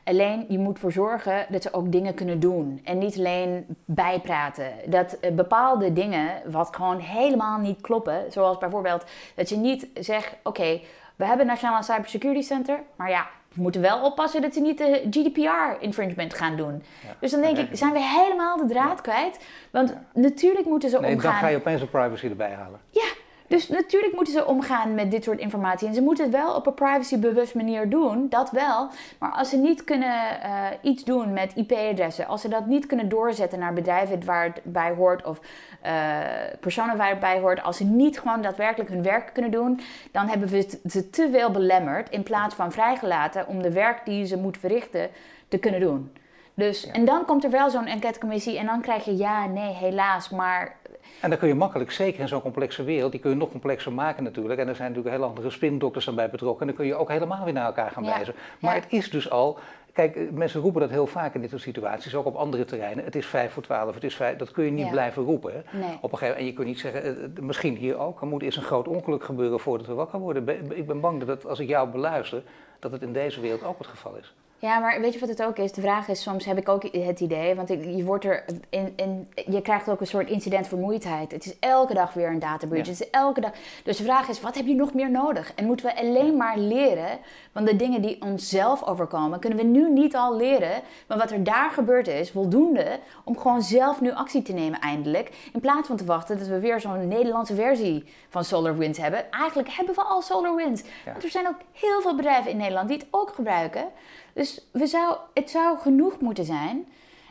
Alleen, 0.05 0.45
je 0.49 0.59
moet 0.59 0.75
ervoor 0.75 0.93
zorgen 0.93 1.47
dat 1.49 1.63
ze 1.63 1.73
ook 1.73 1.93
dingen 1.93 2.15
kunnen 2.15 2.41
doen. 2.41 2.81
En 2.85 2.99
niet 2.99 3.19
alleen 3.19 3.67
bijpraten. 4.17 4.73
Dat 4.87 5.17
uh, 5.21 5.31
bepaalde 5.31 5.93
dingen, 5.93 6.31
wat 6.47 6.77
gewoon 6.77 6.99
helemaal 6.99 7.59
niet 7.59 7.81
kloppen. 7.81 8.33
Zoals 8.33 8.59
bijvoorbeeld 8.59 9.05
dat 9.35 9.49
je 9.49 9.57
niet 9.57 9.87
zegt, 9.95 10.37
oké, 10.43 10.81
we 11.17 11.25
hebben 11.25 11.41
een 11.41 11.53
Nationaal 11.53 11.83
Cybersecurity 11.83 12.43
Center. 12.43 12.81
Maar 12.97 13.11
ja, 13.11 13.27
we 13.53 13.63
moeten 13.63 13.81
wel 13.81 14.05
oppassen 14.05 14.43
dat 14.43 14.55
ze 14.55 14.61
niet 14.61 14.79
de 14.79 15.07
GDPR-infringement 15.11 16.35
gaan 16.35 16.57
doen. 16.57 16.83
Ja. 17.03 17.15
Dus 17.21 17.31
dan 17.31 17.41
denk 17.41 17.59
ik, 17.59 17.69
zijn 17.73 17.93
we 17.93 18.03
helemaal 18.03 18.57
de 18.57 18.67
draad 18.67 18.97
ja. 18.97 19.13
kwijt? 19.13 19.39
Want 19.71 19.97
natuurlijk 20.15 20.67
moeten 20.67 20.91
ze 20.91 20.99
nee, 21.01 21.15
omgaan... 21.15 21.31
dan 21.31 21.41
ga 21.41 21.49
je 21.49 21.57
opeens 21.57 21.81
de 21.81 21.87
privacy 21.87 22.27
erbij 22.27 22.53
halen. 22.53 22.81
Ja, 22.91 23.09
dus 23.49 23.69
natuurlijk 23.69 24.15
moeten 24.15 24.33
ze 24.33 24.47
omgaan 24.47 24.95
met 24.95 25.11
dit 25.11 25.25
soort 25.25 25.39
informatie. 25.39 25.89
En 25.89 25.95
ze 25.95 26.03
moeten 26.03 26.25
het 26.25 26.35
wel 26.35 26.55
op 26.55 26.67
een 26.67 26.75
privacybewust 26.75 27.55
manier 27.55 27.89
doen, 27.89 28.27
dat 28.29 28.51
wel. 28.51 28.89
Maar 29.19 29.31
als 29.31 29.51
ze 29.51 29.57
niet 29.57 29.85
kunnen 29.85 30.39
uh, 30.45 30.67
iets 30.83 31.05
doen 31.05 31.33
met 31.33 31.53
IP-adressen, 31.55 32.27
als 32.27 32.41
ze 32.41 32.49
dat 32.49 32.67
niet 32.67 32.87
kunnen 32.87 33.09
doorzetten 33.09 33.59
naar 33.59 33.73
bedrijven 33.73 34.25
waar 34.25 34.45
het 34.45 34.61
bij 34.63 34.95
hoort 34.95 35.25
of 35.25 35.41
uh, 35.87 36.19
personen 36.61 36.97
waar 36.97 37.11
het 37.11 37.21
bij 37.21 37.41
hoort, 37.41 37.63
als 37.63 37.77
ze 37.77 37.85
niet 37.85 38.19
gewoon 38.21 38.43
daadwerkelijk 38.43 38.91
hun 38.91 39.03
werk 39.03 39.31
kunnen 39.33 39.51
doen, 39.51 39.81
dan 40.13 40.29
hebben 40.29 40.49
we 40.49 40.79
ze 40.89 41.11
te 41.11 41.29
veel 41.33 41.51
belemmerd 41.51 42.11
in 42.11 42.23
plaats 42.23 42.55
van 42.55 42.73
vrijgelaten 42.73 43.47
om 43.47 43.63
de 43.63 43.73
werk 43.73 44.05
die 44.05 44.25
ze 44.25 44.37
moeten 44.37 44.61
verrichten 44.61 45.09
te 45.49 45.59
kunnen 45.59 45.81
doen. 45.81 46.11
Dus, 46.55 46.83
ja. 46.83 46.93
En 46.93 47.05
dan 47.05 47.25
komt 47.25 47.45
er 47.45 47.51
wel 47.51 47.71
zo'n 47.71 47.87
enquêtecommissie 47.87 48.59
en 48.59 48.67
dan 48.67 48.81
krijg 48.81 49.05
je 49.05 49.17
ja, 49.17 49.47
nee, 49.47 49.75
helaas, 49.75 50.31
maar 50.31 50.77
en 51.21 51.31
dan 51.31 51.39
kun 51.39 51.49
je 51.49 51.55
makkelijk, 51.55 51.91
zeker 51.91 52.21
in 52.21 52.29
zo'n 52.29 52.43
complexe 52.43 52.85
wereld, 52.85 53.11
die 53.13 53.21
kun 53.21 53.31
je 53.31 53.37
nog 53.37 53.51
complexer 53.51 53.93
maken 53.93 54.23
natuurlijk. 54.23 54.61
En 54.61 54.69
er 54.69 54.77
zijn 54.77 54.89
natuurlijk 54.89 55.17
heel 55.17 55.27
andere 55.27 55.51
spindokters 55.51 56.09
aan 56.09 56.15
bij 56.15 56.31
betrokken. 56.31 56.61
En 56.61 56.67
dan 56.67 56.77
kun 56.77 56.87
je 56.87 56.95
ook 56.95 57.09
helemaal 57.09 57.45
weer 57.45 57.53
naar 57.53 57.67
elkaar 57.67 57.91
gaan 57.91 58.05
ja. 58.05 58.15
wijzen. 58.15 58.35
Maar 58.61 58.75
ja. 58.75 58.81
het 58.81 58.93
is 58.93 59.11
dus 59.11 59.31
al, 59.31 59.59
kijk, 59.93 60.31
mensen 60.33 60.61
roepen 60.61 60.81
dat 60.81 60.91
heel 60.91 61.07
vaak 61.07 61.35
in 61.35 61.41
dit 61.41 61.51
soort 61.51 61.63
situaties, 61.63 62.15
ook 62.15 62.27
op 62.27 62.35
andere 62.35 62.65
terreinen. 62.65 63.05
Het 63.05 63.17
is 63.17 63.27
vijf 63.27 63.53
voor 63.53 63.63
twaalf, 63.63 63.95
het 63.95 64.05
is 64.05 64.17
vijf, 64.17 64.37
dat 64.37 64.51
kun 64.51 64.65
je 64.65 64.71
niet 64.71 64.85
ja. 64.85 64.91
blijven 64.91 65.23
roepen. 65.23 65.53
Hè? 65.53 65.79
Nee. 65.79 65.99
Op 66.01 66.13
een 66.13 66.19
gegeven, 66.19 66.41
en 66.41 66.47
je 66.47 66.53
kunt 66.53 66.67
niet 66.67 66.81
zeggen, 66.81 67.33
misschien 67.41 67.77
hier 67.77 67.99
ook, 67.99 68.21
er 68.21 68.27
moet 68.27 68.43
eerst 68.43 68.59
een 68.59 68.65
groot 68.65 68.89
ongeluk 68.89 69.25
gebeuren 69.25 69.61
voordat 69.61 69.87
we 69.87 69.93
wakker 69.93 70.19
worden. 70.19 70.49
Ik 70.77 70.87
ben 70.87 71.01
bang 71.01 71.19
dat 71.19 71.29
het, 71.29 71.47
als 71.47 71.59
ik 71.59 71.69
jou 71.69 71.89
beluister, 71.89 72.43
dat 72.79 72.93
het 72.93 73.03
in 73.03 73.13
deze 73.13 73.41
wereld 73.41 73.65
ook 73.65 73.79
het 73.79 73.87
geval 73.87 74.17
is. 74.17 74.35
Ja, 74.59 74.79
maar 74.79 75.01
weet 75.01 75.13
je 75.13 75.21
wat 75.21 75.29
het 75.29 75.43
ook 75.43 75.57
is? 75.57 75.73
De 75.73 75.81
vraag 75.81 76.09
is, 76.09 76.23
soms 76.23 76.45
heb 76.45 76.59
ik 76.59 76.69
ook 76.69 76.83
het 76.83 77.21
idee, 77.21 77.55
want 77.55 77.69
je 77.69 78.05
wordt 78.05 78.25
er 78.25 78.45
in, 78.71 78.93
in, 78.97 79.29
je 79.47 79.63
krijgt 79.63 79.89
ook 79.89 80.01
een 80.01 80.07
soort 80.07 80.29
incidentvermoeidheid. 80.29 81.33
Het 81.33 81.47
is 81.47 81.59
elke 81.59 81.95
dag 81.95 82.13
weer 82.13 82.29
een 82.29 82.39
data 82.39 82.67
breach. 82.67 82.85
Ja. 82.85 82.91
Het 82.91 83.01
is 83.01 83.11
elke 83.11 83.41
dag. 83.41 83.51
Dus 83.85 83.97
de 83.97 84.05
vraag 84.05 84.29
is, 84.29 84.41
wat 84.41 84.55
heb 84.55 84.67
je 84.67 84.75
nog 84.75 84.95
meer 84.95 85.11
nodig? 85.11 85.53
En 85.55 85.67
moeten 85.67 85.87
we 85.87 85.97
alleen 85.97 86.37
maar 86.37 86.59
leren 86.59 87.19
van 87.53 87.65
de 87.65 87.77
dingen 87.77 88.03
die 88.03 88.23
ons 88.23 88.49
zelf 88.49 88.85
overkomen? 88.85 89.39
Kunnen 89.39 89.59
we 89.59 89.65
nu 89.65 89.91
niet 89.91 90.17
al 90.17 90.37
leren 90.37 90.83
van 91.07 91.19
wat 91.19 91.31
er 91.31 91.45
daar 91.45 91.71
gebeurd 91.71 92.09
is, 92.09 92.31
voldoende 92.31 92.99
om 93.25 93.39
gewoon 93.39 93.63
zelf 93.63 94.01
nu 94.01 94.13
actie 94.13 94.43
te 94.43 94.53
nemen 94.53 94.81
eindelijk, 94.81 95.31
in 95.53 95.61
plaats 95.61 95.87
van 95.87 95.97
te 95.97 96.05
wachten 96.05 96.39
dat 96.39 96.47
we 96.47 96.61
weer 96.61 96.81
zo'n 96.81 97.09
Nederlandse 97.09 97.55
versie 97.55 98.05
van 98.29 98.45
SolarWinds 98.45 98.99
hebben. 98.99 99.31
Eigenlijk 99.31 99.69
hebben 99.69 99.95
we 99.95 100.03
al 100.03 100.23
SolarWinds. 100.23 100.83
Ja. 100.83 101.13
Want 101.13 101.25
er 101.25 101.31
zijn 101.31 101.49
ook 101.49 101.59
heel 101.73 102.01
veel 102.01 102.17
bedrijven 102.17 102.51
in 102.51 102.57
Nederland 102.57 102.89
die 102.89 102.99
het 102.99 103.07
ook 103.11 103.35
gebruiken. 103.35 103.85
Dus 104.37 104.67
we 104.73 104.87
zou, 104.87 105.17
het 105.35 105.51
zou 105.51 105.79
genoeg 105.79 106.21
moeten 106.21 106.45
zijn. 106.45 106.87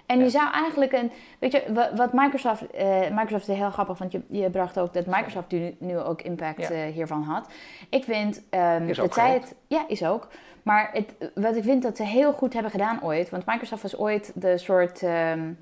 En 0.05 0.19
je 0.19 0.29
zou 0.29 0.51
eigenlijk 0.51 0.91
een, 0.91 1.11
weet 1.39 1.51
je, 1.51 1.89
wat 1.95 2.13
Microsoft, 2.13 2.63
uh, 2.75 3.09
Microsoft 3.09 3.47
is 3.47 3.57
heel 3.57 3.69
grappig, 3.69 3.97
want 3.97 4.11
je, 4.11 4.21
je 4.27 4.49
bracht 4.49 4.79
ook 4.79 4.93
dat 4.93 5.05
Microsoft 5.05 5.51
nu, 5.51 5.75
nu 5.79 5.99
ook 5.99 6.21
impact 6.21 6.71
uh, 6.71 6.83
hiervan 6.83 7.23
had. 7.23 7.47
Ik 7.89 8.03
vind 8.03 8.41
um, 8.49 8.93
dat 8.93 9.13
zij 9.13 9.33
het, 9.33 9.55
ja, 9.67 9.85
is 9.87 10.05
ook. 10.05 10.27
Maar 10.63 10.89
het, 10.93 11.13
wat 11.35 11.55
ik 11.55 11.63
vind 11.63 11.83
dat 11.83 11.97
ze 11.97 12.03
heel 12.03 12.33
goed 12.33 12.53
hebben 12.53 12.71
gedaan 12.71 13.03
ooit, 13.03 13.29
want 13.29 13.45
Microsoft 13.45 13.81
was 13.81 13.97
ooit 13.97 14.31
de 14.35 14.57
soort 14.57 15.01
um, 15.01 15.57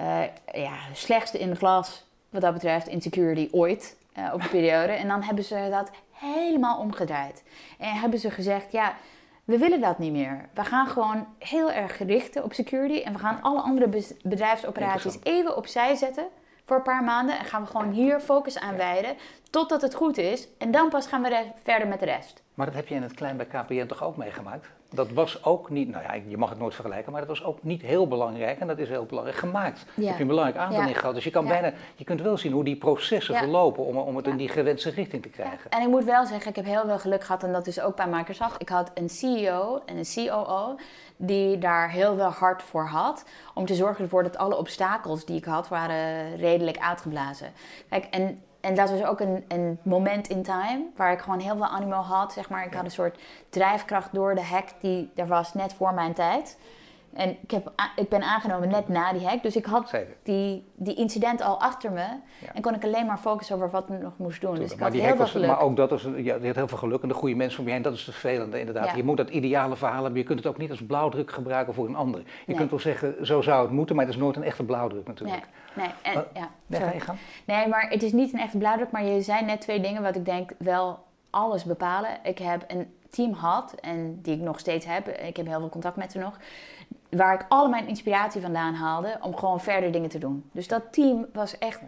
uh, 0.00 0.22
ja, 0.52 0.74
slechtste 0.92 1.38
in 1.38 1.50
de 1.50 1.56
klas 1.56 2.06
wat 2.28 2.40
dat 2.40 2.52
betreft 2.52 2.88
in 2.88 3.02
security 3.02 3.48
ooit 3.52 3.96
op 4.32 4.40
een 4.40 4.48
periode. 4.48 4.92
En 4.92 5.08
dan 5.08 5.22
hebben 5.22 5.44
ze 5.44 5.68
dat 5.70 5.90
helemaal 6.10 6.78
omgedraaid. 6.78 7.42
En 7.78 7.94
hebben 7.94 8.18
ze 8.18 8.30
gezegd, 8.30 8.72
ja, 8.72 8.94
we 9.50 9.58
willen 9.58 9.80
dat 9.80 9.98
niet 9.98 10.12
meer. 10.12 10.48
We 10.54 10.64
gaan 10.64 10.86
gewoon 10.86 11.26
heel 11.38 11.72
erg 11.72 11.98
richten 11.98 12.44
op 12.44 12.52
security 12.52 13.02
en 13.02 13.12
we 13.12 13.18
gaan 13.18 13.42
alle 13.42 13.60
andere 13.60 14.02
bedrijfsoperaties 14.22 15.18
even 15.22 15.56
opzij 15.56 15.94
zetten 15.94 16.28
voor 16.64 16.76
een 16.76 16.82
paar 16.82 17.04
maanden 17.04 17.38
en 17.38 17.44
gaan 17.44 17.62
we 17.62 17.68
gewoon 17.68 17.90
hier 17.90 18.20
focus 18.20 18.58
aan 18.58 18.76
wijden 18.76 19.16
totdat 19.50 19.82
het 19.82 19.94
goed 19.94 20.18
is 20.18 20.48
en 20.58 20.70
dan 20.70 20.88
pas 20.88 21.06
gaan 21.06 21.22
we 21.22 21.44
verder 21.62 21.88
met 21.88 22.00
de 22.00 22.04
rest. 22.04 22.42
Maar 22.54 22.66
dat 22.66 22.74
heb 22.74 22.88
je 22.88 22.94
in 22.94 23.02
het 23.02 23.14
klein 23.14 23.36
bij 23.36 23.46
KPN 23.46 23.86
toch 23.86 24.02
ook 24.02 24.16
meegemaakt? 24.16 24.70
Dat 24.90 25.10
was 25.10 25.44
ook 25.44 25.70
niet, 25.70 25.88
nou 25.88 26.02
ja, 26.02 26.14
je 26.28 26.36
mag 26.36 26.48
het 26.48 26.58
nooit 26.58 26.74
vergelijken, 26.74 27.12
maar 27.12 27.20
dat 27.20 27.30
was 27.30 27.44
ook 27.44 27.62
niet 27.62 27.82
heel 27.82 28.08
belangrijk 28.08 28.60
en 28.60 28.66
dat 28.66 28.78
is 28.78 28.88
heel 28.88 29.04
belangrijk 29.04 29.38
gemaakt. 29.38 29.84
Ja. 29.94 30.06
heb 30.06 30.14
je 30.14 30.20
een 30.20 30.28
belangrijk 30.28 30.58
aantal 30.58 30.88
in 30.88 30.94
gehad. 30.94 31.14
Dus 31.14 31.24
je 31.24 31.30
kan 31.30 31.46
bijna, 31.46 31.72
je 31.96 32.04
kunt 32.04 32.22
wel 32.22 32.36
zien 32.36 32.52
hoe 32.52 32.64
die 32.64 32.76
processen 32.76 33.36
verlopen 33.36 33.84
om, 33.84 33.96
om 33.96 34.16
het 34.16 34.26
in 34.26 34.36
die 34.36 34.48
gewenste 34.48 34.90
richting 34.90 35.22
te 35.22 35.28
krijgen. 35.28 35.70
En 35.70 35.82
ik 35.82 35.88
moet 35.88 36.04
wel 36.04 36.26
zeggen, 36.26 36.50
ik 36.50 36.56
heb 36.56 36.64
heel 36.64 36.84
veel 36.84 36.98
geluk 36.98 37.24
gehad 37.24 37.42
en 37.42 37.52
dat 37.52 37.66
is 37.66 37.80
ook 37.80 37.96
bij 37.96 38.06
Microsoft. 38.06 38.60
Ik 38.60 38.68
had 38.68 38.90
een 38.94 39.08
CEO 39.08 39.80
en 39.86 39.96
een 39.96 40.26
COO 40.26 40.76
die 41.16 41.58
daar 41.58 41.90
heel 41.90 42.16
veel 42.16 42.30
hard 42.30 42.62
voor 42.62 42.86
had. 42.86 43.24
Om 43.54 43.66
te 43.66 43.74
zorgen 43.74 44.04
ervoor 44.04 44.22
dat 44.22 44.36
alle 44.36 44.56
obstakels 44.56 45.24
die 45.24 45.36
ik 45.36 45.44
had, 45.44 45.68
waren 45.68 46.36
redelijk 46.36 46.78
uitgeblazen. 46.78 47.52
Kijk, 47.88 48.04
en 48.10 48.42
en 48.60 48.74
dat 48.74 48.90
was 48.90 49.02
ook 49.02 49.20
een, 49.20 49.44
een 49.48 49.78
moment 49.82 50.28
in 50.28 50.42
time 50.42 50.84
waar 50.96 51.12
ik 51.12 51.20
gewoon 51.20 51.38
heel 51.38 51.56
veel 51.56 51.66
animo 51.66 51.96
had. 51.96 52.32
Zeg 52.32 52.48
maar. 52.48 52.66
Ik 52.66 52.74
had 52.74 52.84
een 52.84 52.90
soort 52.90 53.18
drijfkracht 53.48 54.12
door 54.12 54.34
de 54.34 54.42
hack 54.42 54.68
die 54.80 55.10
er 55.14 55.26
was 55.26 55.54
net 55.54 55.72
voor 55.72 55.94
mijn 55.94 56.12
tijd. 56.12 56.58
En 57.12 57.36
ik, 57.42 57.50
heb, 57.50 57.72
ik 57.96 58.08
ben 58.08 58.22
aangenomen 58.22 58.68
net 58.68 58.88
na 58.88 59.12
die 59.12 59.26
hack. 59.26 59.42
Dus 59.42 59.56
ik 59.56 59.64
had 59.64 59.94
die, 60.22 60.64
die 60.74 60.94
incident 60.94 61.42
al 61.42 61.60
achter 61.60 61.92
me. 61.92 62.06
En 62.54 62.62
kon 62.62 62.74
ik 62.74 62.84
alleen 62.84 63.06
maar 63.06 63.18
focussen 63.18 63.56
over 63.56 63.70
wat 63.70 63.88
ik 63.88 64.00
nog 64.00 64.12
moest 64.16 64.40
doen. 64.40 64.54
Dus 64.54 64.72
ik 64.72 64.80
had 64.80 64.92
heel 64.92 65.16
veel 65.16 65.26
geluk. 65.26 65.48
Maar 65.48 65.60
ook 65.60 65.76
dat 65.76 65.92
is, 65.92 66.02
ja, 66.02 66.34
je 66.34 66.46
had 66.46 66.56
heel 66.56 66.68
veel 66.68 66.78
geluk. 66.78 67.02
En 67.02 67.08
de 67.08 67.14
goede 67.14 67.34
mensen 67.34 67.60
om 67.60 67.66
je 67.66 67.72
heen, 67.72 67.82
dat 67.82 67.92
is 67.92 68.06
het 68.06 68.14
vervelende 68.14 68.58
inderdaad. 68.58 68.96
Je 68.96 69.04
moet 69.04 69.16
dat 69.16 69.30
ideale 69.30 69.76
verhaal 69.76 70.02
hebben. 70.02 70.20
Je 70.20 70.26
kunt 70.26 70.38
het 70.38 70.48
ook 70.48 70.58
niet 70.58 70.70
als 70.70 70.82
blauwdruk 70.82 71.30
gebruiken 71.30 71.74
voor 71.74 71.86
een 71.86 71.96
ander. 71.96 72.22
Je 72.46 72.54
kunt 72.54 72.70
wel 72.70 72.78
zeggen, 72.78 73.26
zo 73.26 73.40
zou 73.40 73.62
het 73.62 73.70
moeten. 73.70 73.96
Maar 73.96 74.04
het 74.04 74.14
is 74.14 74.20
nooit 74.20 74.36
een 74.36 74.42
echte 74.42 74.64
blauwdruk 74.64 75.06
natuurlijk. 75.06 75.46
Nee, 75.74 75.86
nee. 75.86 76.14
En, 76.14 76.24
ja, 76.34 76.50
nee, 76.66 76.80
ga 76.80 76.92
je 76.92 77.00
gaan? 77.00 77.18
Nee, 77.44 77.68
maar 77.68 77.86
het 77.90 78.02
is 78.02 78.12
niet 78.12 78.32
een 78.32 78.40
echte 78.40 78.58
blauwdruk. 78.58 78.90
Maar 78.90 79.04
je 79.04 79.20
zei 79.20 79.44
net 79.44 79.60
twee 79.60 79.80
dingen 79.80 80.02
wat 80.02 80.16
ik 80.16 80.24
denk 80.24 80.50
wel 80.58 80.98
alles 81.30 81.64
bepalen. 81.64 82.10
Ik 82.22 82.38
heb 82.38 82.64
een 82.68 82.94
team 83.10 83.32
had 83.32 83.74
en 83.80 84.18
die 84.22 84.34
ik 84.34 84.40
nog 84.40 84.58
steeds 84.58 84.86
heb. 84.86 85.08
Ik 85.08 85.36
heb 85.36 85.46
heel 85.46 85.58
veel 85.58 85.68
contact 85.68 85.96
met 85.96 86.12
ze 86.12 86.18
nog 86.18 86.38
waar 87.10 87.34
ik 87.34 87.46
al 87.48 87.68
mijn 87.68 87.88
inspiratie 87.88 88.40
vandaan 88.40 88.74
haalde 88.74 89.18
om 89.20 89.36
gewoon 89.36 89.60
verder 89.60 89.92
dingen 89.92 90.08
te 90.08 90.18
doen. 90.18 90.50
Dus 90.52 90.68
dat 90.68 90.82
team 90.92 91.26
was 91.32 91.58
echt 91.58 91.80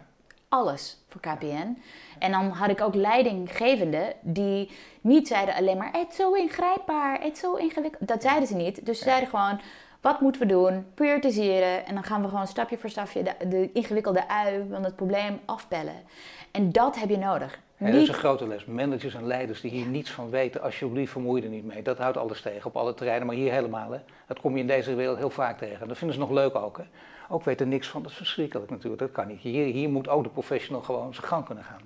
alles 0.49 0.97
voor 1.07 1.21
KPN. 1.21 1.77
En 2.19 2.31
dan 2.31 2.49
had 2.49 2.69
ik 2.69 2.81
ook 2.81 2.95
leidinggevenden 2.95 4.13
die 4.21 4.71
niet 5.01 5.27
zeiden 5.27 5.55
alleen 5.55 5.77
maar: 5.77 5.91
het 5.91 6.09
is 6.09 6.15
zo 6.15 6.33
ingrijpbaar, 6.33 7.21
het 7.21 7.33
is 7.33 7.39
zo 7.39 7.55
ingewikkeld. 7.55 8.07
Dat 8.07 8.21
zeiden 8.21 8.47
ze 8.47 8.55
niet. 8.55 8.85
Dus 8.85 8.97
ze 8.97 9.03
zeiden 9.03 9.29
gewoon: 9.29 9.59
wat 10.01 10.21
moeten 10.21 10.41
we 10.41 10.47
doen? 10.47 10.85
Prioritiseren. 10.93 11.85
En 11.85 11.93
dan 11.93 12.03
gaan 12.03 12.21
we 12.21 12.27
gewoon 12.27 12.47
stapje 12.47 12.77
voor 12.77 12.89
stapje 12.89 13.23
de, 13.23 13.47
de 13.47 13.71
ingewikkelde 13.73 14.27
ui 14.27 14.65
van 14.71 14.83
het 14.83 14.95
probleem 14.95 15.39
afpellen. 15.45 16.03
En 16.51 16.71
dat 16.71 16.99
heb 16.99 17.09
je 17.09 17.17
nodig. 17.17 17.59
En 17.83 17.91
dat 17.91 18.01
is 18.01 18.07
een 18.07 18.13
grote 18.13 18.47
les. 18.47 18.65
Managers 18.65 19.13
en 19.13 19.27
leiders 19.27 19.61
die 19.61 19.71
hier 19.71 19.85
niets 19.85 20.11
van 20.11 20.29
weten, 20.29 20.61
alsjeblieft 20.61 21.11
vermoei 21.11 21.43
er 21.43 21.49
niet 21.49 21.65
mee. 21.65 21.81
Dat 21.81 21.97
houdt 21.97 22.17
alles 22.17 22.41
tegen 22.41 22.65
op 22.65 22.75
alle 22.75 22.93
terreinen, 22.93 23.27
maar 23.27 23.35
hier 23.35 23.51
helemaal. 23.51 23.91
Hè. 23.91 23.99
Dat 24.27 24.39
kom 24.39 24.53
je 24.53 24.59
in 24.59 24.67
deze 24.67 24.95
wereld 24.95 25.17
heel 25.17 25.29
vaak 25.29 25.57
tegen. 25.57 25.87
Dat 25.87 25.97
vinden 25.97 26.15
ze 26.15 26.21
nog 26.21 26.31
leuk 26.31 26.55
ook. 26.55 26.77
Hè. 26.77 26.83
Ook 27.29 27.43
weten 27.43 27.69
niks 27.69 27.87
van, 27.87 28.01
dat 28.01 28.11
is 28.11 28.17
verschrikkelijk 28.17 28.69
natuurlijk. 28.69 29.01
Dat 29.01 29.11
kan 29.11 29.27
niet. 29.27 29.39
Hier, 29.39 29.65
hier 29.65 29.89
moet 29.89 30.07
ook 30.07 30.23
de 30.23 30.29
professional 30.29 30.81
gewoon 30.81 31.13
zijn 31.13 31.27
gang 31.27 31.45
kunnen 31.45 31.63
gaan. 31.63 31.81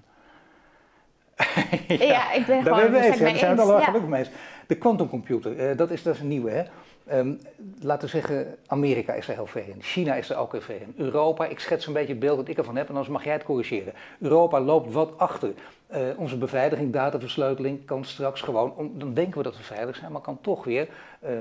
ja, 2.00 2.06
ja, 2.06 2.32
ik 2.32 2.46
ben 2.46 2.64
gewoon 2.64 2.92
daar 2.92 3.16
zijn 3.36 3.56
we 3.56 3.62
al 3.62 3.68
wel 3.68 3.82
gelukkig 3.82 4.10
mee 4.10 4.20
eens. 4.20 4.30
De 4.68 4.76
quantumcomputer, 4.76 5.70
uh, 5.70 5.78
dat, 5.78 5.92
is, 5.92 6.04
dat 6.04 6.14
is 6.16 6.22
een 6.22 6.28
nieuwe 6.28 6.52
hè. 6.52 6.64
Um, 7.14 7.40
laten 7.82 8.04
we 8.04 8.08
zeggen, 8.08 8.56
Amerika 8.68 9.14
is 9.14 9.28
er 9.28 9.34
heel 9.34 9.46
ver 9.46 9.68
in. 9.68 9.82
China 9.82 10.16
is 10.16 10.30
er 10.30 10.38
ook 10.38 10.52
heel 10.52 10.62
ver 10.62 10.82
in. 10.82 10.94
Europa, 10.98 11.46
ik 11.46 11.60
schets 11.60 11.88
een 11.88 11.94
beetje 11.94 12.12
het 12.12 12.20
beeld 12.20 12.38
dat 12.38 12.48
ik 12.48 12.58
ervan 12.58 12.76
heb 12.76 12.88
en 12.88 12.94
anders 12.94 13.14
mag 13.14 13.24
jij 13.24 13.34
het 13.34 13.44
corrigeren. 13.44 13.94
Europa 14.20 14.62
loopt 14.62 14.94
wat 14.94 15.18
achter. 15.18 15.54
Uh, 15.94 16.00
onze 16.18 16.38
beveiliging, 16.38 16.94
dataversleuteling 16.94 17.86
kan 17.86 18.06
straks 18.06 18.42
gewoon, 18.42 18.74
om, 18.76 19.00
dan 19.00 19.14
denken 19.14 19.38
we 19.38 19.44
dat 19.44 19.58
we 19.58 19.64
veilig 19.64 19.96
zijn, 19.96 20.12
maar 20.12 20.22
kan 20.22 20.42
toch 20.42 20.64
weer, 20.64 20.88
uh, 21.24 21.32
uh, 21.32 21.40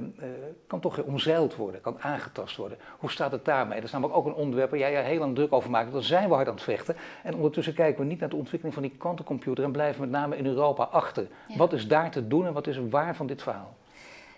kan 0.66 0.81
toch 0.81 0.96
weer 0.96 1.05
omzeild 1.05 1.57
worden, 1.57 1.81
kan 1.81 1.96
aangetast 2.00 2.57
worden. 2.57 2.79
Hoe 2.98 3.11
staat 3.11 3.33
het 3.33 3.44
daarmee? 3.44 3.76
Dat 3.76 3.85
is 3.85 3.92
namelijk 3.92 4.16
ook 4.16 4.26
een 4.26 4.35
onderwerp 4.35 4.70
waar 4.70 4.79
jij 4.79 4.92
ja, 4.92 5.00
heel 5.00 5.18
lang 5.18 5.35
druk 5.35 5.52
over 5.52 5.70
maakt. 5.70 5.92
Daar 5.92 6.02
zijn 6.02 6.29
we 6.29 6.35
hard 6.35 6.48
aan 6.48 6.55
het 6.55 6.62
vechten. 6.62 6.96
En 7.22 7.35
ondertussen 7.35 7.74
kijken 7.74 8.02
we 8.02 8.09
niet 8.09 8.20
naar 8.20 8.29
de 8.29 8.37
ontwikkeling 8.37 8.74
van 8.74 8.83
die 8.83 8.96
kwantumcomputer 8.98 9.64
en 9.64 9.72
blijven 9.72 10.00
met 10.00 10.11
name 10.11 10.37
in 10.37 10.46
Europa 10.46 10.83
achter. 10.83 11.26
Ja. 11.48 11.57
Wat 11.57 11.72
is 11.72 11.88
daar 11.88 12.11
te 12.11 12.29
doen 12.29 12.46
en 12.46 12.52
wat 12.52 12.66
is 12.66 12.79
waar 12.90 13.16
van 13.16 13.26
dit 13.26 13.42
verhaal? 13.42 13.74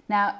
Nou, 0.08 0.32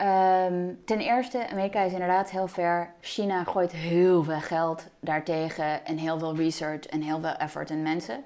um, 0.53 0.85
ten 0.85 0.99
eerste, 0.99 1.49
Amerika 1.49 1.81
is 1.81 1.93
inderdaad 1.93 2.31
heel 2.31 2.49
ver. 2.49 2.95
China 3.01 3.45
gooit 3.45 3.73
heel 3.73 4.25
veel 4.25 4.41
geld 4.41 4.87
daartegen 5.01 5.85
en 5.85 5.97
heel 5.97 6.19
veel 6.19 6.37
research 6.37 6.87
en 6.87 7.03
heel 7.03 7.21
veel 7.21 7.33
effort 7.33 7.71
en 7.71 7.83
mensen. 7.83 8.25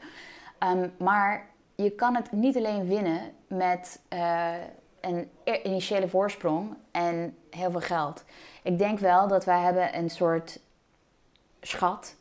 Um, 0.59 0.93
maar 0.99 1.47
je 1.75 1.91
kan 1.91 2.15
het 2.15 2.33
niet 2.33 2.57
alleen 2.57 2.87
winnen 2.87 3.21
met 3.47 4.01
uh, 4.13 4.53
een 5.01 5.31
initiële 5.63 6.09
voorsprong 6.09 6.77
en 6.91 7.37
heel 7.51 7.71
veel 7.71 7.81
geld. 7.81 8.25
Ik 8.63 8.79
denk 8.79 8.99
wel 8.99 9.29
dat 9.29 9.45
wij 9.45 9.61
hebben 9.61 9.99
een 9.99 10.11
soort 10.11 10.61
schat 11.61 12.17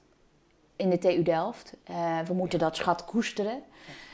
in 0.76 0.90
de 0.90 0.98
TU 0.98 1.24
Delft. 1.24 1.74
Uh, 1.90 2.20
we 2.20 2.34
moeten 2.34 2.60
dat 2.60 2.76
schat 2.76 3.06
koesteren. 3.06 3.64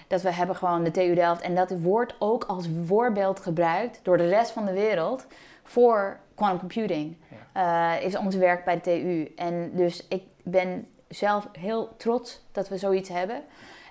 Dat 0.08 0.22
we 0.22 0.34
hebben 0.34 0.56
gewoon 0.56 0.84
de 0.84 0.92
TU 0.92 1.14
Delft. 1.14 1.42
En 1.42 1.56
dat 1.56 1.80
wordt 1.80 2.16
ook 2.20 2.44
als 2.44 2.68
voorbeeld 2.86 3.40
gebruikt 3.40 4.00
door 4.04 4.18
de 4.18 4.30
rest 4.30 4.52
van 4.52 4.66
de 4.66 4.74
wereld 4.74 5.26
voor 5.64 6.20
quantum 6.36 6.60
computing. 6.60 7.16
Ja. 7.54 7.98
Uh, 7.98 8.06
is 8.06 8.18
ons 8.18 8.36
werk 8.36 8.66
bij 8.66 8.76
de 8.76 8.82
TU. 8.82 9.34
En 9.36 9.72
dus 9.74 10.08
ik 10.08 10.24
ben 10.44 10.88
zelf 11.08 11.48
heel 11.52 11.90
trots 11.98 12.42
dat 12.52 12.70
we 12.70 12.78
zoiets 12.78 13.10
hebben. 13.10 13.42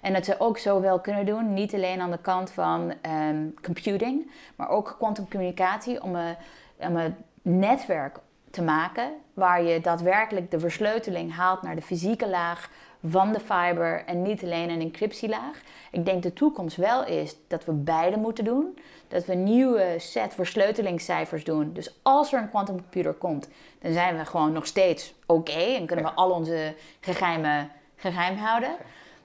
En 0.03 0.13
dat 0.13 0.25
ze 0.25 0.41
ook 0.41 0.59
zo 0.59 0.81
wel 0.81 1.01
kunnen 1.01 1.27
doen. 1.27 1.55
Niet 1.55 1.75
alleen 1.75 2.01
aan 2.01 2.11
de 2.11 2.19
kant 2.19 2.51
van 2.51 2.95
um, 3.29 3.55
computing, 3.63 4.31
maar 4.57 4.69
ook 4.69 4.95
quantumcommunicatie. 4.99 6.03
Om 6.03 6.15
een, 6.15 6.37
om 6.77 6.97
een 6.97 7.15
netwerk 7.43 8.19
te 8.51 8.63
maken 8.63 9.13
waar 9.35 9.63
je 9.63 9.81
daadwerkelijk 9.81 10.51
de 10.51 10.61
versleuteling 10.61 11.35
haalt 11.35 11.63
naar 11.63 11.75
de 11.75 11.83
fysieke 11.83 12.29
laag 12.29 12.71
van 13.05 13.33
de 13.33 13.41
fiber 13.41 14.05
en 14.07 14.23
niet 14.23 14.43
alleen 14.43 14.71
een 14.71 14.81
encryptielaag. 14.81 15.61
Ik 15.91 16.05
denk 16.05 16.23
de 16.23 16.33
toekomst 16.33 16.77
wel 16.77 17.05
is 17.05 17.37
dat 17.49 17.65
we 17.65 17.73
beide 17.73 18.17
moeten 18.17 18.45
doen. 18.45 18.79
Dat 19.09 19.25
we 19.25 19.33
een 19.33 19.45
nieuwe 19.45 19.95
set 19.99 20.35
versleutelingscijfers 20.35 21.45
doen. 21.45 21.73
Dus 21.73 21.99
als 22.03 22.33
er 22.33 22.41
een 22.41 22.51
quantumcomputer 22.51 23.13
komt, 23.13 23.49
dan 23.79 23.93
zijn 23.93 24.17
we 24.17 24.25
gewoon 24.25 24.53
nog 24.53 24.67
steeds 24.67 25.15
oké 25.27 25.53
en 25.53 25.87
kunnen 25.87 26.05
we 26.05 26.11
al 26.11 26.31
onze 26.31 26.75
geheimen 27.01 27.71
geheim 27.97 28.37
houden. 28.37 28.77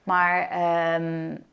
Maar 0.03 0.49
um, 1.01 1.43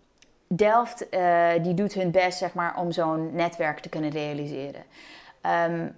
Delft 0.46 1.06
uh, 1.10 1.50
die 1.62 1.74
doet 1.74 1.94
hun 1.94 2.10
best 2.10 2.38
zeg 2.38 2.54
maar, 2.54 2.76
om 2.76 2.92
zo'n 2.92 3.34
netwerk 3.34 3.78
te 3.78 3.88
kunnen 3.88 4.10
realiseren. 4.10 4.82
Um, 5.70 5.96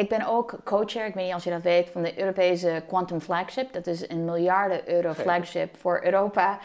ik 0.00 0.08
ben 0.08 0.26
ook 0.26 0.58
coacher, 0.64 1.06
ik 1.06 1.14
weet 1.14 1.24
niet 1.24 1.34
als 1.34 1.44
je 1.44 1.50
dat 1.50 1.62
weet, 1.62 1.90
van 1.90 2.02
de 2.02 2.18
Europese 2.18 2.82
Quantum 2.86 3.20
Flagship. 3.20 3.72
Dat 3.72 3.86
is 3.86 4.08
een 4.08 4.24
miljarden 4.24 4.88
euro 4.88 5.12
flagship 5.12 5.76
voor 5.76 6.00
Europa. 6.04 6.58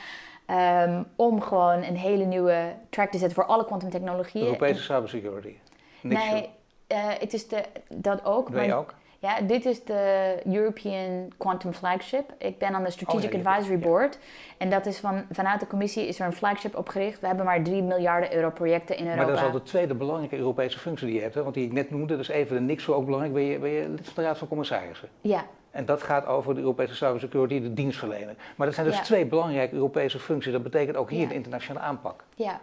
Um, 0.86 1.06
om 1.16 1.42
gewoon 1.42 1.84
een 1.84 1.96
hele 1.96 2.24
nieuwe 2.24 2.74
track 2.90 3.12
te 3.12 3.18
zetten 3.18 3.36
voor 3.36 3.46
alle 3.46 3.66
quantumtechnologieën. 3.66 4.46
Europese 4.46 4.82
cybersecurity. 4.82 5.56
Niks 6.02 6.30
nee, 6.30 6.50
uh, 6.88 6.98
het 7.20 7.34
is 7.34 7.48
de, 7.48 7.64
dat 7.88 8.26
ook. 8.26 8.50
Ben 8.50 8.66
je 8.66 8.74
ook? 8.74 8.94
Ja, 9.24 9.42
dit 9.42 9.66
is 9.66 9.84
de 9.84 10.36
European 10.46 11.32
Quantum 11.38 11.74
Flagship. 11.74 12.34
Ik 12.38 12.58
ben 12.58 12.74
aan 12.74 12.84
de 12.84 12.92
Strategic 12.92 13.34
oh, 13.34 13.46
Advisory 13.46 13.80
Board. 13.80 14.20
En 14.58 14.70
dat 14.70 14.86
is 14.86 15.00
van, 15.00 15.26
vanuit 15.32 15.60
de 15.60 15.68
commissie 15.68 16.08
is 16.08 16.20
er 16.20 16.26
een 16.26 16.34
flagship 16.34 16.76
opgericht. 16.76 17.20
We 17.20 17.28
hebben 17.28 17.46
maar 17.46 17.64
3 17.64 17.84
miljarden 17.84 18.36
euro 18.36 18.50
projecten 18.50 18.98
in 18.98 19.04
Europa. 19.04 19.26
Maar 19.26 19.32
dat 19.32 19.42
is 19.42 19.52
al 19.52 19.60
de 19.60 19.64
tweede 19.64 19.94
belangrijke 19.94 20.38
Europese 20.38 20.80
functie 20.80 21.08
die 21.08 21.16
je 21.16 21.22
hebt. 21.22 21.36
Hè? 21.36 21.44
Want 21.44 21.56
die 21.56 21.66
ik 21.66 21.72
net 21.72 21.90
noemde, 21.92 22.18
dus 22.18 22.28
even 22.28 22.56
de 22.56 22.62
niks 22.62 22.84
voor 22.84 22.96
ook 22.96 23.06
belangrijk. 23.06 23.34
Ben 23.34 23.44
je, 23.44 23.60
ben 23.60 23.70
je 23.70 23.90
lid 23.90 24.06
van 24.06 24.24
de 24.24 24.30
Raad 24.30 24.38
van 24.38 24.48
Commissarissen? 24.48 25.10
Ja. 25.22 25.46
En 25.72 25.86
dat 25.86 26.04
gaat 26.04 26.26
over 26.26 26.56
de 26.56 26.60
Europese 26.60 26.96
cybersecurity, 26.96 27.62
de 27.62 27.74
dienstverlener. 27.74 28.36
Maar 28.56 28.68
dat 28.68 28.76
zijn 28.76 28.88
dus 28.88 29.00
twee 29.00 29.26
belangrijke 29.26 29.76
Europese 29.76 30.20
functies. 30.20 30.52
Dat 30.52 30.64
betekent 30.64 30.98
ook 30.98 31.10
hier 31.10 31.28
de 31.28 31.34
internationale 31.34 31.86
aanpak. 31.86 32.24
Ja, 32.36 32.60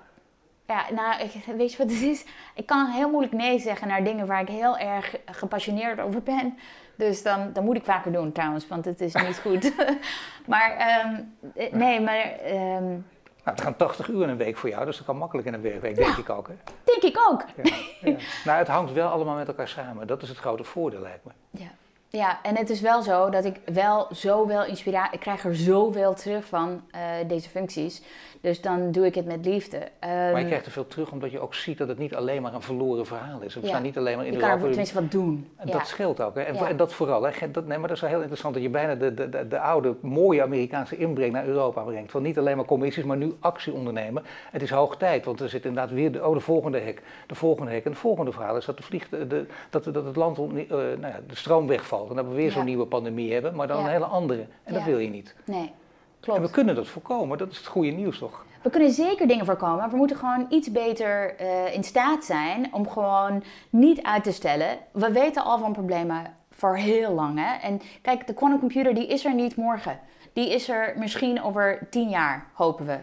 Ja, 0.70 0.84
nou, 0.94 1.30
weet 1.56 1.72
je 1.72 1.78
wat 1.78 1.90
het 1.90 2.02
is? 2.02 2.24
Ik 2.54 2.66
kan 2.66 2.86
heel 2.86 3.10
moeilijk 3.10 3.34
nee 3.34 3.58
zeggen 3.58 3.88
naar 3.88 4.04
dingen 4.04 4.26
waar 4.26 4.40
ik 4.40 4.48
heel 4.48 4.78
erg 4.78 5.16
gepassioneerd 5.24 6.00
over 6.00 6.22
ben. 6.22 6.58
Dus 6.96 7.22
dan, 7.22 7.52
dan 7.52 7.64
moet 7.64 7.76
ik 7.76 7.84
vaker 7.84 8.12
doen 8.12 8.32
trouwens, 8.32 8.68
want 8.68 8.84
het 8.84 9.00
is 9.00 9.14
niet 9.14 9.38
goed. 9.38 9.72
maar 10.46 10.76
ehm, 10.76 11.20
eh, 11.54 11.72
nee, 11.72 12.00
maar... 12.00 12.24
Um, 12.46 13.06
nou, 13.44 13.56
het 13.56 13.60
gaan 13.60 13.76
80 13.76 14.08
uur 14.08 14.22
in 14.22 14.28
een 14.28 14.36
week 14.36 14.56
voor 14.56 14.68
jou, 14.68 14.84
dus 14.84 14.96
dat 14.96 15.06
kan 15.06 15.16
makkelijk 15.16 15.46
in 15.46 15.54
een 15.54 15.62
werkweek, 15.62 15.96
denk 15.96 16.16
ik 16.16 16.30
ook. 16.30 16.48
Hè? 16.48 16.54
Denk 16.84 17.02
ik 17.02 17.18
ook. 17.30 17.44
Ja, 17.62 17.74
ja. 18.00 18.16
Nou, 18.44 18.58
het 18.58 18.68
hangt 18.68 18.92
wel 18.92 19.08
allemaal 19.08 19.36
met 19.36 19.48
elkaar 19.48 19.68
samen. 19.68 20.06
Dat 20.06 20.22
is 20.22 20.28
het 20.28 20.38
grote 20.38 20.64
voordeel, 20.64 21.00
lijkt 21.00 21.24
me. 21.24 21.30
Ja. 21.50 21.70
Ja, 22.12 22.42
en 22.42 22.56
het 22.56 22.70
is 22.70 22.80
wel 22.80 23.02
zo 23.02 23.28
dat 23.28 23.44
ik 23.44 23.60
wel 23.64 24.06
zoveel 24.10 24.64
inspiratie... 24.64 25.14
Ik 25.14 25.20
krijg 25.20 25.44
er 25.44 25.56
zoveel 25.56 26.14
terug 26.14 26.44
van, 26.44 26.82
uh, 26.94 27.00
deze 27.28 27.48
functies. 27.48 28.02
Dus 28.40 28.60
dan 28.60 28.92
doe 28.92 29.06
ik 29.06 29.14
het 29.14 29.26
met 29.26 29.44
liefde. 29.44 29.76
Um, 29.76 29.88
maar 30.00 30.28
je 30.28 30.36
ehm, 30.36 30.46
krijgt 30.46 30.66
er 30.66 30.72
veel 30.72 30.86
terug 30.86 31.12
omdat 31.12 31.30
je 31.30 31.40
ook 31.40 31.54
ziet 31.54 31.78
dat 31.78 31.88
het 31.88 31.98
niet 31.98 32.14
alleen 32.14 32.42
maar 32.42 32.54
een 32.54 32.62
verloren 32.62 33.06
verhaal 33.06 33.40
is. 33.40 33.54
We 33.54 33.66
staan 33.66 33.82
niet 33.82 33.98
alleen 33.98 34.16
maar 34.16 34.26
in 34.26 34.32
je 34.32 34.38
de 34.38 34.44
kan 34.44 34.52
er 34.52 34.68
tenminste 34.68 34.94
wat 34.94 35.10
doen. 35.10 35.48
En 35.56 35.66
dat 35.66 35.86
scheelt 35.86 36.20
ook. 36.20 36.34
Hè? 36.34 36.40
En, 36.40 36.56
en, 36.56 36.76
dat 36.76 36.92
vooral. 36.92 37.22
Hè? 37.22 37.50
Dat, 37.50 37.66
nee, 37.66 37.78
maar 37.78 37.88
dat 37.88 37.96
is 37.96 38.02
wel 38.02 38.10
heel 38.10 38.20
interessant 38.20 38.54
dat 38.54 38.62
je 38.62 38.68
bijna 38.68 38.94
de, 38.94 39.14
de, 39.14 39.28
de, 39.28 39.48
de, 39.48 39.58
oude, 39.58 39.94
mooie 40.00 40.42
Amerikaanse 40.42 40.96
inbreng 40.96 41.32
naar 41.32 41.46
Europa 41.46 41.82
brengt. 41.82 42.10
Van 42.10 42.22
niet 42.22 42.38
alleen 42.38 42.56
maar 42.56 42.64
commissies, 42.64 43.04
maar 43.04 43.16
nu 43.16 43.34
actie 43.40 43.72
ondernemen. 43.72 44.22
Het 44.50 44.62
is 44.62 44.70
hoog 44.70 44.96
tijd, 44.96 45.24
want 45.24 45.40
er 45.40 45.48
zit 45.48 45.64
inderdaad 45.64 45.92
weer 45.92 46.12
de, 46.12 46.26
oh, 46.26 46.34
de 46.34 46.40
volgende 46.40 46.78
hek, 46.78 47.02
de 47.26 47.34
volgende 47.34 47.70
hek. 47.70 47.84
En 47.84 47.90
het 47.90 48.00
volgende 48.00 48.32
verhaal 48.32 48.56
is 48.56 48.64
dat, 48.64 48.76
de 48.76 48.82
vlieg, 48.82 49.08
de, 49.08 49.46
dat, 49.70 49.84
dat 49.84 50.04
het 50.04 50.16
land, 50.16 50.38
uh, 50.38 50.44
nou 50.68 51.00
ja, 51.00 51.20
de 51.26 51.36
stroom 51.36 51.66
wegvalt. 51.66 51.99
En 52.08 52.16
dat 52.16 52.26
we 52.26 52.34
weer 52.34 52.50
zo'n 52.50 52.64
nieuwe 52.64 52.86
pandemie 52.86 53.32
hebben, 53.32 53.54
maar 53.54 53.66
dan 53.66 53.84
een 53.84 53.90
hele 53.90 54.04
andere. 54.04 54.46
En 54.64 54.74
dat 54.74 54.84
wil 54.84 54.98
je 54.98 55.08
niet. 55.08 55.34
Nee. 55.44 55.72
Klopt. 56.20 56.38
En 56.38 56.44
we 56.44 56.50
kunnen 56.50 56.74
dat 56.74 56.88
voorkomen, 56.88 57.38
dat 57.38 57.50
is 57.50 57.56
het 57.56 57.66
goede 57.66 57.90
nieuws 57.90 58.18
toch? 58.18 58.44
We 58.62 58.70
kunnen 58.70 58.90
zeker 58.90 59.26
dingen 59.28 59.46
voorkomen, 59.46 59.76
maar 59.76 59.90
we 59.90 59.96
moeten 59.96 60.16
gewoon 60.16 60.46
iets 60.48 60.72
beter 60.72 61.40
uh, 61.40 61.74
in 61.74 61.84
staat 61.84 62.24
zijn 62.24 62.74
om 62.74 62.88
gewoon 62.88 63.42
niet 63.70 64.02
uit 64.02 64.24
te 64.24 64.32
stellen. 64.32 64.78
We 64.92 65.12
weten 65.12 65.44
al 65.44 65.58
van 65.58 65.72
problemen 65.72 66.36
voor 66.50 66.76
heel 66.76 67.12
lang. 67.12 67.38
Hè? 67.38 67.56
En 67.56 67.80
kijk, 68.02 68.26
de 68.26 68.34
quantumcomputer 68.34 68.94
die 68.94 69.06
is 69.06 69.24
er 69.24 69.34
niet 69.34 69.56
morgen. 69.56 69.98
Die 70.32 70.50
is 70.54 70.68
er 70.68 70.94
misschien 70.96 71.42
over 71.42 71.86
tien 71.90 72.08
jaar, 72.08 72.46
hopen 72.52 72.86
we. 72.86 72.98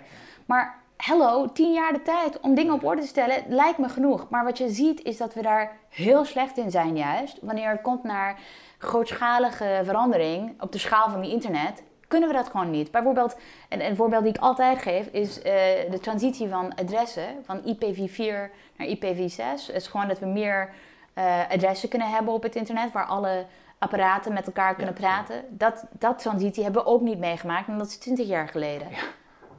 Maar 0.45 0.75
hello, 0.97 1.51
tien 1.51 1.73
jaar 1.73 1.93
de 1.93 2.01
tijd 2.01 2.39
om 2.39 2.55
dingen 2.55 2.73
op 2.73 2.83
orde 2.83 3.01
te 3.01 3.07
stellen 3.07 3.43
lijkt 3.47 3.77
me 3.77 3.89
genoeg. 3.89 4.29
Maar 4.29 4.43
wat 4.43 4.57
je 4.57 4.69
ziet 4.69 5.03
is 5.03 5.17
dat 5.17 5.33
we 5.33 5.41
daar 5.41 5.77
heel 5.89 6.25
slecht 6.25 6.57
in 6.57 6.71
zijn 6.71 6.97
juist. 6.97 7.37
Wanneer 7.41 7.69
het 7.69 7.81
komt 7.81 8.03
naar 8.03 8.39
grootschalige 8.77 9.81
verandering 9.83 10.61
op 10.61 10.71
de 10.71 10.77
schaal 10.77 11.09
van 11.09 11.21
die 11.21 11.31
internet 11.31 11.83
kunnen 12.07 12.29
we 12.29 12.35
dat 12.35 12.49
gewoon 12.49 12.69
niet. 12.69 12.91
Bijvoorbeeld, 12.91 13.37
een, 13.69 13.85
een 13.85 13.95
voorbeeld 13.95 14.23
die 14.23 14.33
ik 14.33 14.41
altijd 14.41 14.81
geef, 14.81 15.07
is 15.07 15.37
uh, 15.37 15.43
de 15.91 15.99
transitie 16.01 16.49
van 16.49 16.75
adressen 16.75 17.27
van 17.45 17.59
IPv4 17.59 18.51
naar 18.77 18.87
IPv6. 18.87 19.65
Het 19.65 19.75
is 19.75 19.87
gewoon 19.87 20.07
dat 20.07 20.19
we 20.19 20.25
meer 20.25 20.69
uh, 21.17 21.49
adressen 21.49 21.89
kunnen 21.89 22.09
hebben 22.09 22.33
op 22.33 22.43
het 22.43 22.55
internet 22.55 22.91
waar 22.91 23.05
alle 23.05 23.45
apparaten 23.77 24.33
met 24.33 24.45
elkaar 24.45 24.75
kunnen 24.75 24.93
praten. 24.93 25.43
Dat, 25.49 25.85
dat 25.91 26.19
transitie 26.19 26.63
hebben 26.63 26.83
we 26.83 26.89
ook 26.89 27.01
niet 27.01 27.19
meegemaakt 27.19 27.67
en 27.67 27.77
dat 27.77 27.87
is 27.87 27.97
20 27.97 28.27
jaar 28.27 28.47
geleden. 28.47 28.87
Ja. 28.89 28.97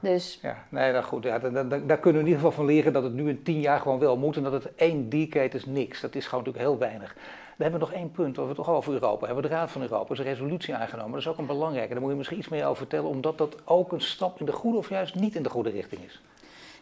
Dus... 0.00 0.38
Ja, 0.42 0.56
nee, 0.68 0.92
dat 0.92 1.04
goed. 1.04 1.24
Ja, 1.24 1.38
daar, 1.38 1.68
daar, 1.68 1.86
daar, 1.86 1.98
kunnen 1.98 2.22
we 2.22 2.28
in 2.28 2.34
ieder 2.34 2.34
geval 2.34 2.64
van 2.64 2.64
leren 2.64 2.92
dat 2.92 3.02
het 3.02 3.12
nu 3.12 3.28
in 3.28 3.42
tien 3.42 3.60
jaar 3.60 3.80
gewoon 3.80 3.98
wel 3.98 4.16
moet 4.16 4.36
en 4.36 4.42
dat 4.42 4.52
het 4.52 4.74
één 4.74 5.08
decade 5.08 5.56
is 5.56 5.66
niks. 5.66 6.00
Dat 6.00 6.14
is 6.14 6.26
gewoon 6.26 6.44
natuurlijk 6.44 6.70
heel 6.70 6.78
weinig. 6.78 7.16
We 7.58 7.64
hebben 7.64 7.80
nog 7.80 7.92
één 7.92 8.10
punt, 8.10 8.36
waar 8.36 8.48
we 8.48 8.54
toch 8.54 8.68
over 8.68 8.92
Europa 8.92 9.26
hebben. 9.26 9.44
De 9.44 9.50
Raad 9.50 9.70
van 9.70 9.82
Europa 9.82 10.12
is 10.12 10.18
een 10.18 10.24
resolutie 10.24 10.74
aangenomen. 10.74 11.10
Dat 11.10 11.20
is 11.20 11.28
ook 11.28 11.38
een 11.38 11.46
belangrijke. 11.46 11.92
Daar 11.92 12.00
moet 12.00 12.10
je 12.10 12.16
misschien 12.16 12.38
iets 12.38 12.48
meer 12.48 12.64
over 12.64 12.76
vertellen, 12.76 13.10
omdat 13.10 13.38
dat 13.38 13.56
ook 13.64 13.92
een 13.92 14.00
stap 14.00 14.40
in 14.40 14.46
de 14.46 14.52
goede 14.52 14.78
of 14.78 14.88
juist 14.88 15.14
niet 15.14 15.34
in 15.34 15.42
de 15.42 15.48
goede 15.48 15.70
richting 15.70 16.04
is. 16.04 16.20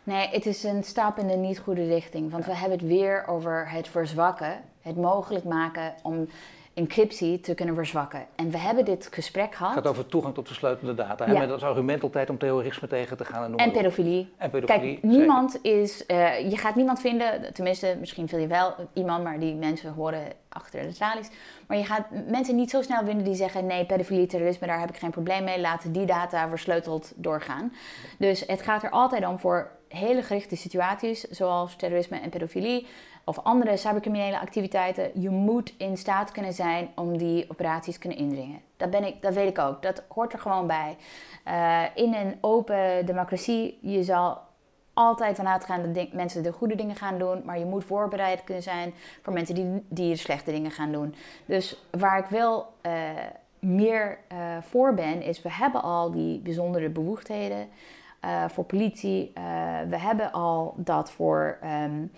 Nee, 0.03 0.29
het 0.29 0.47
is 0.47 0.63
een 0.63 0.85
stap 0.85 1.19
in 1.19 1.27
de 1.27 1.37
niet 1.37 1.59
goede 1.59 1.87
richting. 1.87 2.31
Want 2.31 2.47
we 2.47 2.55
hebben 2.55 2.79
het 2.79 2.89
weer 2.89 3.27
over 3.27 3.71
het 3.71 3.89
verzwakken, 3.89 4.61
het 4.81 4.97
mogelijk 4.97 5.45
maken 5.45 5.95
om 6.03 6.29
encryptie 6.77 7.41
te 7.41 7.55
kunnen 7.55 7.75
verzwakken. 7.75 8.27
En 8.35 8.51
we 8.51 8.59
hebben 8.59 8.85
dit 8.85 9.09
gesprek 9.11 9.55
gehad. 9.55 9.75
Het 9.75 9.85
gaat 9.85 9.93
over 9.93 10.07
toegang 10.07 10.35
tot 10.35 10.47
versleutelde 10.47 10.95
data. 10.95 11.33
Ja. 11.33 11.39
Met 11.39 11.51
als 11.51 11.63
argument 11.63 12.03
altijd 12.03 12.31
om 12.31 12.39
terrorisme 12.39 12.89
tegen 12.89 13.17
te 13.17 13.25
gaan. 13.25 13.45
En, 13.45 13.57
en 13.57 13.71
pedofilie. 13.73 14.33
En 14.37 14.51
pedofilie. 14.51 14.99
Kijk, 14.99 15.03
niemand 15.03 15.59
is. 15.63 16.05
Uh, 16.07 16.51
je 16.51 16.57
gaat 16.57 16.75
niemand 16.75 17.01
vinden, 17.01 17.55
tenminste, 17.55 17.97
misschien 17.99 18.29
vind 18.29 18.43
je 18.43 18.49
wel 18.49 18.75
iemand, 18.93 19.25
maar 19.25 19.39
die 19.39 19.55
mensen 19.55 19.93
horen 19.93 20.23
achter 20.49 20.83
de 20.83 20.93
tralies. 20.93 21.31
Maar 21.67 21.77
je 21.77 21.85
gaat 21.85 22.07
mensen 22.27 22.57
niet 22.57 22.71
zo 22.71 22.83
snel 22.83 23.05
vinden 23.05 23.25
die 23.25 23.35
zeggen: 23.35 23.67
nee, 23.67 23.87
pedofilie, 23.87 24.27
terrorisme, 24.27 24.67
daar 24.67 24.81
heb 24.81 24.89
ik 24.89 24.97
geen 24.97 25.11
probleem 25.11 25.45
mee. 25.45 25.61
Laten 25.61 25.93
die 25.93 26.07
data 26.07 26.49
versleuteld 26.49 27.13
doorgaan. 27.15 27.73
Dus 28.19 28.45
het 28.47 28.63
gaat 28.63 28.83
er 28.83 28.91
altijd 28.91 29.27
om 29.27 29.39
voor 29.39 29.71
hele 29.89 30.23
gerichte 30.23 30.57
situaties, 30.57 31.21
zoals 31.21 31.77
terrorisme 31.77 32.19
en 32.19 32.31
pedofilie 32.31 32.87
of 33.29 33.39
andere 33.43 33.77
cybercriminele 33.77 34.39
activiteiten, 34.39 35.11
je 35.21 35.31
moet 35.31 35.75
in 35.79 35.97
staat 35.97 36.33
kunnen 36.33 36.53
zijn 36.53 36.89
om 36.95 37.19
die 37.19 37.51
operaties 37.51 37.99
kunnen 37.99 38.19
indringen. 38.19 38.61
Dat, 38.77 38.91
ben 38.91 39.05
ik, 39.07 39.23
dat 39.23 39.35
weet 39.35 39.49
ik 39.49 39.59
ook. 39.59 39.83
Dat 39.83 40.03
hoort 40.09 40.33
er 40.33 40.39
gewoon 40.39 40.67
bij. 40.67 40.97
Uh, 41.49 41.83
in 41.95 42.15
een 42.15 42.39
open 42.41 43.07
democratie, 43.07 43.79
je 43.83 44.03
zal 44.03 44.39
altijd 44.93 45.37
van 45.37 45.49
uitgaan 45.49 45.93
dat 45.93 46.13
mensen 46.13 46.43
de 46.43 46.53
goede 46.53 46.75
dingen 46.75 46.97
gaan 46.97 47.19
doen, 47.19 47.43
maar 47.45 47.59
je 47.59 47.65
moet 47.65 47.85
voorbereid 47.85 48.45
kunnen 48.45 48.63
zijn 48.63 48.95
voor 49.23 49.33
mensen 49.33 49.55
die, 49.55 49.85
de 49.89 50.17
slechte 50.17 50.51
dingen 50.51 50.71
gaan 50.71 50.93
doen. 50.93 51.15
Dus 51.47 51.85
waar 51.91 52.19
ik 52.19 52.27
wel 52.27 52.67
uh, 52.83 52.93
meer 53.59 54.19
uh, 54.33 54.39
voor 54.61 54.95
ben, 54.95 55.23
is 55.23 55.43
we 55.43 55.53
hebben 55.53 55.83
al 55.83 56.11
die 56.11 56.41
bijzondere 56.41 56.89
bevoegdheden 56.89 57.69
voor 58.49 58.65
politie. 58.65 59.33
we 59.89 59.99
hebben 59.99 60.33
al 60.33 60.75
dat 60.77 61.11
voor 61.11 61.59
um, 61.63 61.69
uh, 61.69 62.03
eh, 62.03 62.09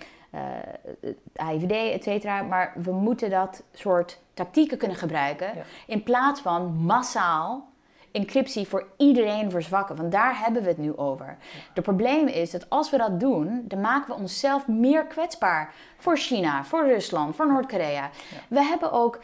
AIVD, 1.37 1.93
et 1.93 2.03
cetera. 2.03 2.43
Maar 2.43 2.73
we 2.77 2.93
moeten 2.93 3.31
dat 3.31 3.63
soort 3.73 4.21
tactieken 4.35 4.79
kunnen 4.79 4.97
gebruiken 4.97 5.53
in 5.87 6.03
plaats 6.03 6.41
van 6.41 6.75
massaal 6.75 7.69
encryptie 8.13 8.69
voor 8.69 8.87
iedereen 8.97 9.51
verzwakken. 9.51 9.97
Want 9.97 10.13
daar 10.13 10.39
hebben 10.39 10.63
we 10.63 10.69
het 10.69 10.79
nu 10.79 10.97
over. 10.97 11.27
Ja. 11.27 11.61
De 11.75 11.81
probleem 11.81 12.27
is 12.27 12.51
dat 12.51 12.71
als 12.71 12.91
we 12.91 12.97
dat 12.97 13.21
doen, 13.21 13.65
dan 13.65 13.81
maken 13.81 14.15
we 14.15 14.21
onszelf 14.21 14.67
meer 14.67 15.05
kwetsbaar 15.05 15.75
voor 15.99 16.17
China, 16.17 16.65
voor 16.65 16.87
Rusland, 16.87 17.37
voor 17.37 17.47
Noord-Korea. 17.47 18.11
We 18.49 18.63
hebben 18.63 18.93
ook 18.93 19.21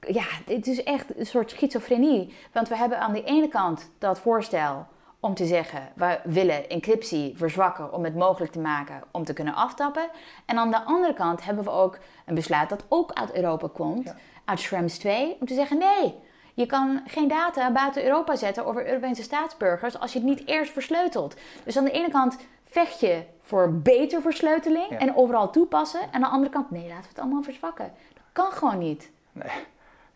ja, 0.00 0.24
het 0.46 0.66
is 0.66 0.82
echt 0.82 1.18
een 1.18 1.26
soort 1.26 1.50
schizofrenie. 1.50 2.34
Want 2.52 2.68
we 2.68 2.76
hebben 2.76 2.98
aan 2.98 3.12
de 3.12 3.24
ene 3.24 3.48
kant 3.48 3.90
dat 3.98 4.18
voorstel 4.18 4.86
om 5.24 5.34
te 5.34 5.46
zeggen, 5.46 5.88
we 5.94 6.18
willen 6.24 6.68
encryptie 6.68 7.36
verzwakken 7.36 7.92
om 7.92 8.04
het 8.04 8.14
mogelijk 8.14 8.52
te 8.52 8.58
maken 8.58 9.02
om 9.10 9.24
te 9.24 9.32
kunnen 9.32 9.54
aftappen. 9.54 10.08
En 10.46 10.58
aan 10.58 10.70
de 10.70 10.82
andere 10.82 11.14
kant 11.14 11.44
hebben 11.44 11.64
we 11.64 11.70
ook 11.70 11.98
een 12.26 12.34
besluit 12.34 12.68
dat 12.68 12.84
ook 12.88 13.12
uit 13.12 13.34
Europa 13.34 13.68
komt, 13.72 14.14
uit 14.44 14.60
Schrems 14.60 14.98
2, 14.98 15.36
om 15.40 15.46
te 15.46 15.54
zeggen 15.54 15.78
nee, 15.78 16.14
je 16.54 16.66
kan 16.66 17.02
geen 17.06 17.28
data 17.28 17.72
buiten 17.72 18.04
Europa 18.04 18.36
zetten 18.36 18.66
over 18.66 18.86
Europese 18.86 19.22
staatsburgers 19.22 19.98
als 19.98 20.12
je 20.12 20.18
het 20.18 20.28
niet 20.28 20.46
eerst 20.46 20.72
versleutelt. 20.72 21.36
Dus 21.64 21.76
aan 21.76 21.84
de 21.84 21.90
ene 21.90 22.10
kant 22.10 22.36
vecht 22.64 23.00
je 23.00 23.22
voor 23.40 23.72
beter 23.72 24.20
versleuteling 24.20 24.90
en 24.90 25.16
overal 25.16 25.50
toepassen. 25.50 26.00
En 26.00 26.12
aan 26.12 26.20
de 26.20 26.26
andere 26.26 26.52
kant, 26.52 26.70
nee, 26.70 26.88
laten 26.88 27.02
we 27.02 27.08
het 27.08 27.18
allemaal 27.18 27.42
verzwakken. 27.42 27.92
Dat 28.14 28.24
kan 28.32 28.52
gewoon 28.52 28.78
niet. 28.78 29.10
Nee. 29.32 29.50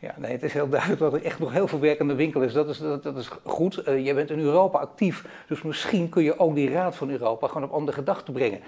Ja, 0.01 0.15
nee, 0.17 0.33
het 0.33 0.43
is 0.43 0.53
heel 0.53 0.69
duidelijk 0.69 1.01
dat 1.01 1.13
er 1.13 1.25
echt 1.25 1.39
nog 1.39 1.53
heel 1.53 1.69
veel 1.69 1.79
werk 1.81 2.01
aan 2.01 2.09
de 2.09 2.15
winkel 2.15 2.43
is. 2.43 2.53
Dat 2.53 2.69
is, 2.69 2.79
dat, 2.79 3.03
dat 3.03 3.17
is 3.17 3.31
goed. 3.45 3.89
Uh, 3.89 4.07
je 4.07 4.15
bent 4.15 4.31
in 4.31 4.39
Europa 4.39 4.79
actief, 4.79 5.45
dus 5.49 5.63
misschien 5.63 6.09
kun 6.09 6.23
je 6.23 6.39
ook 6.39 6.55
die 6.55 6.71
Raad 6.71 6.97
van 6.97 7.11
Europa 7.11 7.47
gewoon 7.47 7.65
op 7.65 7.73
andere 7.73 7.97
gedachten 7.97 8.33
brengen. 8.33 8.61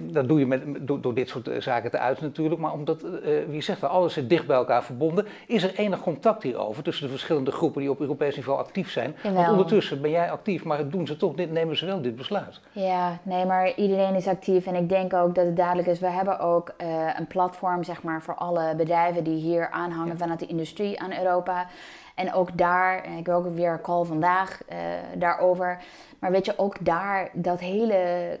Dat 0.00 0.28
doe 0.28 0.38
je 0.38 0.46
met, 0.46 0.62
door, 0.80 1.00
door 1.00 1.14
dit 1.14 1.28
soort 1.28 1.48
eh, 1.48 1.60
zaken 1.60 1.90
te 1.90 1.98
uiten 1.98 2.24
natuurlijk, 2.24 2.60
maar 2.60 2.72
omdat, 2.72 3.04
uh, 3.04 3.10
wie 3.48 3.62
zegt 3.62 3.80
dat, 3.80 3.90
alles 3.90 4.12
zit 4.12 4.28
dicht 4.28 4.46
bij 4.46 4.56
elkaar 4.56 4.84
verbonden. 4.84 5.26
Is 5.46 5.62
er 5.62 5.74
enig 5.74 6.00
contact 6.00 6.42
hierover 6.42 6.82
tussen 6.82 7.04
de 7.04 7.10
verschillende 7.10 7.50
groepen 7.50 7.80
die 7.80 7.90
op 7.90 8.00
Europees 8.00 8.36
niveau 8.36 8.58
actief 8.58 8.90
zijn? 8.90 9.16
Want 9.22 9.48
ondertussen 9.48 10.00
ben 10.00 10.10
jij 10.10 10.30
actief, 10.30 10.64
maar 10.64 10.88
doen 10.88 11.06
ze 11.06 11.16
toch, 11.16 11.34
dit, 11.34 11.50
nemen 11.50 11.76
ze 11.76 11.86
wel 11.86 12.02
dit 12.02 12.16
besluit. 12.16 12.60
Ja, 12.72 13.18
nee, 13.22 13.44
maar 13.44 13.74
iedereen 13.74 14.14
is 14.14 14.26
actief 14.26 14.66
en 14.66 14.74
ik 14.74 14.88
denk 14.88 15.14
ook 15.14 15.34
dat 15.34 15.44
het 15.44 15.56
duidelijk 15.56 15.88
is. 15.88 16.00
We 16.00 16.10
hebben 16.10 16.40
ook 16.40 16.74
een 17.16 17.26
platform, 17.26 17.84
zeg 17.84 18.02
maar, 18.02 18.22
voor 18.22 18.34
alle 18.34 18.74
bedrijven 18.76 19.24
die 19.24 19.40
hier 19.40 19.70
aanhangen 19.70 20.18
vanuit 20.18 20.38
de 20.38 20.46
industrie 20.60 21.00
aan 21.00 21.18
Europa. 21.18 21.66
En 22.14 22.32
ook 22.32 22.58
daar, 22.58 23.18
ik 23.18 23.26
heb 23.26 23.34
ook 23.34 23.54
weer 23.54 23.72
een 23.72 23.80
call 23.80 24.04
vandaag 24.04 24.60
uh, 24.72 24.76
daarover. 25.14 25.82
Maar 26.18 26.30
weet 26.30 26.44
je, 26.44 26.58
ook 26.58 26.84
daar, 26.84 27.30
dat 27.32 27.60
hele. 27.60 28.40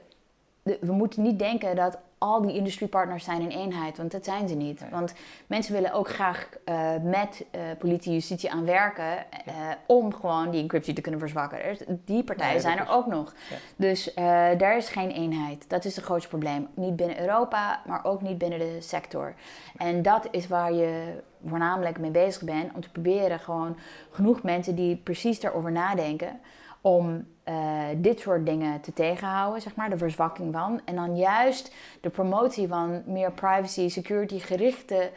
we 0.62 0.92
moeten 0.92 1.22
niet 1.22 1.38
denken 1.38 1.76
dat 1.76 1.98
al 2.20 2.42
die 2.42 2.54
industriepartners 2.54 3.24
zijn 3.24 3.40
in 3.40 3.48
eenheid, 3.48 3.96
want 3.96 4.10
dat 4.10 4.24
zijn 4.24 4.48
ze 4.48 4.54
niet. 4.54 4.84
Want 4.90 5.14
mensen 5.46 5.72
willen 5.72 5.92
ook 5.92 6.08
graag 6.08 6.48
uh, 6.64 6.90
met 7.02 7.44
uh, 7.54 7.60
politie 7.78 8.12
justitie 8.12 8.50
aan 8.50 8.64
werken 8.64 9.26
om 9.86 10.14
gewoon 10.14 10.50
die 10.50 10.62
encryptie 10.62 10.94
te 10.94 11.00
kunnen 11.00 11.20
verzwakken. 11.20 11.58
Die 12.04 12.24
partijen 12.24 12.60
zijn 12.60 12.78
er 12.78 12.88
ook 12.88 13.06
nog. 13.06 13.34
Dus 13.76 14.14
daar 14.56 14.76
is 14.76 14.88
geen 14.88 15.10
eenheid. 15.10 15.64
Dat 15.68 15.84
is 15.84 15.96
het 15.96 16.04
grootste 16.04 16.28
probleem. 16.28 16.68
Niet 16.74 16.96
binnen 16.96 17.20
Europa, 17.20 17.82
maar 17.86 18.04
ook 18.04 18.22
niet 18.22 18.38
binnen 18.38 18.58
de 18.58 18.76
sector. 18.80 19.34
En 19.76 20.02
dat 20.02 20.28
is 20.30 20.48
waar 20.48 20.72
je 20.72 21.20
voornamelijk 21.46 21.98
mee 21.98 22.10
bezig 22.10 22.42
ben. 22.42 22.70
Om 22.74 22.80
te 22.80 22.90
proberen 22.90 23.38
gewoon 23.38 23.76
genoeg 24.10 24.42
mensen 24.42 24.74
die 24.74 24.96
precies 24.96 25.40
daarover 25.40 25.72
nadenken. 25.72 26.40
Om 26.80 27.26
dit 27.96 28.20
soort 28.20 28.46
dingen 28.46 28.80
te 28.80 28.92
tegenhouden, 28.92 29.62
zeg 29.62 29.74
maar, 29.74 29.90
de 29.90 29.98
verzwakking 29.98 30.52
van. 30.52 30.80
En 30.84 30.94
dan 30.94 31.16
juist 31.16 31.74
de 32.00 32.10
promotie 32.10 32.68
van 32.68 33.02
meer 33.06 33.32
privacy, 33.32 33.88
security 33.88 34.38
gerichte 34.38 35.10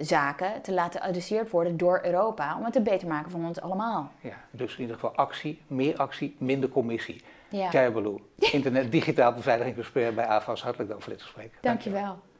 zaken 0.00 0.62
te 0.62 0.72
laten 0.72 1.00
adresseerd 1.00 1.50
worden 1.50 1.76
door 1.76 2.00
Europa. 2.04 2.56
Om 2.56 2.64
het 2.64 2.72
te 2.72 2.80
beter 2.80 3.08
maken 3.08 3.30
voor 3.30 3.40
ons 3.40 3.60
allemaal. 3.60 4.10
Ja, 4.20 4.36
dus 4.50 4.74
in 4.74 4.80
ieder 4.80 4.94
geval 4.94 5.14
actie, 5.14 5.62
meer 5.66 5.96
actie, 5.96 6.36
minder 6.38 6.68
commissie. 6.68 7.22
Ja. 7.48 7.90
Internet 8.38 8.92
Digitaal 8.92 9.32
Beveiligingsexpert 9.32 10.14
bij 10.14 10.26
AFAS. 10.26 10.62
Hartelijk 10.62 10.90
dank 10.90 11.02
voor 11.02 11.12
dit 11.12 11.22
gesprek. 11.22 11.52
Dankjewel. 11.60 12.02
Dankjewel. 12.02 12.34